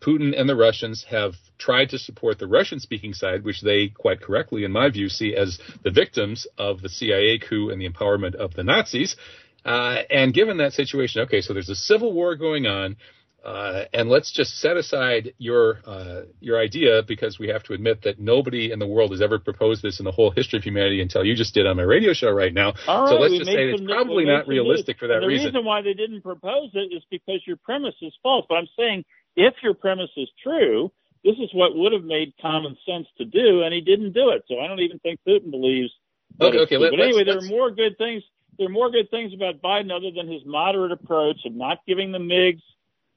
Putin 0.00 0.38
and 0.38 0.48
the 0.48 0.56
Russians 0.56 1.04
have 1.10 1.34
tried 1.58 1.90
to 1.90 1.98
support 1.98 2.38
the 2.38 2.46
Russian-speaking 2.46 3.14
side, 3.14 3.44
which 3.44 3.60
they 3.60 3.88
quite 3.88 4.20
correctly, 4.20 4.64
in 4.64 4.72
my 4.72 4.88
view, 4.90 5.08
see 5.08 5.36
as 5.36 5.58
the 5.82 5.90
victims 5.90 6.46
of 6.56 6.80
the 6.80 6.88
CIA 6.88 7.38
coup 7.38 7.70
and 7.70 7.80
the 7.80 7.88
empowerment 7.88 8.34
of 8.34 8.54
the 8.54 8.64
Nazis. 8.64 9.16
Uh, 9.64 9.98
and 10.08 10.32
given 10.32 10.56
that 10.58 10.72
situation, 10.72 11.22
okay, 11.22 11.40
so 11.40 11.52
there's 11.52 11.68
a 11.68 11.74
civil 11.74 12.12
war 12.12 12.34
going 12.34 12.66
on. 12.66 12.96
Uh, 13.44 13.84
and 13.94 14.10
let's 14.10 14.30
just 14.30 14.58
set 14.58 14.76
aside 14.76 15.32
your 15.38 15.78
uh, 15.86 16.22
your 16.40 16.60
idea 16.60 17.02
because 17.08 17.38
we 17.38 17.48
have 17.48 17.62
to 17.62 17.72
admit 17.72 18.02
that 18.02 18.20
nobody 18.20 18.70
in 18.70 18.78
the 18.78 18.86
world 18.86 19.12
has 19.12 19.22
ever 19.22 19.38
proposed 19.38 19.82
this 19.82 19.98
in 19.98 20.04
the 20.04 20.12
whole 20.12 20.30
history 20.30 20.58
of 20.58 20.62
humanity 20.62 21.00
until 21.00 21.24
you 21.24 21.34
just 21.34 21.54
did 21.54 21.66
on 21.66 21.76
my 21.76 21.82
radio 21.82 22.12
show 22.12 22.30
right 22.30 22.52
now. 22.52 22.74
All 22.86 23.06
so 23.06 23.14
right, 23.14 23.22
let's 23.22 23.38
just 23.38 23.50
say 23.50 23.70
it's 23.70 23.82
probably 23.82 24.26
not 24.26 24.46
realistic 24.46 24.98
for 24.98 25.06
that 25.08 25.20
the 25.20 25.26
reason. 25.26 25.52
The 25.52 25.58
reason 25.58 25.64
why 25.64 25.80
they 25.80 25.94
didn't 25.94 26.20
propose 26.20 26.70
it 26.74 26.92
is 26.92 27.02
because 27.10 27.40
your 27.46 27.56
premise 27.56 27.94
is 28.02 28.12
false. 28.22 28.44
But 28.46 28.56
I'm 28.56 28.68
saying 28.78 29.04
if 29.36 29.54
your 29.62 29.72
premise 29.72 30.10
is 30.18 30.28
true, 30.42 30.92
this 31.24 31.36
is 31.40 31.48
what 31.54 31.74
would 31.74 31.92
have 31.92 32.04
made 32.04 32.34
common 32.42 32.76
sense 32.86 33.06
to 33.16 33.24
do, 33.24 33.62
and 33.62 33.72
he 33.72 33.80
didn't 33.80 34.12
do 34.12 34.30
it. 34.30 34.44
So 34.48 34.60
I 34.60 34.68
don't 34.68 34.80
even 34.80 34.98
think 34.98 35.18
Putin 35.26 35.50
believes. 35.50 35.90
Okay, 36.38 36.58
okay. 36.58 36.76
Let, 36.76 36.90
but 36.90 37.00
anyway, 37.00 37.24
there 37.24 37.38
are 37.38 37.48
more 37.48 37.70
good 37.70 37.96
things. 37.96 38.22
There 38.58 38.66
are 38.66 38.70
more 38.70 38.90
good 38.90 39.10
things 39.10 39.32
about 39.32 39.62
Biden 39.62 39.90
other 39.90 40.10
than 40.14 40.30
his 40.30 40.42
moderate 40.44 40.92
approach 40.92 41.38
of 41.46 41.54
not 41.54 41.78
giving 41.86 42.12
the 42.12 42.18
MIGs 42.18 42.60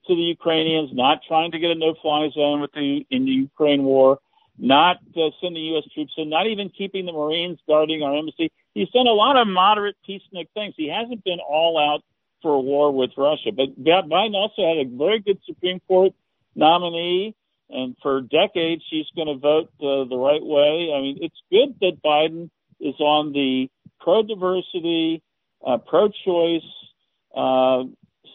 to 0.08 0.16
the 0.16 0.22
Ukrainians, 0.22 0.89
not 0.93 1.20
trying 1.28 1.51
to 1.51 1.60
get 1.60 1.72
a 1.72 1.76
no-fly 1.76 2.30
zone 2.34 2.62
with 2.62 2.72
the 2.74 3.06
in 3.10 3.26
the 3.26 3.32
Ukraine 3.32 3.84
war, 3.84 4.20
not 4.58 4.97
uh, 5.16 5.30
sending 5.41 5.64
U.S. 5.66 5.86
troops 5.93 6.14
in, 6.18 6.30
not 6.30 6.47
even 6.47 6.70
keeping 6.70 7.06
the 7.06 7.14
Marines 7.14 7.60
guarding 7.68 8.04
our 8.04 8.16
embassy. 8.16 8.51
He's 8.74 8.89
done 8.89 9.08
a 9.08 9.14
lot 9.14 9.38
of 9.38 9.47
moderate 9.47 9.95
peacenik 10.08 10.49
things. 10.54 10.74
He 10.78 10.89
hasn't 10.89 11.24
been 11.24 11.39
all 11.39 11.78
out 11.78 12.04
for 12.41 12.54
a 12.54 12.60
war 12.60 12.91
with 12.91 13.12
Russia. 13.18 13.51
But 13.56 13.82
Biden 13.82 14.34
also 14.34 14.62
had 14.62 14.86
a 14.86 14.89
very 14.89 15.20
good 15.20 15.39
Supreme 15.45 15.80
Court 15.88 16.14
nominee, 16.56 17.36
and 17.70 17.95
for 18.01 18.22
decades 18.22 18.84
she's 18.89 19.08
going 19.16 19.28
to 19.28 19.38
vote 19.38 19.70
uh, 19.80 20.08
the 20.10 20.18
right 20.18 20.43
way. 20.43 20.91
I 20.95 21.01
mean, 21.01 21.20
it's 21.22 21.41
good 21.49 21.76
that 21.82 22.04
Biden 22.04 22.49
is 22.80 22.95
on 22.99 23.32
the 23.32 23.70
pro-diversity, 24.01 25.24
uh, 25.66 25.78
pro-choice 25.78 26.62
uh, 27.36 27.84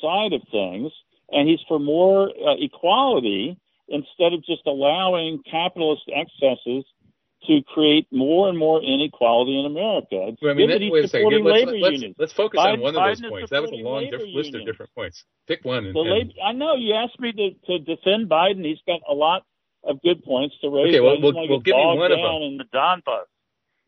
side 0.01 0.33
of 0.33 0.43
things 0.51 0.91
and 1.31 1.49
he's 1.49 1.61
for 1.68 1.79
more 1.79 2.29
uh, 2.29 2.55
equality 2.59 3.59
instead 3.89 4.33
of 4.33 4.45
just 4.45 4.62
allowing 4.66 5.43
capitalist 5.51 6.03
excesses 6.09 6.85
to 7.47 7.62
create 7.72 8.07
more 8.11 8.49
and 8.49 8.59
more 8.59 8.83
inequality 8.83 9.59
in 9.59 9.64
America. 9.64 10.37
Well, 10.43 10.51
I 10.51 10.55
mean, 10.55 10.70
that, 10.70 10.81
wait 10.91 11.05
a 11.05 11.09
second. 11.09 11.45
Let's, 11.45 11.70
let's, 11.70 12.18
let's, 12.18 12.33
focus 12.33 12.59
Biden, 12.59 12.74
on 12.74 12.81
one 12.81 12.97
of 12.97 13.03
those 13.03 13.20
Biden 13.20 13.31
points. 13.31 13.51
That 13.51 13.62
was 13.62 13.70
a 13.70 13.76
long 13.76 14.11
diff- 14.11 14.35
list 14.35 14.55
of 14.55 14.66
different 14.66 14.93
points. 14.95 15.24
Pick 15.47 15.64
one. 15.64 15.87
And, 15.87 15.97
and... 15.97 16.35
I 16.45 16.53
know 16.53 16.74
you 16.74 16.95
asked 16.95 17.18
me 17.20 17.33
to, 17.33 17.51
to 17.66 17.79
defend 17.79 18.29
Biden. 18.29 18.64
He's 18.64 18.83
got 18.87 19.01
a 19.09 19.14
lot 19.14 19.45
of 19.85 20.03
good 20.03 20.24
points 20.24 20.57
to 20.62 20.68
raise. 20.68 20.89
Okay, 20.89 21.01
well, 21.01 21.20
we'll, 21.20 21.49
we'll 21.49 21.61
give 21.61 21.76
me 21.76 21.97
one 21.97 22.11
of 22.11 22.18
them. 22.18 22.43
In 22.43 22.59
the 22.59 22.64
Donbass. 22.64 23.26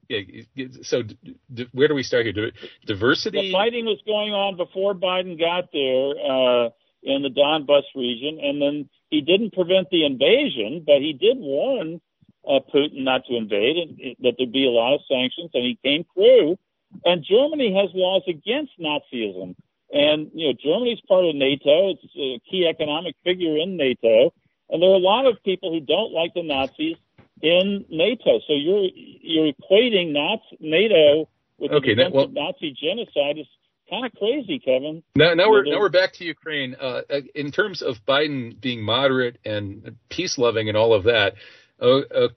Yeah, 0.08 0.66
so 0.82 1.02
d- 1.02 1.16
d- 1.52 1.68
where 1.72 1.86
do 1.86 1.94
we 1.94 2.02
start 2.02 2.26
here? 2.26 2.52
Diversity. 2.86 3.48
The 3.48 3.52
fighting 3.52 3.84
was 3.84 4.00
going 4.06 4.32
on 4.32 4.56
before 4.56 4.94
Biden 4.94 5.38
got 5.38 5.70
there. 5.72 6.10
Uh, 6.18 6.70
in 7.02 7.22
the 7.22 7.28
Donbas 7.28 7.84
region, 7.94 8.38
and 8.42 8.60
then 8.60 8.88
he 9.10 9.20
didn't 9.20 9.52
prevent 9.52 9.88
the 9.90 10.04
invasion, 10.04 10.84
but 10.86 11.00
he 11.00 11.12
did 11.12 11.38
warn 11.38 12.00
uh, 12.48 12.60
Putin 12.72 13.04
not 13.04 13.24
to 13.26 13.36
invade 13.36 13.76
and 13.76 14.16
that 14.20 14.34
there'd 14.38 14.52
be 14.52 14.66
a 14.66 14.70
lot 14.70 14.94
of 14.94 15.00
sanctions, 15.08 15.50
and 15.54 15.64
he 15.64 15.78
came 15.82 16.04
through. 16.14 16.58
And 17.04 17.24
Germany 17.24 17.74
has 17.74 17.90
laws 17.94 18.22
against 18.26 18.72
Nazism, 18.80 19.54
and 19.92 20.30
you 20.34 20.48
know 20.48 20.54
Germany's 20.62 21.00
part 21.06 21.24
of 21.24 21.34
NATO; 21.36 21.90
it's 21.90 22.02
a 22.16 22.40
key 22.50 22.66
economic 22.66 23.14
figure 23.22 23.56
in 23.56 23.76
NATO, 23.76 24.32
and 24.68 24.82
there 24.82 24.90
are 24.90 24.94
a 24.94 24.98
lot 24.98 25.26
of 25.26 25.42
people 25.44 25.72
who 25.72 25.80
don't 25.80 26.12
like 26.12 26.34
the 26.34 26.42
Nazis 26.42 26.96
in 27.42 27.84
NATO. 27.88 28.40
So 28.46 28.54
you're 28.54 28.88
you're 28.94 29.52
equating 29.52 30.12
Nazi, 30.12 30.56
NATO 30.58 31.28
with 31.58 31.72
okay, 31.72 31.94
the 31.94 32.04
that, 32.04 32.12
well, 32.12 32.28
Nazi 32.28 32.72
genocide 32.72 33.38
is 33.38 33.46
kind 33.90 34.06
of 34.06 34.12
crazy, 34.14 34.58
Kevin. 34.58 35.02
Now, 35.14 35.34
now 35.34 35.50
we're 35.50 35.64
now 35.64 35.80
we're 35.80 35.88
back 35.90 36.14
to 36.14 36.24
Ukraine. 36.24 36.76
Uh, 36.80 37.02
in 37.34 37.50
terms 37.50 37.82
of 37.82 37.96
Biden 38.08 38.58
being 38.60 38.82
moderate 38.82 39.38
and 39.44 39.96
peace 40.08 40.38
loving 40.38 40.68
and 40.68 40.76
all 40.76 40.94
of 40.94 41.04
that, 41.04 41.34
uh, 41.80 42.00
uh, 42.14 42.28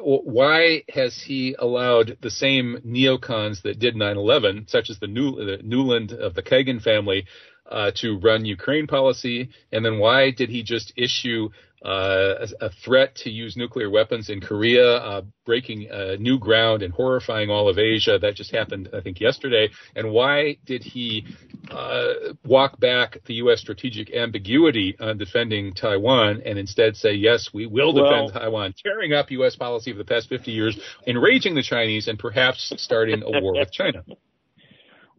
why 0.00 0.82
has 0.88 1.22
he 1.26 1.54
allowed 1.58 2.16
the 2.20 2.30
same 2.30 2.78
neocons 2.86 3.62
that 3.62 3.78
did 3.78 3.94
9/11, 3.94 4.68
such 4.68 4.90
as 4.90 4.98
the, 4.98 5.06
New, 5.06 5.36
the 5.36 5.58
Nuland 5.62 6.12
of 6.12 6.34
the 6.34 6.42
Kagan 6.42 6.82
family, 6.82 7.26
uh, 7.70 7.90
to 7.96 8.18
run 8.18 8.44
Ukraine 8.44 8.86
policy? 8.86 9.50
And 9.72 9.84
then 9.84 9.98
why 9.98 10.30
did 10.30 10.48
he 10.48 10.62
just 10.62 10.92
issue 10.96 11.50
uh, 11.86 12.46
a, 12.60 12.66
a, 12.66 12.70
threat 12.84 13.14
to 13.14 13.30
use 13.30 13.56
nuclear 13.56 13.88
weapons 13.88 14.28
in 14.28 14.40
Korea, 14.40 14.96
uh, 14.96 15.22
breaking 15.44 15.88
uh, 15.88 16.16
new 16.18 16.36
ground 16.36 16.82
and 16.82 16.92
horrifying 16.92 17.48
all 17.48 17.68
of 17.68 17.78
Asia. 17.78 18.18
That 18.18 18.34
just 18.34 18.50
happened, 18.50 18.88
I 18.92 19.00
think, 19.00 19.20
yesterday. 19.20 19.70
And 19.94 20.10
why 20.10 20.56
did 20.66 20.82
he 20.82 21.24
uh, 21.70 22.34
walk 22.44 22.80
back 22.80 23.18
the 23.26 23.34
U.S. 23.34 23.60
strategic 23.60 24.12
ambiguity 24.12 24.96
on 24.98 25.16
defending 25.16 25.74
Taiwan 25.74 26.42
and 26.44 26.58
instead 26.58 26.96
say, 26.96 27.12
yes, 27.12 27.50
we 27.54 27.66
will 27.66 27.92
defend 27.92 28.32
well, 28.32 28.42
Taiwan, 28.42 28.74
tearing 28.84 29.12
up 29.12 29.30
U.S. 29.30 29.54
policy 29.54 29.92
of 29.92 29.96
the 29.96 30.04
past 30.04 30.28
50 30.28 30.50
years, 30.50 30.76
enraging 31.06 31.54
the 31.54 31.62
Chinese, 31.62 32.08
and 32.08 32.18
perhaps 32.18 32.72
starting 32.78 33.22
a 33.22 33.40
war 33.40 33.52
with 33.54 33.70
China? 33.70 34.04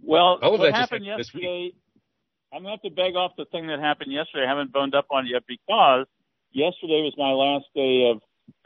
Well, 0.03 0.39
all 0.41 0.53
of 0.53 0.59
what 0.59 0.71
that 0.71 0.75
happened 0.75 1.05
yesterday, 1.05 1.73
I'm 2.53 2.61
going 2.61 2.77
to 2.77 2.81
have 2.81 2.81
to 2.83 2.91
beg 2.91 3.15
off 3.15 3.31
the 3.35 3.43
thing 3.45 3.67
that 3.67 3.79
happened 3.79 4.13
yesterday. 4.13 4.45
I 4.45 4.47
haven't 4.47 4.71
boned 4.71 4.95
up 4.95 5.07
on 5.11 5.25
it 5.25 5.31
yet 5.31 5.43
because 5.47 6.05
yesterday 6.51 7.01
was 7.01 7.13
my 7.17 7.31
last 7.31 7.65
day 7.75 8.09
of 8.09 8.21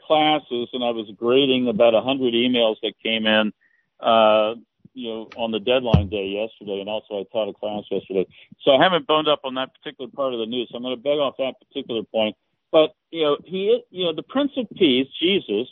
classes, 0.06 0.68
and 0.72 0.84
I 0.84 0.90
was 0.90 1.10
grading 1.16 1.68
about 1.68 1.94
a 1.94 2.00
hundred 2.00 2.34
emails 2.34 2.76
that 2.82 2.94
came 3.02 3.26
in, 3.26 3.52
uh, 4.00 4.54
you 4.94 5.08
know, 5.08 5.30
on 5.36 5.52
the 5.52 5.60
deadline 5.60 6.08
day 6.08 6.26
yesterday, 6.26 6.80
and 6.80 6.88
also 6.88 7.20
I 7.20 7.24
taught 7.32 7.48
a 7.48 7.54
class 7.54 7.84
yesterday. 7.90 8.26
So 8.62 8.72
I 8.72 8.82
haven't 8.82 9.06
boned 9.06 9.28
up 9.28 9.40
on 9.44 9.54
that 9.54 9.70
particular 9.74 10.10
part 10.10 10.34
of 10.34 10.40
the 10.40 10.46
news. 10.46 10.68
So 10.70 10.76
I'm 10.76 10.82
going 10.82 10.96
to 10.96 11.02
beg 11.02 11.18
off 11.18 11.36
that 11.38 11.54
particular 11.66 12.02
point. 12.02 12.36
But 12.70 12.94
you 13.10 13.22
know, 13.22 13.38
he, 13.44 13.82
you 13.90 14.04
know, 14.04 14.14
the 14.14 14.22
Prince 14.22 14.52
of 14.56 14.66
Peace, 14.76 15.08
Jesus, 15.20 15.68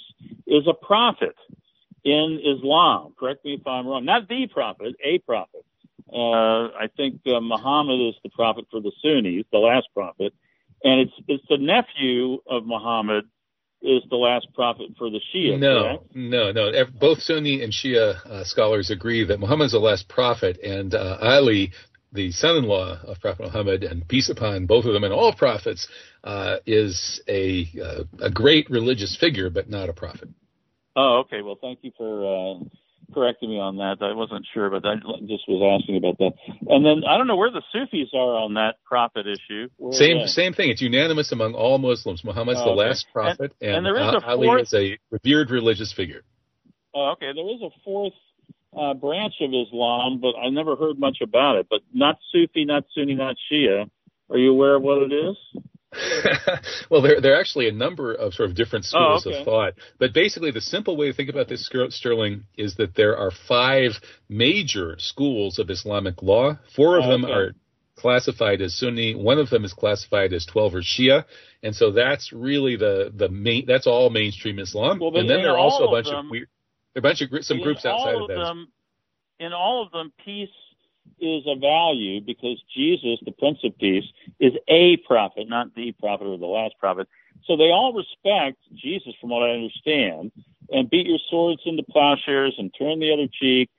is 0.46 0.66
a 0.66 0.74
prophet 0.74 1.36
in 2.04 2.40
Islam. 2.44 3.14
Correct 3.18 3.44
me 3.44 3.54
if 3.54 3.66
I'm 3.66 3.86
wrong. 3.86 4.04
Not 4.04 4.28
the 4.28 4.46
prophet, 4.46 4.94
a 5.04 5.18
prophet. 5.18 5.64
Uh, 6.12 6.68
I 6.76 6.88
think 6.96 7.20
uh, 7.26 7.40
Muhammad 7.40 8.00
is 8.00 8.14
the 8.24 8.30
prophet 8.30 8.66
for 8.70 8.80
the 8.80 8.92
Sunnis, 9.02 9.44
the 9.52 9.58
last 9.58 9.88
prophet 9.94 10.34
and 10.84 11.00
it's 11.00 11.12
it's 11.28 11.44
the 11.48 11.58
nephew 11.58 12.38
of 12.48 12.66
Muhammad 12.66 13.24
is 13.82 14.02
the 14.10 14.16
last 14.16 14.46
prophet 14.54 14.88
for 14.98 15.10
the 15.10 15.20
Shia. 15.34 15.58
No, 15.58 15.82
correct? 15.82 16.14
no, 16.14 16.52
no. 16.52 16.84
Both 16.98 17.22
Sunni 17.22 17.62
and 17.62 17.72
Shia 17.72 18.24
uh, 18.26 18.44
scholars 18.44 18.90
agree 18.90 19.24
that 19.24 19.40
Muhammad 19.40 19.66
is 19.66 19.72
the 19.72 19.78
last 19.78 20.08
prophet, 20.08 20.58
and 20.62 20.94
uh, 20.94 21.16
Ali, 21.20 21.72
the 22.12 22.30
son-in-law 22.30 23.00
of 23.04 23.20
Prophet 23.20 23.44
Muhammad, 23.44 23.84
and 23.84 24.06
peace 24.06 24.28
upon 24.28 24.66
both 24.66 24.84
of 24.84 24.92
them 24.92 25.04
and 25.04 25.14
all 25.14 25.32
prophets, 25.32 25.88
uh, 26.24 26.56
is 26.66 27.22
a 27.28 27.66
uh, 27.82 28.04
a 28.20 28.30
great 28.30 28.68
religious 28.68 29.16
figure, 29.16 29.48
but 29.48 29.70
not 29.70 29.88
a 29.88 29.92
prophet. 29.92 30.28
Oh, 30.96 31.22
okay. 31.24 31.40
Well, 31.40 31.58
thank 31.60 31.78
you 31.82 31.92
for 31.96 32.26
uh, 32.26 32.64
corrected 33.12 33.48
me 33.48 33.58
on 33.58 33.76
that. 33.76 33.96
I 34.00 34.12
wasn't 34.12 34.46
sure, 34.52 34.70
but 34.70 34.84
I 34.86 34.96
just 35.26 35.44
was 35.48 35.80
asking 35.80 35.96
about 35.96 36.18
that. 36.18 36.32
And 36.68 36.84
then 36.84 37.02
I 37.08 37.18
don't 37.18 37.26
know 37.26 37.36
where 37.36 37.50
the 37.50 37.62
Sufis 37.72 38.08
are 38.14 38.36
on 38.36 38.54
that 38.54 38.76
prophet 38.84 39.26
issue. 39.26 39.68
Where 39.76 39.92
same 39.92 40.26
same 40.26 40.52
thing. 40.52 40.70
It's 40.70 40.82
unanimous 40.82 41.32
among 41.32 41.54
all 41.54 41.78
Muslims. 41.78 42.24
Muhammad's 42.24 42.60
oh, 42.62 42.64
the 42.64 42.70
okay. 42.70 42.88
last 42.88 43.06
prophet, 43.12 43.52
and, 43.60 43.68
and, 43.68 43.76
and 43.78 43.86
there 43.86 43.96
is 43.96 44.22
a 44.22 44.26
Ali 44.26 44.46
fourth, 44.46 44.62
is 44.62 44.74
a 44.74 44.98
revered 45.10 45.50
religious 45.50 45.92
figure. 45.92 46.22
Oh, 46.94 47.12
okay. 47.12 47.32
There 47.34 47.48
is 47.48 47.62
a 47.62 47.70
fourth 47.84 48.14
uh, 48.76 48.94
branch 48.94 49.34
of 49.40 49.50
Islam, 49.50 50.20
but 50.20 50.34
I 50.38 50.50
never 50.50 50.76
heard 50.76 50.98
much 50.98 51.18
about 51.22 51.56
it. 51.56 51.66
But 51.68 51.80
not 51.92 52.18
Sufi, 52.32 52.64
not 52.64 52.84
Sunni, 52.94 53.14
not 53.14 53.36
Shia. 53.50 53.90
Are 54.30 54.38
you 54.38 54.52
aware 54.52 54.76
of 54.76 54.82
what 54.82 55.02
it 55.02 55.12
is? 55.12 55.36
Well, 56.88 57.02
there, 57.02 57.20
there 57.20 57.34
are 57.36 57.40
actually 57.40 57.68
a 57.68 57.72
number 57.72 58.12
of 58.12 58.34
sort 58.34 58.50
of 58.50 58.56
different 58.56 58.86
oh, 58.94 59.18
schools 59.18 59.26
oh, 59.26 59.30
okay. 59.30 59.38
of 59.40 59.44
thought. 59.44 59.72
But 59.98 60.12
basically, 60.12 60.50
the 60.50 60.60
simple 60.60 60.96
way 60.96 61.08
to 61.08 61.12
think 61.12 61.28
about 61.28 61.48
this, 61.48 61.68
Sterling, 61.90 62.44
is 62.56 62.76
that 62.76 62.94
there 62.94 63.16
are 63.16 63.30
five 63.48 63.92
major 64.28 64.96
schools 64.98 65.58
of 65.58 65.70
Islamic 65.70 66.22
law. 66.22 66.58
Four 66.76 66.98
of 66.98 67.04
oh, 67.06 67.10
them 67.10 67.24
okay. 67.24 67.32
are 67.32 67.54
classified 67.96 68.62
as 68.62 68.74
Sunni. 68.76 69.14
One 69.14 69.38
of 69.38 69.50
them 69.50 69.64
is 69.64 69.72
classified 69.72 70.32
as 70.32 70.46
Twelver 70.46 70.82
Shia. 70.82 71.24
And 71.62 71.74
so 71.74 71.92
that's 71.92 72.32
really 72.32 72.76
the, 72.76 73.12
the 73.14 73.28
main, 73.28 73.66
that's 73.66 73.86
all 73.86 74.10
mainstream 74.10 74.58
Islam. 74.58 74.98
Well, 75.00 75.16
and 75.16 75.28
then 75.28 75.42
there 75.42 75.52
are 75.52 75.58
also 75.58 75.84
a 75.84 75.90
bunch 75.90 76.06
of, 76.06 76.24
of 76.24 76.30
weird, 76.30 76.48
a 76.96 77.00
bunch 77.00 77.20
of 77.20 77.28
some 77.44 77.60
groups 77.60 77.84
outside 77.84 78.14
of, 78.14 78.22
of 78.22 78.28
them. 78.28 78.68
In 79.38 79.52
all 79.52 79.82
of 79.84 79.92
them, 79.92 80.12
peace 80.24 80.48
is 81.18 81.44
a 81.46 81.58
value 81.58 82.20
because 82.20 82.62
Jesus, 82.74 83.18
the 83.24 83.32
Prince 83.32 83.58
of 83.64 83.76
Peace, 83.78 84.04
is 84.38 84.52
a 84.68 84.96
prophet, 84.98 85.48
not 85.48 85.74
the 85.74 85.92
prophet 85.92 86.26
or 86.26 86.38
the 86.38 86.46
last 86.46 86.74
prophet. 86.78 87.08
So 87.44 87.56
they 87.56 87.70
all 87.70 87.92
respect 87.92 88.58
Jesus, 88.74 89.14
from 89.20 89.30
what 89.30 89.42
I 89.42 89.52
understand, 89.52 90.32
and 90.70 90.90
beat 90.90 91.06
your 91.06 91.18
swords 91.28 91.62
into 91.64 91.82
plowshares 91.82 92.54
and 92.58 92.72
turn 92.78 93.00
the 93.00 93.12
other 93.12 93.26
cheek, 93.32 93.70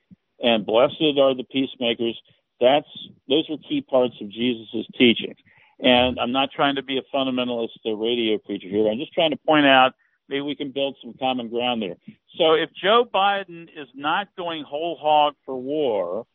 and 0.42 0.66
blessed 0.66 1.18
are 1.18 1.34
the 1.34 1.46
peacemakers. 1.50 2.20
That's 2.60 2.88
those 3.28 3.48
are 3.50 3.56
key 3.68 3.80
parts 3.80 4.14
of 4.20 4.28
Jesus' 4.30 4.86
teaching. 4.96 5.34
And 5.80 6.18
I'm 6.20 6.32
not 6.32 6.50
trying 6.52 6.76
to 6.76 6.82
be 6.82 6.98
a 6.98 7.16
fundamentalist 7.16 7.70
a 7.86 7.94
radio 7.94 8.38
preacher 8.38 8.68
here. 8.68 8.88
I'm 8.88 8.98
just 8.98 9.12
trying 9.12 9.30
to 9.30 9.36
point 9.36 9.66
out 9.66 9.94
maybe 10.28 10.42
we 10.42 10.54
can 10.54 10.70
build 10.70 10.96
some 11.02 11.14
common 11.18 11.48
ground 11.48 11.82
there. 11.82 11.96
So 12.36 12.54
if 12.54 12.70
Joe 12.72 13.04
Biden 13.12 13.64
is 13.64 13.88
not 13.94 14.28
going 14.36 14.62
whole 14.62 14.96
hog 14.96 15.34
for 15.44 15.56
war, 15.56 16.26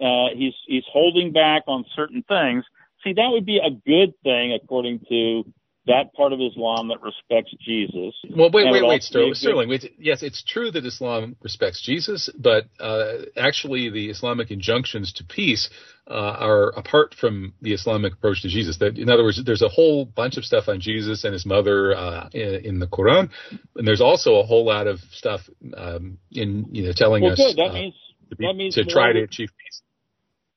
uh, 0.00 0.34
he's 0.34 0.54
he's 0.66 0.84
holding 0.90 1.32
back 1.32 1.62
on 1.66 1.84
certain 1.94 2.22
things. 2.26 2.64
See, 3.04 3.12
that 3.14 3.28
would 3.30 3.46
be 3.46 3.58
a 3.58 3.70
good 3.70 4.14
thing 4.22 4.52
according 4.52 5.00
to 5.08 5.44
that 5.86 6.12
part 6.14 6.32
of 6.32 6.40
Islam 6.40 6.88
that 6.88 7.00
respects 7.00 7.54
Jesus. 7.64 8.14
Well, 8.28 8.50
wait, 8.52 8.70
wait, 8.70 8.84
wait, 8.84 9.02
Sterling. 9.02 9.34
Sterling 9.34 9.68
wait, 9.68 9.92
yes, 9.98 10.22
it's 10.22 10.42
true 10.42 10.70
that 10.72 10.84
Islam 10.84 11.36
respects 11.42 11.80
Jesus, 11.80 12.28
but 12.36 12.64
uh, 12.80 13.26
actually, 13.36 13.90
the 13.90 14.10
Islamic 14.10 14.50
injunctions 14.50 15.12
to 15.14 15.24
peace 15.24 15.70
uh, 16.08 16.14
are 16.14 16.70
apart 16.70 17.14
from 17.14 17.54
the 17.62 17.72
Islamic 17.72 18.14
approach 18.14 18.42
to 18.42 18.48
Jesus. 18.48 18.78
That, 18.78 18.98
in 18.98 19.08
other 19.08 19.22
words, 19.22 19.40
there's 19.44 19.62
a 19.62 19.68
whole 19.68 20.04
bunch 20.04 20.36
of 20.36 20.44
stuff 20.44 20.68
on 20.68 20.80
Jesus 20.80 21.22
and 21.22 21.32
his 21.32 21.46
mother 21.46 21.96
uh, 21.96 22.28
in, 22.32 22.64
in, 22.64 22.78
the 22.80 22.88
Quran, 22.88 23.30
and 23.76 23.86
there's 23.86 24.00
also 24.00 24.36
a 24.36 24.42
whole 24.42 24.66
lot 24.66 24.88
of 24.88 24.98
stuff 25.12 25.42
um, 25.76 26.18
in 26.32 26.66
you 26.72 26.84
know 26.84 26.92
telling 26.96 27.22
well, 27.22 27.32
us. 27.32 27.54
That 27.56 27.70
uh, 27.70 27.72
means, 27.72 27.94
to, 28.30 28.36
be, 28.36 28.46
that 28.46 28.54
means 28.54 28.74
to 28.74 28.84
try 28.84 29.12
to 29.12 29.22
achieve 29.22 29.50
peace. 29.56 29.82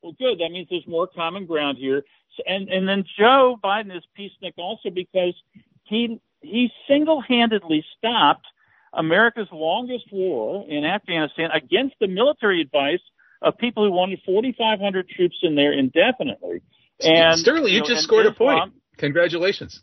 Well, 0.01 0.13
good. 0.17 0.39
That 0.39 0.51
means 0.51 0.67
there's 0.69 0.87
more 0.87 1.07
common 1.07 1.45
ground 1.45 1.77
here. 1.77 2.03
And 2.45 2.69
and 2.69 2.87
then 2.87 3.03
Joe 3.17 3.57
Biden 3.61 3.95
is 3.95 4.03
peacenik 4.17 4.53
also 4.57 4.89
because 4.89 5.33
he 5.83 6.21
he 6.41 6.69
single-handedly 6.87 7.83
stopped 7.97 8.45
America's 8.93 9.47
longest 9.51 10.05
war 10.11 10.65
in 10.67 10.85
Afghanistan 10.85 11.49
against 11.51 11.95
the 11.99 12.07
military 12.07 12.61
advice 12.61 13.01
of 13.41 13.57
people 13.57 13.83
who 13.83 13.91
wanted 13.91 14.19
4,500 14.25 15.09
troops 15.09 15.35
in 15.43 15.55
there 15.55 15.73
indefinitely. 15.73 16.61
And 17.01 17.39
Sterling, 17.39 17.73
you, 17.73 17.79
know, 17.79 17.85
just 17.85 18.03
scored 18.03 18.25
Islam, 18.25 18.57
a 18.57 18.61
point. 18.61 18.73
Congratulations. 18.97 19.81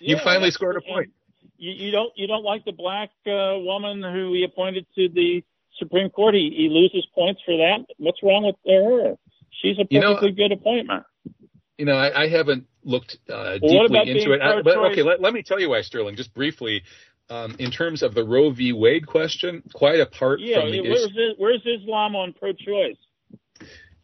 Yeah, 0.00 0.16
you 0.16 0.18
finally 0.18 0.50
scored 0.50 0.76
a 0.76 0.80
point. 0.80 1.10
You, 1.58 1.72
you, 1.72 1.90
don't 1.90 2.12
you 2.16 2.26
don't 2.26 2.44
like 2.44 2.64
the 2.64 2.72
black 2.72 3.10
uh, 3.26 3.56
woman 3.58 4.02
who 4.02 4.32
he 4.34 4.44
appointed 4.44 4.86
to 4.96 5.08
the 5.08 5.42
Supreme 5.78 6.10
Court, 6.10 6.34
he, 6.34 6.52
he 6.56 6.68
loses 6.68 7.06
points 7.14 7.40
for 7.44 7.56
that. 7.56 7.86
What's 7.98 8.22
wrong 8.22 8.44
with 8.46 8.56
her? 8.66 9.16
She's 9.62 9.78
a 9.78 9.84
perfectly 9.84 9.96
you 9.96 10.00
know, 10.00 10.48
good 10.48 10.52
appointment. 10.52 11.04
You 11.78 11.86
know, 11.86 11.96
I, 11.96 12.24
I 12.24 12.28
haven't 12.28 12.66
looked 12.84 13.18
uh, 13.28 13.58
well, 13.60 13.88
deeply 13.88 14.10
into 14.10 14.32
it. 14.32 14.40
I, 14.40 14.62
but 14.62 14.76
okay, 14.92 15.02
let, 15.02 15.20
let 15.20 15.32
me 15.32 15.42
tell 15.42 15.60
you 15.60 15.70
why, 15.70 15.82
Sterling, 15.82 16.16
just 16.16 16.34
briefly. 16.34 16.82
Um, 17.28 17.56
in 17.58 17.72
terms 17.72 18.04
of 18.04 18.14
the 18.14 18.24
Roe 18.24 18.50
v. 18.52 18.72
Wade 18.72 19.06
question, 19.06 19.62
quite 19.74 19.98
apart 19.98 20.38
yeah, 20.40 20.60
from 20.60 20.70
the 20.70 20.80
where's, 20.82 21.06
issue. 21.06 21.34
where's 21.38 21.66
Islam 21.66 22.14
on 22.14 22.32
pro-choice? 22.32 22.96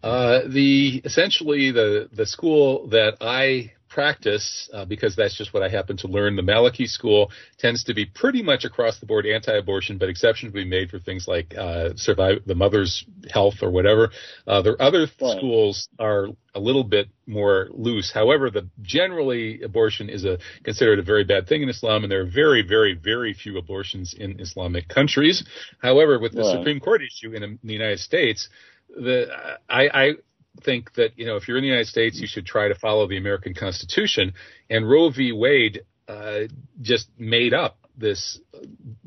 Uh, 0.03 0.41
the 0.49 1.01
essentially 1.05 1.70
the 1.70 2.09
the 2.12 2.27
school 2.27 2.89
that 2.89 3.18
I 3.20 3.73
practice, 3.93 4.70
uh, 4.72 4.86
because 4.86 5.14
that's 5.14 5.36
just 5.36 5.53
what 5.53 5.62
I 5.62 5.68
happen 5.68 5.97
to 5.99 6.09
learn, 6.09 6.36
the 6.36 6.43
Maliki 6.43 6.88
school 6.88 7.30
tends 7.59 7.84
to 7.84 7.95
be 7.95 8.07
pretty 8.07 8.43
much 8.43 8.64
across 8.64 8.99
the 8.99 9.07
board 9.07 9.26
anti-abortion, 9.26 9.99
but 9.99 10.09
exceptions 10.09 10.53
will 10.53 10.62
be 10.62 10.68
made 10.68 10.90
for 10.90 10.99
things 10.99 11.28
like 11.28 11.55
uh, 11.57 11.90
survive 11.97 12.38
the 12.47 12.55
mother's 12.55 13.05
health 13.30 13.57
or 13.62 13.70
whatever. 13.70 14.11
Uh, 14.47 14.62
the 14.62 14.72
other 14.80 15.01
right. 15.01 15.36
schools 15.36 15.88
are 15.99 16.28
a 16.55 16.61
little 16.61 16.84
bit 16.84 17.09
more 17.26 17.68
loose. 17.70 18.11
However, 18.12 18.51
the 18.51 18.68
generally 18.80 19.62
abortion 19.62 20.09
is 20.09 20.24
a 20.24 20.38
considered 20.64 20.99
a 20.99 21.03
very 21.03 21.24
bad 21.24 21.47
thing 21.47 21.62
in 21.62 21.68
Islam, 21.68 22.03
and 22.03 22.11
there 22.11 22.22
are 22.22 22.30
very, 22.45 22.62
very, 22.62 22.95
very 22.95 23.34
few 23.34 23.59
abortions 23.59 24.14
in 24.14 24.40
Islamic 24.40 24.88
countries. 24.88 25.45
However, 25.80 26.18
with 26.18 26.32
the 26.32 26.40
right. 26.40 26.57
Supreme 26.57 26.80
Court 26.80 27.03
issue 27.03 27.32
in, 27.34 27.43
in 27.43 27.59
the 27.62 27.72
United 27.72 28.01
States, 28.01 28.49
the 28.88 29.26
I, 29.68 29.88
I 29.88 30.12
think 30.61 30.95
that 30.95 31.19
you 31.19 31.27
know 31.27 31.37
if 31.37 31.49
you're 31.49 31.57
in 31.57 31.63
the 31.63 31.69
United 31.69 31.89
States, 31.89 32.21
you 32.21 32.27
should 32.27 32.47
try 32.47 32.69
to 32.69 32.75
follow 32.75 33.07
the 33.09 33.17
American 33.17 33.55
Constitution. 33.55 34.35
And 34.69 34.89
Roe 34.89 35.11
v. 35.11 35.33
Wade 35.33 35.83
uh, 36.09 36.43
just 36.81 37.09
made 37.19 37.55
up 37.55 37.82
this 38.03 38.39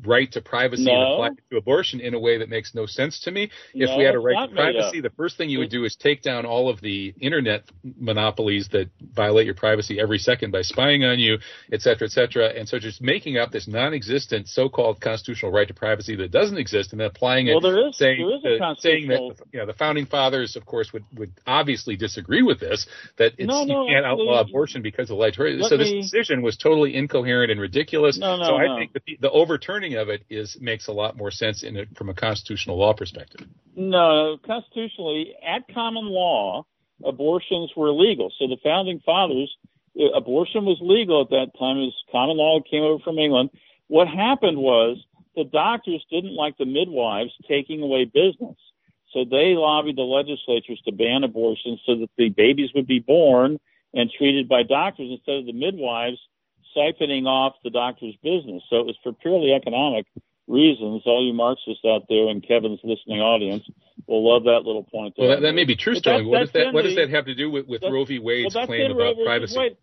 right 0.04 0.32
to 0.32 0.40
privacy 0.40 0.84
no. 0.84 0.92
and 0.92 1.12
apply 1.12 1.28
to 1.50 1.56
abortion 1.56 2.00
in 2.00 2.14
a 2.14 2.18
way 2.18 2.38
that 2.38 2.48
makes 2.48 2.74
no 2.74 2.86
sense 2.86 3.20
to 3.20 3.30
me. 3.30 3.50
If 3.74 3.90
no, 3.90 3.98
we 3.98 4.04
had 4.04 4.16
a 4.16 4.18
right 4.18 4.48
to 4.48 4.54
privacy, 4.54 5.00
the 5.00 5.10
first 5.10 5.36
thing 5.36 5.50
you 5.50 5.60
would 5.60 5.70
do 5.70 5.84
is 5.84 5.94
take 5.94 6.22
down 6.22 6.46
all 6.46 6.68
of 6.68 6.80
the 6.80 7.14
internet 7.20 7.62
monopolies 7.84 8.68
that 8.72 8.90
violate 9.12 9.46
your 9.46 9.54
privacy 9.54 10.00
every 10.00 10.18
second 10.18 10.50
by 10.50 10.62
spying 10.62 11.04
on 11.04 11.18
you, 11.18 11.38
et 11.70 11.82
cetera, 11.82 12.06
et 12.06 12.10
cetera. 12.10 12.48
And 12.48 12.68
so 12.68 12.78
just 12.78 13.00
making 13.00 13.36
up 13.36 13.52
this 13.52 13.68
non-existent 13.68 14.48
so-called 14.48 15.00
constitutional 15.00 15.52
right 15.52 15.68
to 15.68 15.74
privacy 15.74 16.16
that 16.16 16.32
doesn't 16.32 16.58
exist 16.58 16.92
and 16.92 17.00
then 17.00 17.08
applying 17.08 17.46
it, 17.46 17.52
well, 17.52 17.60
there 17.60 17.88
is, 17.88 17.96
saying, 17.96 18.26
there 18.26 18.36
is 18.36 18.42
the, 18.42 18.76
saying 18.80 19.08
that 19.08 19.20
you 19.52 19.60
know 19.60 19.66
the 19.66 19.74
founding 19.74 20.06
fathers, 20.06 20.56
of 20.56 20.64
course, 20.64 20.92
would 20.92 21.04
would 21.14 21.32
obviously 21.46 21.96
disagree 21.96 22.42
with 22.42 22.58
this 22.58 22.86
that 23.18 23.32
it's, 23.38 23.46
no, 23.46 23.64
you 23.64 23.86
can't 23.92 24.06
outlaw 24.06 24.40
abortion 24.40 24.82
because 24.82 25.10
of 25.10 25.16
the 25.16 25.22
legislation. 25.22 25.62
So 25.68 25.76
this 25.76 25.90
decision 25.90 26.42
was 26.42 26.56
totally 26.56 26.96
incoherent 26.96 27.50
and 27.50 27.60
ridiculous. 27.60 28.18
No, 28.18 28.36
no, 28.36 28.44
so 28.44 28.56
I 28.56 28.66
no. 28.66 28.85
Think 28.86 29.04
the, 29.06 29.18
the 29.20 29.30
overturning 29.30 29.94
of 29.94 30.08
it 30.08 30.24
is 30.28 30.58
makes 30.60 30.88
a 30.88 30.92
lot 30.92 31.16
more 31.16 31.30
sense 31.30 31.62
in 31.62 31.76
it 31.76 31.96
from 31.96 32.08
a 32.08 32.14
constitutional 32.14 32.78
law 32.78 32.92
perspective. 32.92 33.46
No, 33.74 34.38
constitutionally, 34.44 35.34
at 35.46 35.62
common 35.72 36.06
law, 36.06 36.66
abortions 37.04 37.70
were 37.76 37.92
legal. 37.92 38.32
So 38.38 38.46
the 38.46 38.56
founding 38.62 39.00
fathers, 39.04 39.54
uh, 39.98 40.12
abortion 40.16 40.64
was 40.64 40.78
legal 40.80 41.22
at 41.22 41.30
that 41.30 41.58
time. 41.58 41.76
Was 41.76 41.94
common 42.10 42.36
law. 42.36 42.60
Came 42.68 42.82
over 42.82 43.02
from 43.02 43.18
England. 43.18 43.50
What 43.88 44.08
happened 44.08 44.58
was 44.58 44.98
the 45.34 45.44
doctors 45.44 46.04
didn't 46.10 46.34
like 46.34 46.56
the 46.58 46.64
midwives 46.64 47.30
taking 47.48 47.82
away 47.82 48.04
business. 48.04 48.56
So 49.12 49.24
they 49.24 49.54
lobbied 49.54 49.96
the 49.96 50.02
legislatures 50.02 50.80
to 50.84 50.92
ban 50.92 51.24
abortions 51.24 51.80
so 51.86 51.96
that 51.96 52.10
the 52.16 52.28
babies 52.30 52.70
would 52.74 52.86
be 52.86 52.98
born 52.98 53.58
and 53.94 54.10
treated 54.10 54.48
by 54.48 54.62
doctors 54.62 55.10
instead 55.10 55.36
of 55.36 55.46
the 55.46 55.52
midwives 55.52 56.18
siphoning 56.76 57.26
off 57.26 57.54
the 57.64 57.70
doctor's 57.70 58.14
business. 58.22 58.62
So 58.68 58.76
it 58.76 58.86
was 58.86 58.96
for 59.02 59.12
purely 59.12 59.52
economic 59.52 60.06
reasons. 60.46 61.02
All 61.06 61.26
you 61.26 61.32
Marxists 61.32 61.84
out 61.84 62.02
there 62.08 62.28
in 62.28 62.40
Kevin's 62.40 62.80
listening 62.84 63.20
audience 63.20 63.64
will 64.06 64.28
love 64.28 64.44
that 64.44 64.64
little 64.64 64.84
point. 64.84 65.14
Well, 65.18 65.30
that, 65.30 65.42
that 65.42 65.54
may 65.54 65.64
be 65.64 65.76
true, 65.76 65.94
Sterling. 65.94 66.28
What 66.28 66.40
does 66.40 66.52
that 66.52 66.72
What 66.72 66.82
does 66.82 66.96
that 66.96 67.10
have 67.10 67.26
to 67.26 67.34
do 67.34 67.50
with, 67.50 67.66
with 67.66 67.82
Roe 67.82 68.04
v. 68.04 68.18
Wade's 68.18 68.54
well, 68.54 68.66
claim 68.66 68.90
about 68.90 69.16
privacy? 69.24 69.58
Wade. 69.58 69.76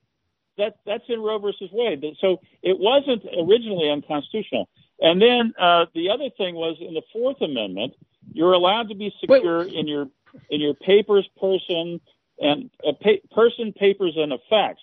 That 0.58 0.78
that's 0.86 1.04
in 1.10 1.20
Roe 1.20 1.40
versus 1.40 1.70
Wade. 1.74 2.06
So 2.20 2.40
it 2.62 2.78
wasn't 2.80 3.24
originally 3.26 3.90
unconstitutional. 3.90 4.70
And 5.00 5.20
then 5.22 5.54
uh, 5.60 5.86
the 5.96 6.12
other 6.12 6.30
thing 6.38 6.56
was 6.56 6.78
in 6.80 6.94
the 6.94 7.02
Fourth 7.12 7.42
Amendment, 7.42 7.94
you're 8.32 8.54
allowed 8.54 8.90
to 8.90 8.96
be 8.96 9.12
secure 9.20 9.60
Wait. 9.60 9.74
in 9.74 9.88
your 9.88 10.08
in 10.50 10.62
your 10.62 10.76
papers, 10.76 11.28
person, 11.40 12.00
and 12.40 12.70
uh, 12.88 12.94
pa- 13.02 13.36
person, 13.36 13.74
papers, 13.74 14.14
and 14.16 14.32
effects. 14.32 14.82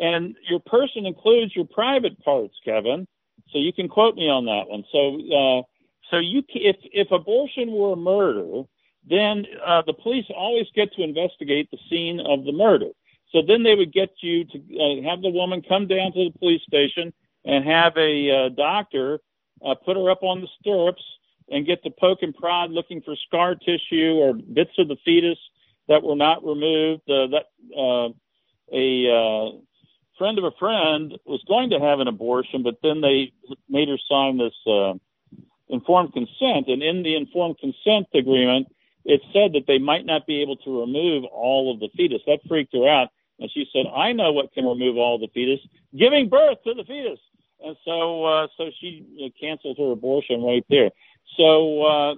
And 0.00 0.34
your 0.48 0.60
person 0.60 1.06
includes 1.06 1.54
your 1.54 1.66
private 1.66 2.18
parts, 2.24 2.54
Kevin. 2.64 3.06
So 3.52 3.58
you 3.58 3.72
can 3.72 3.88
quote 3.88 4.16
me 4.16 4.28
on 4.28 4.46
that 4.46 4.68
one. 4.68 4.84
So, 4.90 5.16
uh, 5.36 5.62
so 6.10 6.18
you, 6.18 6.42
if 6.48 6.76
if 6.92 7.10
abortion 7.10 7.70
were 7.72 7.92
a 7.92 7.96
murder, 7.96 8.62
then 9.08 9.44
uh, 9.64 9.82
the 9.86 9.92
police 9.92 10.26
always 10.34 10.66
get 10.74 10.92
to 10.94 11.02
investigate 11.02 11.70
the 11.70 11.78
scene 11.88 12.20
of 12.20 12.44
the 12.44 12.52
murder. 12.52 12.90
So 13.32 13.42
then 13.46 13.62
they 13.62 13.74
would 13.74 13.92
get 13.92 14.10
you 14.20 14.44
to 14.44 14.58
uh, 14.58 15.08
have 15.08 15.22
the 15.22 15.30
woman 15.30 15.62
come 15.62 15.86
down 15.86 16.12
to 16.12 16.30
the 16.30 16.38
police 16.38 16.62
station 16.62 17.12
and 17.44 17.64
have 17.64 17.96
a 17.96 18.30
uh, 18.30 18.48
doctor 18.50 19.20
uh, 19.64 19.74
put 19.74 19.96
her 19.96 20.10
up 20.10 20.22
on 20.22 20.40
the 20.40 20.48
stirrups 20.60 21.02
and 21.50 21.66
get 21.66 21.82
to 21.84 21.90
poke 21.90 22.22
and 22.22 22.34
prod 22.34 22.70
looking 22.70 23.00
for 23.02 23.14
scar 23.26 23.54
tissue 23.54 24.14
or 24.20 24.34
bits 24.34 24.72
of 24.78 24.88
the 24.88 24.96
fetus 25.04 25.38
that 25.88 26.02
were 26.02 26.16
not 26.16 26.44
removed. 26.44 27.02
Uh, 27.08 27.26
that 27.28 27.46
uh, 27.76 28.08
a 28.72 29.10
uh, 29.10 29.50
friend 30.20 30.36
of 30.36 30.44
a 30.44 30.50
friend 30.58 31.18
was 31.24 31.42
going 31.48 31.70
to 31.70 31.80
have 31.80 31.98
an 31.98 32.06
abortion, 32.06 32.62
but 32.62 32.76
then 32.82 33.00
they 33.00 33.32
made 33.70 33.88
her 33.88 33.96
sign 34.06 34.36
this 34.36 34.52
uh, 34.66 34.92
informed 35.70 36.12
consent, 36.12 36.68
and 36.68 36.82
in 36.82 37.02
the 37.02 37.16
informed 37.16 37.56
consent 37.58 38.06
agreement, 38.12 38.68
it 39.06 39.22
said 39.32 39.54
that 39.54 39.66
they 39.66 39.78
might 39.78 40.04
not 40.04 40.26
be 40.26 40.42
able 40.42 40.56
to 40.56 40.80
remove 40.82 41.24
all 41.24 41.72
of 41.72 41.80
the 41.80 41.88
fetus. 41.96 42.20
That 42.26 42.40
freaked 42.46 42.74
her 42.74 42.86
out, 42.86 43.08
and 43.38 43.50
she 43.50 43.66
said, 43.72 43.86
"I 43.86 44.12
know 44.12 44.30
what 44.30 44.52
can 44.52 44.66
remove 44.66 44.98
all 44.98 45.18
the 45.18 45.28
fetus: 45.28 45.60
giving 45.96 46.28
birth 46.28 46.58
to 46.64 46.74
the 46.74 46.84
fetus." 46.84 47.18
And 47.64 47.76
so, 47.86 48.24
uh, 48.24 48.48
so 48.58 48.70
she 48.78 49.32
canceled 49.40 49.78
her 49.78 49.90
abortion 49.90 50.42
right 50.42 50.64
there. 50.68 50.90
So, 51.38 51.82
uh, 51.82 52.14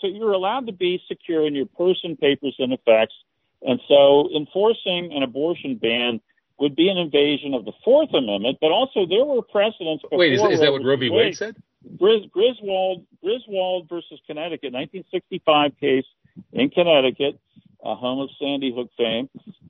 so 0.00 0.08
you're 0.08 0.32
allowed 0.32 0.66
to 0.66 0.72
be 0.72 1.02
secure 1.08 1.46
in 1.46 1.54
your 1.54 1.66
person, 1.66 2.16
papers, 2.16 2.56
and 2.58 2.74
effects. 2.74 3.14
And 3.62 3.80
so, 3.88 4.28
enforcing 4.36 5.14
an 5.14 5.22
abortion 5.22 5.76
ban 5.76 6.20
would 6.58 6.74
be 6.74 6.88
an 6.88 6.96
invasion 6.96 7.54
of 7.54 7.64
the 7.64 7.72
Fourth 7.84 8.12
Amendment. 8.14 8.58
But 8.60 8.70
also, 8.70 9.06
there 9.06 9.24
were 9.24 9.42
precedents. 9.42 10.04
Wait, 10.10 10.32
is, 10.32 10.42
is 10.42 10.60
that 10.60 10.72
what 10.72 10.82
Roe 10.82 10.96
v. 10.96 11.10
Wade 11.10 11.36
said? 11.36 11.56
Gris- 11.98 12.26
Griswold, 12.32 13.04
Griswold 13.22 13.88
versus 13.88 14.20
Connecticut, 14.26 14.72
1965 14.72 15.72
case 15.78 16.04
in 16.52 16.70
Connecticut, 16.70 17.38
uh, 17.84 17.94
home 17.94 18.20
of 18.20 18.30
Sandy 18.40 18.74
Hook 18.74 18.90
fame, 18.96 19.28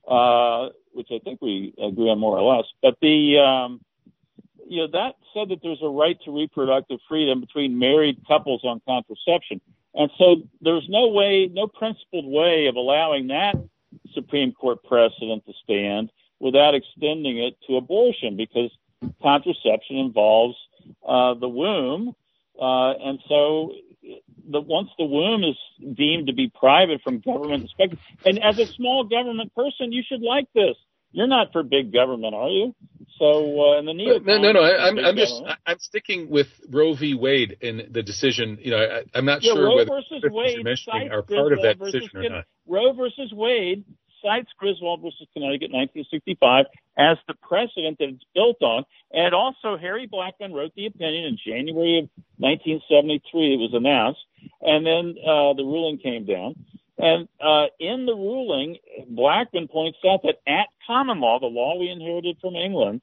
uh, 0.09 0.69
which 0.93 1.09
I 1.11 1.19
think 1.19 1.43
we 1.43 1.75
agree 1.79 2.09
on 2.09 2.19
more 2.19 2.39
or 2.39 2.57
less. 2.57 2.67
But 2.81 2.97
the 3.03 3.39
um, 3.39 3.81
you 4.69 4.79
know, 4.79 4.89
that 4.93 5.17
said 5.33 5.51
that 5.51 5.61
there's 5.63 5.83
a 5.83 5.89
right 5.89 6.19
to 6.25 6.37
reproductive 6.37 6.99
freedom 7.09 7.41
between 7.41 7.79
married 7.79 8.19
couples 8.27 8.63
on 8.65 8.81
contraception. 8.87 9.61
And 9.95 10.11
so 10.19 10.37
there's 10.61 10.87
no 10.89 11.09
way, 11.09 11.49
no 11.53 11.67
principled 11.67 12.27
way 12.27 12.67
of 12.67 12.77
allowing 12.77 13.29
that 13.29 13.55
Supreme 14.13 14.53
Court 14.53 14.83
precedent 14.85 15.45
to 15.47 15.53
stand 15.63 16.11
without 16.41 16.75
extending 16.75 17.39
it 17.39 17.57
to 17.67 17.77
abortion 17.77 18.37
because 18.37 18.71
contraception 19.23 19.97
involves 19.97 20.57
uh, 21.07 21.35
the 21.35 21.49
womb. 21.49 22.15
Uh, 22.61 22.93
and 22.93 23.19
so 23.29 23.73
the, 24.51 24.61
once 24.61 24.89
the 24.99 25.05
womb 25.05 25.45
is 25.45 25.57
deemed 25.95 26.29
to 26.29 26.33
be 26.33 26.51
private 26.59 27.01
from 27.03 27.21
government 27.21 27.63
inspection, 27.63 27.99
and 28.25 28.43
as 28.43 28.59
a 28.59 28.67
small 28.67 29.05
government 29.05 29.55
person, 29.55 29.93
you 29.93 30.03
should 30.07 30.23
like 30.23 30.47
this. 30.55 30.77
You're 31.13 31.27
not 31.27 31.53
for 31.53 31.63
big 31.63 31.93
government, 31.93 32.35
are 32.35 32.49
you? 32.49 32.75
So, 33.19 33.73
uh, 33.73 33.79
and 33.79 33.89
the 33.89 33.95
neo 33.95 34.19
no, 34.19 34.39
no, 34.39 34.53
no. 34.53 34.61
I, 34.61 34.89
am 34.89 34.99
I'm, 34.99 35.05
I'm 35.07 35.17
just 35.17 35.43
I'm 35.65 35.79
sticking 35.79 36.29
with 36.29 36.49
Roe 36.69 36.95
v. 36.95 37.15
Wade 37.15 37.57
in 37.63 37.89
the 37.91 38.03
decision. 38.03 38.59
You 38.61 38.73
know, 38.73 38.79
I, 39.15 39.19
am 39.19 39.25
not 39.25 39.43
yeah, 39.43 39.55
sure 39.55 39.65
Roe 39.65 39.77
whether 39.77 39.91
versus 39.91 40.23
Wade 40.31 40.67
are 41.11 41.23
part 41.23 41.53
of 41.53 41.63
that 41.63 41.79
decision 41.79 42.11
or 42.15 42.29
not. 42.29 42.45
Roe 42.67 42.93
versus 42.93 43.33
Wade 43.33 43.85
cites 44.23 44.51
Griswold 44.59 45.03
versus 45.03 45.27
Connecticut 45.33 45.71
1965 45.73 46.67
as 46.99 47.19
the 47.29 47.35
precedent 47.35 47.99
that 47.99 48.09
it's 48.09 48.25
built 48.35 48.63
on. 48.63 48.85
And 49.13 49.35
also, 49.35 49.77
Harry 49.77 50.09
Blackmun 50.09 50.53
wrote 50.53 50.73
the 50.75 50.87
opinion 50.87 51.25
in 51.25 51.39
January 51.45 51.99
of 51.99 52.09
1973. 52.39 53.55
It 53.55 53.57
was 53.57 53.75
announced, 53.75 54.21
and 54.61 54.87
then 54.87 55.17
uh, 55.23 55.55
the 55.55 55.65
ruling 55.65 55.99
came 55.99 56.25
down. 56.25 56.55
And 56.99 57.29
uh, 57.41 57.67
in 57.79 58.07
the 58.07 58.15
ruling, 58.15 58.79
Blackmun 59.13 59.71
points 59.71 59.99
out 60.09 60.23
that 60.23 60.41
at 60.47 60.69
common 60.87 61.21
law, 61.21 61.39
the 61.39 61.47
law 61.47 61.79
we 61.79 61.91
inherited 61.91 62.39
from 62.41 62.57
England, 62.57 63.03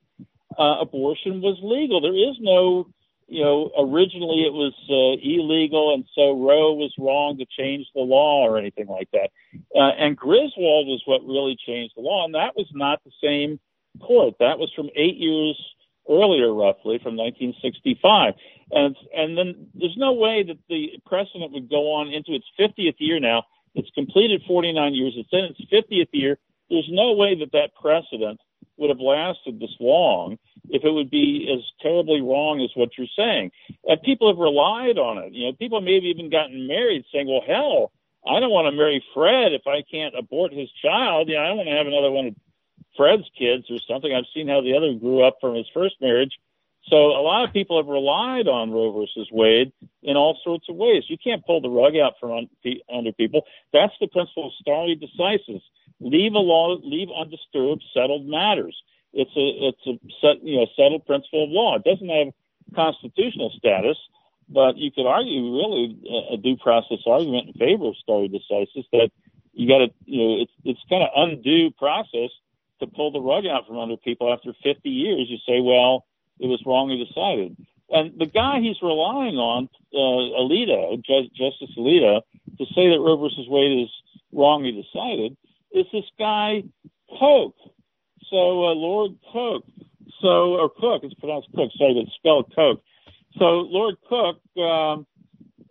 uh, 0.58 0.78
abortion 0.82 1.42
was 1.42 1.58
legal. 1.62 2.02
There 2.02 2.16
is 2.16 2.38
no, 2.40 2.88
you 3.34 3.44
know, 3.44 3.72
originally 3.78 4.44
it 4.44 4.54
was 4.54 4.74
uh, 4.90 5.18
illegal, 5.22 5.94
and 5.94 6.06
so 6.16 6.32
Roe 6.32 6.74
was 6.74 6.94
wrong 7.00 7.38
to 7.38 7.46
change 7.46 7.88
the 7.94 8.02
law 8.02 8.48
or 8.48 8.58
anything 8.58 8.88
like 8.88 9.10
that. 9.12 9.32
Uh, 9.76 9.92
and 9.98 10.16
Griswold 10.16 10.88
was 10.88 11.02
what 11.06 11.26
really 11.26 11.58
changed 11.66 11.94
the 11.96 12.02
law, 12.02 12.26
and 12.26 12.36
that 12.36 12.56
was 12.56 12.68
not 12.74 13.02
the 13.04 13.12
same 13.22 13.60
court. 14.00 14.36
That 14.40 14.60
was 14.60 14.72
from 14.76 14.90
eight 14.96 15.18
years 15.18 15.60
earlier, 16.10 16.54
roughly 16.54 17.00
from 17.02 17.18
1965. 17.18 18.34
And 18.72 18.96
and 19.16 19.38
then 19.38 19.68
there's 19.74 19.98
no 19.98 20.14
way 20.14 20.44
that 20.44 20.58
the 20.70 21.00
precedent 21.06 21.52
would 21.52 21.70
go 21.70 21.94
on 21.94 22.08
into 22.08 22.34
its 22.34 22.46
50th 22.60 22.96
year 23.00 23.20
now 23.20 23.44
it's 23.76 23.90
completed 23.92 24.42
49 24.48 24.94
years. 24.94 25.14
It's 25.18 25.30
in 25.32 25.46
its 25.46 25.62
50th 25.72 26.10
year. 26.12 26.38
There's 26.70 26.90
no 26.90 27.14
way 27.14 27.38
that 27.40 27.52
that 27.54 27.72
precedent 27.80 28.40
would 28.78 28.90
have 28.90 29.00
lasted 29.00 29.60
this 29.60 29.76
long 29.80 30.38
if 30.70 30.84
it 30.84 30.92
would 30.92 31.10
be 31.10 31.50
as 31.54 31.64
terribly 31.82 32.22
wrong 32.22 32.62
as 32.62 32.70
what 32.76 32.98
you're 32.98 33.08
saying. 33.16 33.52
And 33.86 34.02
people 34.02 34.28
have 34.30 34.38
relied 34.38 34.98
on 34.98 35.18
it. 35.18 35.34
You 35.34 35.48
know, 35.48 35.54
people 35.54 35.82
may 35.82 35.96
have 35.96 36.04
even 36.04 36.30
gotten 36.30 36.68
married 36.68 37.06
saying, 37.12 37.28
well, 37.28 37.44
hell, 37.46 37.92
I 38.26 38.40
don't 38.40 38.52
want 38.52 38.72
to 38.72 38.78
marry 38.78 39.04
Fred 39.14 39.54
if 39.54 39.68
I 39.68 39.84
can't 39.90 40.16
abort 40.18 40.54
his 40.54 40.70
child. 40.82 41.28
You 41.28 41.36
know, 41.36 41.44
I 41.44 41.48
don't 41.48 41.58
want 41.58 41.70
to 41.70 41.76
have 41.76 41.88
another 41.88 42.12
one 42.12 42.28
of 42.28 42.36
Fred's 42.96 43.30
kids 43.38 43.66
or 43.70 43.80
something. 43.88 44.14
I've 44.14 44.30
seen 44.34 44.48
how 44.48 44.62
the 44.62 44.76
other 44.76 44.94
grew 44.94 45.24
up 45.24 45.38
from 45.42 45.56
his 45.56 45.68
first 45.74 45.96
marriage. 46.00 46.38
So 46.88 46.98
a 46.98 47.24
lot 47.24 47.48
of 47.48 47.54
people 47.54 47.78
have 47.78 47.88
relied 47.88 48.48
on 48.48 48.72
Roe 48.72 48.92
versus 48.92 49.30
Wade 49.32 49.72
in 50.02 50.18
all 50.18 50.38
sorts 50.44 50.68
of 50.70 50.76
ways. 50.76 51.04
You 51.08 51.18
can't 51.18 51.46
pull 51.46 51.62
the 51.62 51.70
rug 51.70 51.96
out 51.96 52.14
from 52.20 52.48
under 52.94 53.14
people. 53.14 53.44
That's 53.72 53.94
the 54.02 54.08
principle 54.08 54.48
of 54.48 54.54
stare 54.60 54.96
decisis. 54.96 55.62
Leave 56.02 56.34
a 56.34 56.40
law, 56.40 56.76
leave 56.84 57.08
undisturbed, 57.18 57.84
settled 57.94 58.26
matters. 58.26 58.76
It's 59.14 59.32
a 59.36 59.48
it's 59.70 59.86
a 59.88 59.94
set 60.22 60.44
you 60.44 60.58
know 60.58 60.68
settled 60.76 61.06
principle 61.06 61.44
of 61.46 61.50
law. 61.50 61.78
It 61.78 61.84
doesn't 61.84 62.10
have 62.10 62.34
constitutional 62.76 63.52
status, 63.58 63.98
but 64.50 64.78
you 64.78 64.92
could 64.92 65.06
argue 65.06 65.56
really 65.56 65.98
a 66.32 66.38
due 66.38 66.58
process 66.58 67.00
argument 67.06 67.50
in 67.50 67.54
favor 67.54 67.88
of 67.88 67.98
stare 67.98 68.28
decisis 68.28 68.86
that 68.92 69.12
you 69.54 69.68
got 69.68 69.80
to 69.80 69.94
you 70.06 70.18
know 70.18 70.42
it's 70.42 70.54
it's 70.66 70.82
kind 70.90 71.04
of 71.04 71.10
undue 71.16 71.72
process 71.72 72.32
to 72.80 72.88
pull 72.88 73.12
the 73.12 73.22
rug 73.22 73.46
out 73.46 73.68
from 73.68 73.78
under 73.78 73.98
people 73.98 74.34
after 74.34 74.54
50 74.64 74.90
years. 74.90 75.30
You 75.30 75.38
say, 75.46 75.62
well 75.62 76.06
it 76.40 76.48
was 76.48 76.62
wrongly 76.66 77.04
decided. 77.04 77.56
And 77.90 78.20
the 78.20 78.26
guy 78.26 78.60
he's 78.60 78.82
relying 78.82 79.38
on, 79.38 79.70
uh, 79.94 80.42
Alito, 80.42 80.98
Justice 81.06 81.76
Alito, 81.78 82.22
to 82.58 82.66
say 82.74 82.90
that 82.90 83.00
Roe 83.00 83.18
versus 83.18 83.48
Wade 83.48 83.84
is 83.84 83.90
wrongly 84.32 84.72
decided, 84.72 85.38
is 85.72 85.86
this 85.92 86.06
guy 86.18 86.64
Coke. 87.20 87.56
So 88.30 88.66
uh, 88.66 88.74
Lord 88.74 89.12
Coke. 89.32 89.66
So 90.22 90.56
or 90.56 90.70
Cook, 90.70 91.04
it's 91.04 91.14
pronounced 91.16 91.50
Cook. 91.56 91.72
Sorry, 91.78 91.94
but 91.94 92.14
spelled 92.16 92.54
Coke. 92.56 92.82
So 93.38 93.46
Lord 93.46 93.96
Cook, 94.08 94.40
um, 94.58 95.06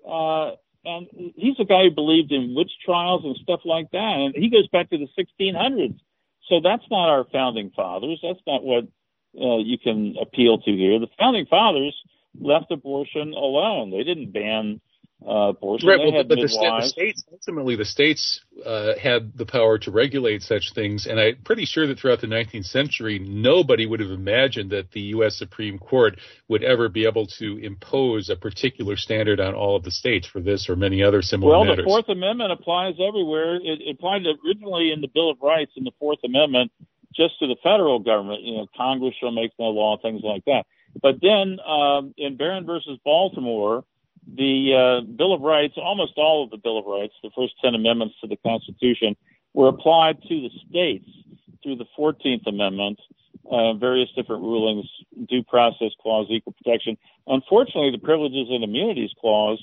uh, 0.09 0.53
and 0.84 1.07
he's 1.36 1.59
a 1.61 1.64
guy 1.64 1.84
who 1.84 1.90
believed 1.90 2.32
in 2.32 2.55
witch 2.55 2.72
trials 2.84 3.22
and 3.24 3.36
stuff 3.42 3.61
like 3.64 3.90
that. 3.92 4.16
And 4.18 4.34
he 4.36 4.50
goes 4.50 4.66
back 4.68 4.90
to 4.90 4.98
the 4.98 5.09
1600s. 5.18 5.98
So 6.48 6.61
that's 6.61 6.84
not 6.90 7.09
our 7.09 7.24
founding 7.32 7.70
fathers. 7.74 8.18
That's 8.22 8.40
not 8.46 8.64
what 8.64 8.84
uh, 9.40 9.59
you 9.59 9.78
can 9.78 10.16
appeal 10.20 10.59
to 10.59 10.70
here. 10.72 10.98
The 10.98 11.07
founding 11.18 11.46
fathers 11.46 11.94
left 12.40 12.70
abortion 12.70 13.32
alone. 13.32 13.90
They 13.90 14.03
didn't 14.03 14.32
ban 14.32 14.80
uh. 15.27 15.53
Right, 15.62 15.99
well, 15.99 16.12
but 16.12 16.29
the, 16.29 16.37
the, 16.37 16.83
states 16.87 17.25
ultimately 17.31 17.77
the 17.77 17.85
states 17.85 18.41
uh, 18.64 18.93
had 19.01 19.33
the 19.37 19.47
power 19.47 19.79
to 19.79 19.91
regulate 19.91 20.43
such 20.43 20.73
things, 20.75 21.07
and 21.07 21.18
I'm 21.20 21.37
pretty 21.45 21.64
sure 21.64 21.87
that 21.87 21.99
throughout 21.99 22.20
the 22.20 22.27
19th 22.27 22.66
century, 22.66 23.18
nobody 23.18 23.87
would 23.87 24.01
have 24.01 24.11
imagined 24.11 24.70
that 24.70 24.91
the 24.93 25.01
U.S. 25.16 25.37
Supreme 25.37 25.79
Court 25.79 26.18
would 26.49 26.62
ever 26.62 26.89
be 26.89 27.07
able 27.07 27.27
to 27.39 27.59
impose 27.59 28.31
a 28.31 28.37
particular 28.37 28.97
standard 28.97 29.41
on 29.41 29.55
all 29.55 29.77
of 29.77 29.85
the 29.85 29.91
states 29.91 30.27
for 30.27 30.41
this 30.41 30.68
or 30.68 30.77
many 30.77 31.03
other 31.03 31.23
similar 31.23 31.53
well, 31.53 31.64
matters. 31.64 31.85
Well, 31.87 31.97
the 31.97 32.05
Fourth 32.05 32.16
Amendment 32.16 32.53
applies 32.53 32.95
everywhere. 33.01 33.57
It, 33.57 33.81
it 33.81 33.97
applied 33.97 34.23
originally 34.45 34.93
in 34.93 35.01
the 35.01 35.09
Bill 35.09 35.31
of 35.31 35.39
Rights 35.43 35.73
in 35.77 35.85
the 35.85 35.93
Fourth 35.99 36.18
Amendment 36.25 36.73
just 37.14 37.39
to 37.41 37.47
the 37.47 37.57
federal 37.62 37.99
government. 37.99 38.43
You 38.43 38.57
know, 38.57 38.66
Congress 38.77 39.14
shall 39.20 39.33
make 39.33 39.53
no 39.59 39.66
law, 39.66 39.99
things 40.01 40.23
like 40.25 40.45
that. 40.47 40.64
But 41.01 41.16
then 41.23 41.59
um, 41.66 42.14
in 42.16 42.37
Barron 42.37 42.66
versus 42.66 42.99
Baltimore, 43.05 43.85
the 44.27 44.75
uh, 44.75 45.07
Bill 45.12 45.33
of 45.33 45.41
Rights, 45.41 45.75
almost 45.77 46.12
all 46.16 46.45
of 46.45 46.51
the 46.51 46.57
Bill 46.57 46.79
of 46.79 46.87
Rights, 46.87 47.14
the 47.23 47.31
first 47.37 47.55
10 47.62 47.75
amendments 47.75 48.14
to 48.20 48.27
the 48.27 48.37
Constitution, 48.37 49.16
were 49.55 49.68
applied 49.68 50.23
to 50.23 50.29
the 50.29 50.51
states 50.68 51.09
through 51.62 51.77
the 51.77 51.87
14th 51.99 52.47
Amendment, 52.47 53.01
uh, 53.51 53.75
various 53.75 54.09
different 54.16 54.43
rulings, 54.43 54.87
due 55.29 55.43
process 55.43 55.91
clause, 56.01 56.27
equal 56.31 56.53
protection. 56.53 56.97
Unfortunately, 57.27 57.91
the 57.91 57.99
privileges 57.99 58.49
and 58.51 58.64
immunities 58.64 59.11
clause 59.20 59.62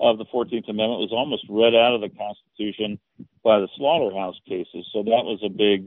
of 0.00 0.18
the 0.18 0.24
14th 0.26 0.68
Amendment 0.68 1.00
was 1.00 1.12
almost 1.12 1.44
read 1.48 1.74
out 1.74 1.94
of 1.94 2.00
the 2.00 2.10
Constitution 2.10 2.98
by 3.42 3.60
the 3.60 3.68
slaughterhouse 3.76 4.38
cases. 4.46 4.88
So 4.92 5.02
that 5.02 5.24
was 5.24 5.40
a 5.44 5.48
big 5.48 5.86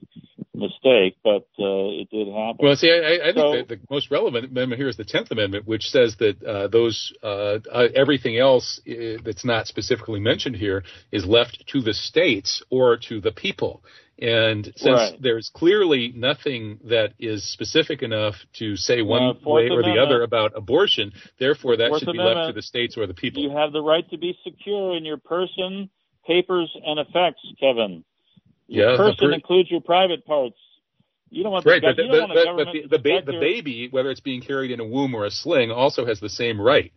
mistake, 0.53 1.17
but 1.23 1.47
uh, 1.59 2.01
it 2.01 2.09
did 2.09 2.27
happen. 2.27 2.57
Well, 2.59 2.75
see, 2.75 2.91
I, 2.91 3.29
I 3.29 3.33
so, 3.33 3.51
think 3.51 3.67
the 3.67 3.79
most 3.89 4.11
relevant 4.11 4.45
amendment 4.45 4.79
here 4.79 4.89
is 4.89 4.97
the 4.97 5.05
Tenth 5.05 5.31
Amendment, 5.31 5.67
which 5.67 5.83
says 5.83 6.15
that 6.19 6.43
uh, 6.43 6.67
those 6.67 7.13
uh, 7.23 7.59
uh 7.71 7.87
everything 7.95 8.37
else 8.37 8.81
uh, 8.87 9.21
that's 9.23 9.45
not 9.45 9.67
specifically 9.67 10.19
mentioned 10.19 10.55
here 10.55 10.83
is 11.11 11.25
left 11.25 11.63
to 11.67 11.81
the 11.81 11.93
states 11.93 12.63
or 12.69 12.97
to 13.09 13.21
the 13.21 13.31
people. 13.31 13.83
And 14.21 14.65
since 14.75 14.85
Right. 14.85 15.21
there's 15.21 15.49
clearly 15.49 16.11
nothing 16.13 16.79
that 16.85 17.13
is 17.19 17.43
specific 17.43 18.03
enough 18.03 18.35
to 18.53 18.75
say 18.75 19.01
one 19.01 19.21
Uh, 19.21 19.33
way 19.45 19.69
or 19.69 19.81
the 19.81 19.97
other 19.97 20.23
about 20.23 20.51
abortion, 20.55 21.13
therefore 21.37 21.77
that 21.77 21.89
Fourth 21.89 22.03
should 22.03 22.11
be 22.11 22.17
left 22.19 22.47
to 22.47 22.53
the 22.53 22.61
states 22.61 22.97
or 22.97 23.07
the 23.07 23.13
people. 23.13 23.41
You 23.41 23.51
have 23.51 23.71
the 23.71 23.81
right 23.81 24.07
to 24.09 24.17
be 24.17 24.37
secure 24.43 24.95
in 24.95 25.05
your 25.05 25.17
person, 25.17 25.89
papers, 26.25 26.69
and 26.85 26.99
effects, 26.99 27.41
Kevin. 27.59 28.03
Your 28.67 28.91
Yeah, 28.91 28.91
the 28.91 29.03
person 29.03 29.27
per- 29.29 29.33
includes 29.33 29.71
your 29.71 29.81
private 29.81 30.25
parts. 30.25 30.57
You 31.29 31.43
don't 31.43 31.53
want 31.53 31.65
Right, 31.65 31.81
the, 31.81 31.93
but, 31.93 31.95
but, 31.95 32.27
but, 32.33 32.57
but 32.57 32.73
the, 32.73 32.87
the, 32.87 32.99
ba- 32.99 33.21
the 33.25 33.39
baby, 33.39 33.87
whether 33.89 34.09
it's 34.09 34.19
being 34.19 34.41
carried 34.41 34.71
in 34.71 34.79
a 34.79 34.85
womb 34.85 35.13
or 35.15 35.25
a 35.25 35.31
sling, 35.31 35.71
also 35.71 36.05
has 36.05 36.19
the 36.19 36.29
same 36.29 36.59
right. 36.59 36.91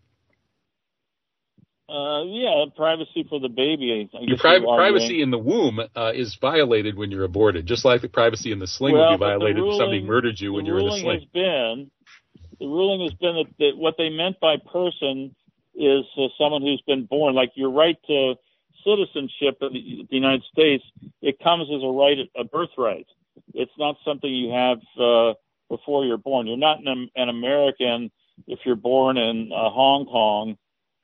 Uh, 1.92 2.22
yeah, 2.24 2.64
privacy 2.74 3.26
for 3.28 3.38
the 3.38 3.48
baby. 3.50 4.08
I 4.14 4.18
Your 4.24 4.38
pri- 4.38 4.60
privacy 4.60 5.20
in 5.20 5.30
the 5.30 5.38
womb 5.38 5.78
uh, 5.94 6.12
is 6.14 6.36
violated 6.40 6.96
when 6.96 7.10
you're 7.10 7.24
aborted, 7.24 7.66
just 7.66 7.84
like 7.84 8.00
the 8.00 8.08
privacy 8.08 8.50
in 8.50 8.58
the 8.58 8.66
sling 8.66 8.94
Well, 8.94 9.10
would 9.10 9.18
be 9.18 9.24
violated 9.24 9.58
if 9.58 9.76
somebody 9.76 10.02
murdered 10.02 10.40
you 10.40 10.54
when 10.54 10.64
you're 10.64 10.78
in 10.78 10.86
the 10.86 10.90
ruling 10.90 11.02
sling. 11.02 11.20
has 11.20 11.28
been 11.32 11.90
the 12.60 12.66
ruling 12.66 13.02
has 13.02 13.12
been 13.14 13.34
that, 13.36 13.46
that 13.58 13.76
what 13.76 13.96
they 13.98 14.08
meant 14.08 14.40
by 14.40 14.56
person 14.72 15.34
is 15.74 16.04
uh, 16.16 16.28
someone 16.38 16.62
who's 16.62 16.82
been 16.86 17.04
born. 17.06 17.34
Like 17.34 17.52
your 17.56 17.70
right 17.70 17.96
to 18.06 18.34
citizenship 18.84 19.58
in 19.60 19.72
the, 19.72 20.06
the 20.08 20.16
United 20.16 20.44
States, 20.52 20.84
it 21.20 21.38
comes 21.42 21.68
as 21.74 21.82
a 21.82 21.88
right, 21.88 22.18
a 22.36 22.44
birthright. 22.44 23.06
It's 23.54 23.72
not 23.78 23.96
something 24.04 24.32
you 24.32 24.50
have 24.52 24.78
uh, 24.98 25.34
before 25.68 26.04
you're 26.04 26.18
born. 26.18 26.46
You're 26.46 26.56
not 26.56 26.78
an, 26.84 27.10
an 27.16 27.28
American 27.28 28.10
if 28.46 28.60
you're 28.64 28.76
born 28.76 29.18
in 29.18 29.50
uh, 29.52 29.70
Hong 29.70 30.06
Kong, 30.06 30.56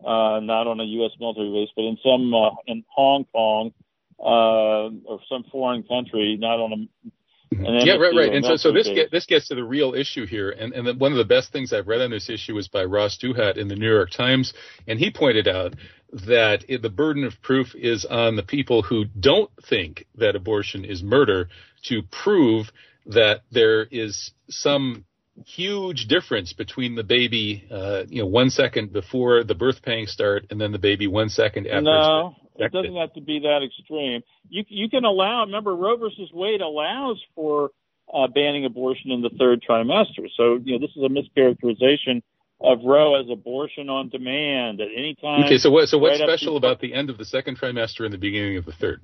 uh, 0.05 0.41
not 0.41 0.67
on 0.67 0.81
a 0.81 0.85
U.S. 0.85 1.13
military 1.19 1.51
base, 1.51 1.71
but 1.75 1.83
in 1.83 1.99
some 2.03 2.33
uh, 2.35 2.51
in 2.67 2.85
Hong 2.89 3.25
Kong 3.33 3.73
uh, 4.21 5.11
or 5.11 5.21
some 5.29 5.45
foreign 5.51 5.83
country, 5.83 6.37
not 6.39 6.61
on 6.61 6.73
a 6.73 7.11
an 7.53 7.87
Yeah, 7.87 7.95
right, 7.95 8.13
embassy 8.13 8.17
right. 8.17 8.29
or 8.29 8.35
And 8.35 8.45
so, 8.45 8.57
so 8.57 8.73
this 8.73 8.89
get, 8.89 9.11
this 9.11 9.27
gets 9.27 9.49
to 9.49 9.55
the 9.55 9.65
real 9.65 9.95
issue 9.95 10.27
here. 10.27 10.51
And, 10.51 10.73
and 10.73 10.87
the, 10.87 10.95
one 10.95 11.13
of 11.13 11.19
the 11.19 11.25
best 11.25 11.53
things 11.53 11.73
I've 11.73 11.89
read 11.89 12.01
on 12.01 12.11
this 12.11 12.29
issue 12.29 12.55
was 12.55 12.69
by 12.69 12.85
Ross 12.85 13.19
Douthat 13.23 13.57
in 13.57 13.69
the 13.69 13.77
New 13.77 13.91
York 13.91 14.11
Times, 14.11 14.53
and 14.87 14.99
he 14.99 15.11
pointed 15.11 15.49
out 15.49 15.75
that 16.13 16.65
it, 16.69 16.83
the 16.83 16.91
burden 16.91 17.25
of 17.25 17.41
proof 17.43 17.75
is 17.75 18.05
on 18.05 18.37
the 18.37 18.43
people 18.43 18.83
who 18.83 19.05
don't 19.05 19.51
think 19.69 20.07
that 20.17 20.37
abortion 20.37 20.85
is 20.85 21.03
murder 21.03 21.49
to 21.85 22.03
prove 22.03 22.71
that 23.07 23.43
there 23.51 23.85
is 23.85 24.33
some 24.49 25.05
huge 25.47 26.07
difference 26.07 26.53
between 26.53 26.95
the 26.95 27.05
baby, 27.05 27.67
uh, 27.71 28.05
you 28.09 28.23
know, 28.23 28.29
one 28.29 28.51
second 28.51 28.93
before 28.93 29.45
the 29.45 29.55
birth 29.55 29.83
pangs 29.83 30.11
start, 30.11 30.47
and 30.51 30.61
then 30.61 30.73
the 30.73 30.79
baby 30.79 31.07
one 31.07 31.29
second 31.29 31.67
after. 31.67 31.83
no, 31.83 32.35
it 32.57 32.73
doesn't 32.73 32.97
have 32.97 33.13
to 33.15 33.21
be 33.21 33.41
that 33.41 33.61
extreme. 33.65 34.23
You 34.49 34.65
you 34.69 34.89
can 34.89 35.05
allow. 35.05 35.45
Remember, 35.45 35.75
Roe 35.75 35.97
versus 35.97 36.31
Wade 36.33 36.61
allows 36.61 37.23
for 37.35 37.71
uh, 38.13 38.27
banning 38.29 38.65
abortion 38.65 39.11
in 39.11 39.23
the 39.23 39.31
third 39.39 39.63
trimester. 39.69 40.29
So 40.37 40.59
you 40.63 40.79
know 40.79 40.87
this 40.87 40.91
is 40.97 41.03
a 41.03 41.09
mischaracterization 41.09 42.23
of 42.61 42.79
Roe 42.85 43.21
as 43.21 43.27
abortion 43.31 43.89
on 43.89 44.09
demand 44.09 44.81
at 44.81 44.89
any 44.97 45.15
time. 45.21 45.45
Okay, 45.45 45.59
so 45.59 45.71
what? 45.71 45.89
So 45.89 45.99
what's 45.99 46.21
right 46.21 46.29
special 46.29 46.53
to- 46.53 46.67
about 46.67 46.81
the 46.81 46.95
end 46.95 47.11
of 47.11 47.19
the 47.19 47.25
second 47.25 47.59
trimester 47.59 48.05
and 48.05 48.13
the 48.13 48.19
beginning 48.19 48.57
of 48.57 48.65
the 48.65 48.73
third? 48.73 49.01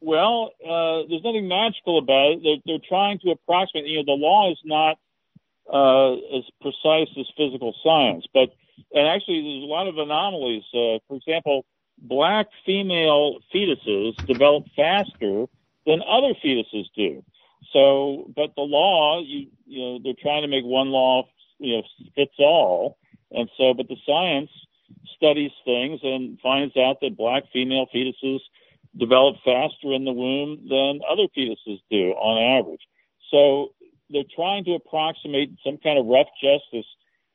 Well, 0.00 0.50
uh, 0.60 1.06
there's 1.08 1.22
nothing 1.22 1.46
magical 1.46 1.98
about 1.98 2.32
it. 2.32 2.40
They're, 2.42 2.56
they're 2.66 2.88
trying 2.88 3.20
to 3.20 3.30
approximate. 3.30 3.86
You 3.86 3.98
know, 3.98 4.04
the 4.06 4.20
law 4.20 4.50
is 4.50 4.58
not 4.64 4.96
uh, 5.72 6.12
as 6.12 6.44
precise 6.60 7.08
as 7.18 7.26
physical 7.36 7.74
science, 7.82 8.26
but 8.32 8.50
and 8.94 9.06
actually 9.06 9.42
there's 9.42 9.64
a 9.64 9.72
lot 9.72 9.86
of 9.86 9.98
anomalies. 9.98 10.64
Uh, 10.74 10.98
for 11.08 11.16
example, 11.16 11.64
black 11.98 12.48
female 12.64 13.38
fetuses 13.54 14.14
develop 14.26 14.64
faster 14.74 15.46
than 15.86 16.02
other 16.06 16.34
fetuses 16.44 16.86
do. 16.96 17.22
So, 17.72 18.30
but 18.34 18.54
the 18.56 18.62
law, 18.62 19.20
you 19.20 19.48
you 19.66 19.80
know, 19.80 20.00
they're 20.02 20.14
trying 20.20 20.42
to 20.42 20.48
make 20.48 20.64
one 20.64 20.88
law, 20.88 21.28
you 21.58 21.76
know, 21.76 21.82
fits 22.14 22.34
all, 22.38 22.98
and 23.30 23.48
so, 23.56 23.74
but 23.74 23.88
the 23.88 23.96
science 24.06 24.50
studies 25.16 25.52
things 25.64 26.00
and 26.02 26.38
finds 26.40 26.76
out 26.76 26.98
that 27.00 27.16
black 27.16 27.44
female 27.52 27.86
fetuses 27.94 28.40
develop 28.96 29.36
faster 29.44 29.92
in 29.92 30.04
the 30.04 30.12
womb 30.12 30.68
than 30.68 31.00
other 31.08 31.26
fetuses 31.36 31.80
do 31.90 32.10
on 32.10 32.60
average. 32.60 32.82
So 33.30 33.72
they're 34.12 34.22
trying 34.34 34.64
to 34.64 34.74
approximate 34.74 35.50
some 35.64 35.78
kind 35.78 35.98
of 35.98 36.06
rough 36.06 36.28
justice 36.40 36.86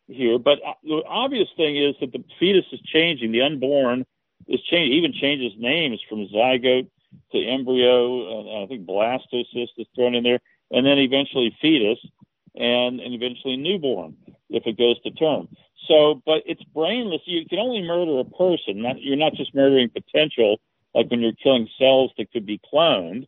here. 0.08 0.40
But 0.40 0.60
uh, 0.66 0.74
the 0.84 1.04
obvious 1.08 1.50
thing 1.58 1.78
is 1.78 1.96
that 2.00 2.12
the 2.12 2.24
fetus 2.40 2.66
is 2.72 2.80
changing. 2.82 3.32
The 3.32 3.42
unborn 3.42 4.06
is 4.48 4.62
changing, 4.62 4.98
even 4.98 5.14
changes 5.14 5.54
names 5.58 6.02
from 6.08 6.28
zygote 6.28 6.90
to 7.32 7.46
embryo. 7.46 8.62
Uh, 8.62 8.64
I 8.64 8.68
think 8.68 8.86
blastocyst 8.86 9.78
is 9.78 9.88
thrown 9.96 10.16
in 10.16 10.24
there, 10.24 10.40
and 10.72 10.86
then 10.86 10.98
eventually 10.98 11.56
fetus, 11.62 12.00
and, 12.56 13.00
and 13.00 13.14
eventually 13.14 13.58
newborn 13.58 14.16
if 14.50 14.66
it 14.66 14.78
goes 14.78 15.00
to 15.02 15.12
term. 15.12 15.48
So, 15.88 16.22
but 16.26 16.44
it's 16.46 16.64
brainless. 16.64 17.22
You 17.26 17.46
can 17.46 17.60
only 17.60 17.82
murder 17.82 18.20
a 18.20 18.26
person. 18.26 18.82
Not, 18.82 19.02
you're 19.02 19.16
not 19.16 19.34
just 19.34 19.56
murdering 19.56 19.90
potential, 19.90 20.58
like 20.94 21.10
when 21.10 21.22
you're 21.22 21.34
killing 21.42 21.70
cells 21.80 22.12
that 22.18 22.32
could 22.32 22.46
be 22.46 22.60
cloned. 22.74 23.28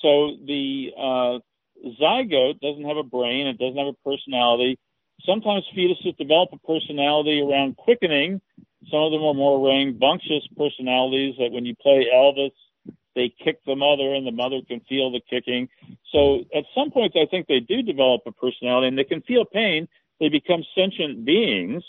So 0.00 0.36
the 0.46 0.92
uh, 0.96 1.38
zygote 2.00 2.60
doesn't 2.60 2.84
have 2.84 2.96
a 2.96 3.02
brain. 3.02 3.46
It 3.46 3.58
doesn't 3.58 3.78
have 3.78 3.94
a 3.94 4.08
personality. 4.08 4.78
Sometimes 5.24 5.64
fetuses 5.76 6.16
develop 6.16 6.50
a 6.52 6.58
personality 6.58 7.40
around 7.40 7.76
quickening. 7.76 8.40
Some 8.90 9.00
of 9.00 9.12
them 9.12 9.22
are 9.22 9.34
more 9.34 9.66
rambunctious 9.66 10.46
personalities 10.56 11.34
that 11.38 11.50
when 11.50 11.66
you 11.66 11.74
play 11.82 12.06
Elvis, 12.14 12.52
they 13.14 13.34
kick 13.42 13.58
the 13.66 13.74
mother 13.74 14.14
and 14.14 14.26
the 14.26 14.32
mother 14.32 14.60
can 14.66 14.80
feel 14.88 15.10
the 15.10 15.20
kicking. 15.28 15.68
So 16.12 16.44
at 16.54 16.64
some 16.74 16.90
point, 16.92 17.16
I 17.16 17.26
think 17.26 17.48
they 17.48 17.58
do 17.60 17.82
develop 17.82 18.22
a 18.26 18.32
personality 18.32 18.86
and 18.86 18.98
they 18.98 19.04
can 19.04 19.22
feel 19.22 19.44
pain. 19.44 19.88
They 20.20 20.28
become 20.28 20.62
sentient 20.76 21.24
beings. 21.24 21.82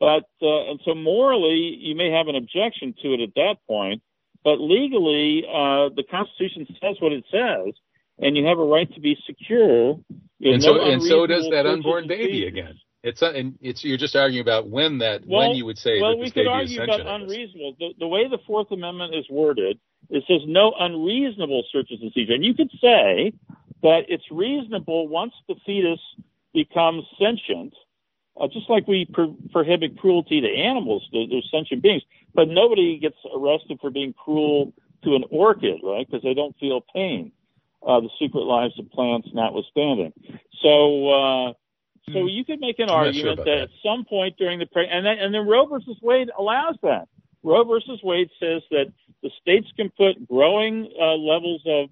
But, 0.00 0.24
uh, 0.42 0.70
and 0.70 0.80
so 0.84 0.94
morally, 0.94 1.76
you 1.78 1.94
may 1.94 2.10
have 2.10 2.28
an 2.28 2.36
objection 2.36 2.94
to 3.02 3.14
it 3.14 3.20
at 3.20 3.34
that 3.36 3.56
point. 3.66 4.02
But 4.44 4.60
legally, 4.60 5.44
uh, 5.46 5.90
the 5.94 6.04
Constitution 6.08 6.66
says 6.80 6.96
what 7.00 7.12
it 7.12 7.24
says, 7.30 7.74
and 8.18 8.36
you 8.36 8.46
have 8.46 8.58
a 8.58 8.64
right 8.64 8.92
to 8.94 9.00
be 9.00 9.16
secure. 9.26 9.98
And 10.40 10.62
so 10.62 10.74
no 10.74 10.90
and 10.90 11.02
so 11.02 11.26
does 11.26 11.48
that 11.50 11.66
unborn 11.66 12.06
baby 12.08 12.46
again. 12.46 12.78
It's 13.02 13.22
not, 13.22 13.36
and 13.36 13.56
it's 13.60 13.84
you're 13.84 13.96
just 13.96 14.16
arguing 14.16 14.42
about 14.42 14.68
when 14.68 14.98
that 14.98 15.22
Well, 15.26 15.48
when 15.48 15.56
you 15.56 15.64
would 15.66 15.78
say 15.78 16.00
well, 16.00 16.10
that 16.10 16.16
we 16.16 16.24
this 16.24 16.32
could 16.32 16.44
baby 16.46 16.74
is 16.74 16.78
argue 16.78 16.82
about 16.82 16.98
sentient. 16.98 17.08
I 17.08 17.18
guess. 17.18 17.22
unreasonable. 17.22 17.76
The, 17.78 17.88
the 18.00 18.08
way 18.08 18.28
the 18.28 18.38
Fourth 18.46 18.70
Amendment 18.72 19.14
is 19.14 19.24
worded, 19.30 19.78
it 20.10 20.24
says 20.26 20.40
no 20.46 20.72
unreasonable 20.78 21.64
searches 21.70 21.98
and 22.02 22.12
seizures. 22.12 22.34
And 22.34 22.44
you 22.44 22.54
could 22.54 22.70
say 22.80 23.32
that 23.82 24.02
it's 24.08 24.24
reasonable 24.30 25.06
once 25.08 25.32
the 25.46 25.54
fetus 25.64 26.00
becomes 26.52 27.04
sentient, 27.20 27.74
uh, 28.40 28.48
just 28.48 28.68
like 28.68 28.88
we 28.88 29.06
pro- 29.12 29.36
prohibit 29.52 29.98
cruelty 29.98 30.40
to 30.40 30.48
animals, 30.48 31.06
they're, 31.12 31.26
they're 31.28 31.42
sentient 31.50 31.82
beings, 31.82 32.02
but 32.34 32.48
nobody 32.48 32.98
gets 32.98 33.16
arrested 33.34 33.78
for 33.80 33.90
being 33.90 34.12
cruel 34.12 34.72
to 35.04 35.14
an 35.14 35.24
orchid, 35.30 35.80
right? 35.84 36.06
Because 36.06 36.22
they 36.22 36.34
don't 36.34 36.56
feel 36.58 36.80
pain. 36.92 37.32
Uh, 37.86 38.00
the 38.00 38.10
secret 38.18 38.42
lives 38.42 38.74
of 38.78 38.90
plants 38.90 39.28
notwithstanding. 39.32 40.12
So, 40.62 41.08
uh, 41.08 41.52
so 42.12 42.26
you 42.26 42.44
could 42.44 42.60
make 42.60 42.78
an 42.78 42.88
Hmm. 42.88 42.94
I'm 42.94 43.06
not 43.06 43.14
sure 43.14 43.30
argument 43.30 43.36
that, 43.38 43.44
that. 43.44 43.58
at 43.62 43.70
some 43.82 44.04
point 44.04 44.36
during 44.36 44.58
the 44.58 44.66
pre- 44.66 44.88
and 44.88 45.06
then, 45.06 45.18
and 45.18 45.32
then 45.32 45.46
Roe 45.46 45.66
versus 45.66 45.96
Wade 46.02 46.30
allows 46.36 46.76
that. 46.82 47.08
Roe 47.44 47.64
versus 47.64 48.00
Wade 48.02 48.30
says 48.40 48.62
that 48.70 48.92
the 49.22 49.30
states 49.40 49.68
can 49.76 49.90
put 49.90 50.26
growing 50.28 50.90
uh, 51.00 51.14
levels 51.14 51.62
of 51.66 51.90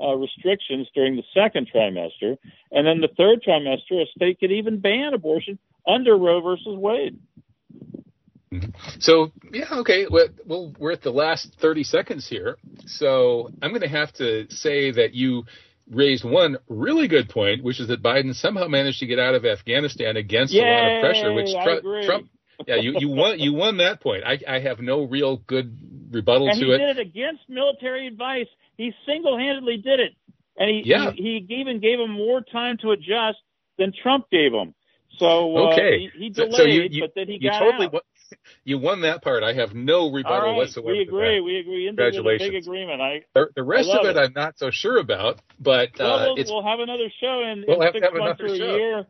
uh, 0.00 0.14
restrictions 0.16 0.86
during 0.94 1.16
the 1.16 1.24
second 1.34 1.68
trimester, 1.74 2.36
and 2.70 2.86
then 2.86 3.00
the 3.00 3.08
third 3.16 3.42
trimester, 3.42 4.02
a 4.02 4.06
state 4.14 4.38
could 4.38 4.52
even 4.52 4.80
ban 4.80 5.14
abortion 5.14 5.58
under 5.86 6.16
Roe 6.16 6.40
versus 6.40 6.76
Wade. 6.76 7.18
So 9.00 9.32
yeah, 9.52 9.66
okay. 9.72 10.06
Well, 10.10 10.72
we're 10.78 10.92
at 10.92 11.02
the 11.02 11.10
last 11.10 11.56
thirty 11.60 11.82
seconds 11.84 12.28
here, 12.28 12.56
so 12.86 13.50
I'm 13.62 13.70
going 13.70 13.82
to 13.82 13.88
have 13.88 14.12
to 14.14 14.46
say 14.50 14.90
that 14.92 15.14
you 15.14 15.44
raised 15.90 16.24
one 16.24 16.58
really 16.68 17.08
good 17.08 17.28
point, 17.28 17.64
which 17.64 17.80
is 17.80 17.88
that 17.88 18.02
Biden 18.02 18.34
somehow 18.34 18.68
managed 18.68 19.00
to 19.00 19.06
get 19.06 19.18
out 19.18 19.34
of 19.34 19.44
Afghanistan 19.44 20.16
against 20.16 20.54
a 20.54 20.58
lot 20.58 20.86
of 20.86 21.00
pressure, 21.00 21.32
which 21.32 21.48
Yay, 21.48 21.56
I 21.58 21.64
Trump. 22.06 22.28
Yeah, 22.66 22.76
you, 22.76 22.94
you 22.98 23.08
won 23.08 23.40
you 23.40 23.52
won 23.54 23.78
that 23.78 24.00
point. 24.00 24.22
I, 24.24 24.38
I 24.48 24.60
have 24.60 24.78
no 24.80 25.02
real 25.04 25.38
good 25.38 25.76
rebuttal 26.12 26.48
and 26.48 26.60
to 26.60 26.66
he 26.66 26.72
it. 26.72 26.78
did 26.78 26.98
it 26.98 27.00
against 27.00 27.42
military 27.48 28.06
advice. 28.06 28.46
He 28.76 28.92
single-handedly 29.06 29.78
did 29.78 29.98
it, 30.00 30.12
and 30.56 30.70
he 30.70 30.82
Yeah. 30.86 31.10
he, 31.10 31.44
he 31.48 31.54
even 31.56 31.80
gave 31.80 31.98
him 31.98 32.10
more 32.12 32.40
time 32.40 32.76
to 32.82 32.92
adjust 32.92 33.38
than 33.78 33.92
Trump 34.02 34.26
gave 34.30 34.52
him. 34.52 34.74
So 35.18 35.56
uh, 35.56 35.60
Okay. 35.72 35.98
he, 35.98 36.10
he 36.14 36.30
delayed, 36.30 36.54
so 36.54 36.62
you- 36.64 36.88
you- 36.90 37.00
but 37.02 37.12
then 37.14 37.26
he 37.28 37.38
got 37.38 37.58
totally 37.58 37.86
out. 37.86 37.92
won, 37.94 38.02
you 38.64 38.78
won 38.78 39.02
that 39.02 39.22
part. 39.22 39.42
I 39.42 39.54
have 39.54 39.74
no 39.74 40.10
rebuttal 40.10 40.50
right, 40.50 40.56
whatsoever. 40.56 40.92
we 40.92 41.00
agree. 41.00 41.40
We 41.40 41.58
agree. 41.58 41.88
Into 41.88 42.22
with 42.22 42.38
big 42.38 42.54
agreement. 42.54 43.00
I 43.00 43.24
The, 43.34 43.46
the 43.56 43.62
rest 43.62 43.88
I 43.90 43.98
of 43.98 44.06
it, 44.06 44.16
it. 44.16 44.20
I'm 44.20 44.32
not 44.34 44.58
so 44.58 44.70
sure 44.70 44.98
about, 44.98 45.40
but 45.60 45.90
well, 45.98 46.14
uh, 46.14 46.34
we'll, 46.34 46.44
we'll 46.46 46.64
have 46.64 46.80
another 46.80 47.08
show 47.20 47.42
in, 47.42 47.64
We'll 47.66 47.82
in 47.82 47.92
six 47.92 48.06
months 48.14 48.40
or 48.40 48.46
a 48.46 48.56
show. 48.56 48.76
year, 48.76 49.06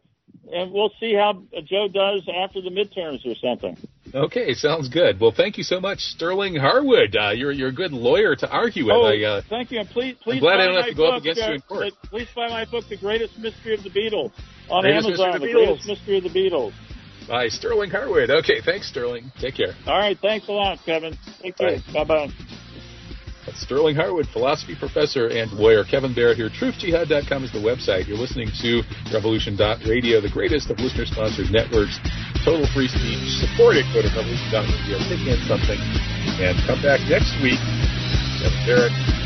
and 0.53 0.73
we'll 0.73 0.93
see 1.01 1.15
how 1.15 1.43
Joe 1.65 1.89
does 1.89 2.29
after 2.35 2.61
the 2.61 2.71
midterms 2.71 3.25
or 3.27 3.35
something. 3.37 3.77
Okay, 4.15 4.53
sounds 4.53 4.89
good. 4.89 5.19
Well, 5.21 5.33
thank 5.35 5.57
you 5.57 5.65
so 5.65 5.81
much, 5.81 6.01
Sterling 6.01 6.55
Harwood. 6.57 7.17
Uh, 7.17 7.31
you're 7.31 7.53
you're 7.53 7.69
a 7.69 7.73
good 7.75 7.93
lawyer 7.93 8.37
to 8.37 8.51
argue 8.51 8.85
with. 8.87 8.95
Oh, 8.95 9.07
I, 9.07 9.23
uh, 9.23 9.43
thank 9.49 9.71
you. 9.71 9.81
And 9.81 9.89
please, 9.89 10.17
please 10.23 10.35
I'm 10.35 10.41
glad 10.41 10.57
buy 10.57 10.63
I 10.63 10.67
don't 10.67 10.75
have 10.75 10.85
my 10.85 10.89
to 10.91 10.95
go 10.95 11.07
up 11.07 11.15
book, 11.15 11.23
against 11.23 11.41
you 11.41 11.55
in 11.55 11.61
uh, 11.61 11.67
court. 11.67 11.93
Please 12.05 12.29
buy 12.37 12.49
my 12.49 12.65
book, 12.67 12.87
The 12.89 12.99
Greatest 12.99 13.39
Mystery 13.39 13.75
of 13.75 13.83
the 13.83 13.91
Beatles, 13.91 14.33
on 14.69 14.85
Amazon. 14.85 15.41
the 15.41 15.47
the 15.47 15.53
Greatest 15.53 15.87
Mystery 15.87 16.19
of 16.19 16.25
the 16.25 16.29
Beatles. 16.31 16.73
By 17.29 17.49
Sterling 17.49 17.91
Harwood. 17.91 18.31
Okay, 18.31 18.61
thanks, 18.65 18.89
Sterling. 18.89 19.31
Take 19.41 19.57
care. 19.57 19.75
All 19.87 19.99
right. 19.99 20.19
Thanks 20.21 20.49
a 20.49 20.53
lot, 20.53 20.79
Kevin. 20.85 21.17
Take 21.41 21.57
care. 21.57 21.79
Bye 21.93 22.05
bye. 22.05 22.29
That's 23.47 23.61
Sterling 23.61 23.97
Harwood, 23.97 24.29
philosophy 24.29 24.77
professor 24.79 25.27
and 25.27 25.51
lawyer. 25.53 25.83
Kevin 25.83 26.15
Barrett 26.15 26.37
here. 26.37 26.49
TruthJihad.com 26.49 27.43
is 27.43 27.51
the 27.51 27.59
website. 27.59 28.07
You're 28.07 28.19
listening 28.19 28.51
to 28.63 28.83
Revolution.radio, 29.13 30.21
the 30.21 30.31
greatest 30.31 30.71
of 30.71 30.79
listener-sponsored 30.79 31.51
networks. 31.51 31.99
Total 32.45 32.67
free 32.71 32.87
speech. 32.87 33.43
Support 33.43 33.83
it. 33.83 33.87
Go 33.91 34.03
to 34.03 34.11
Revolution.radio. 34.15 34.99
Take 35.11 35.27
in 35.27 35.43
something. 35.51 35.81
And 36.39 36.55
come 36.71 36.83
back 36.83 37.03
next 37.11 37.35
week. 37.43 37.59
Kevin 38.39 38.63
Barrett. 38.67 39.22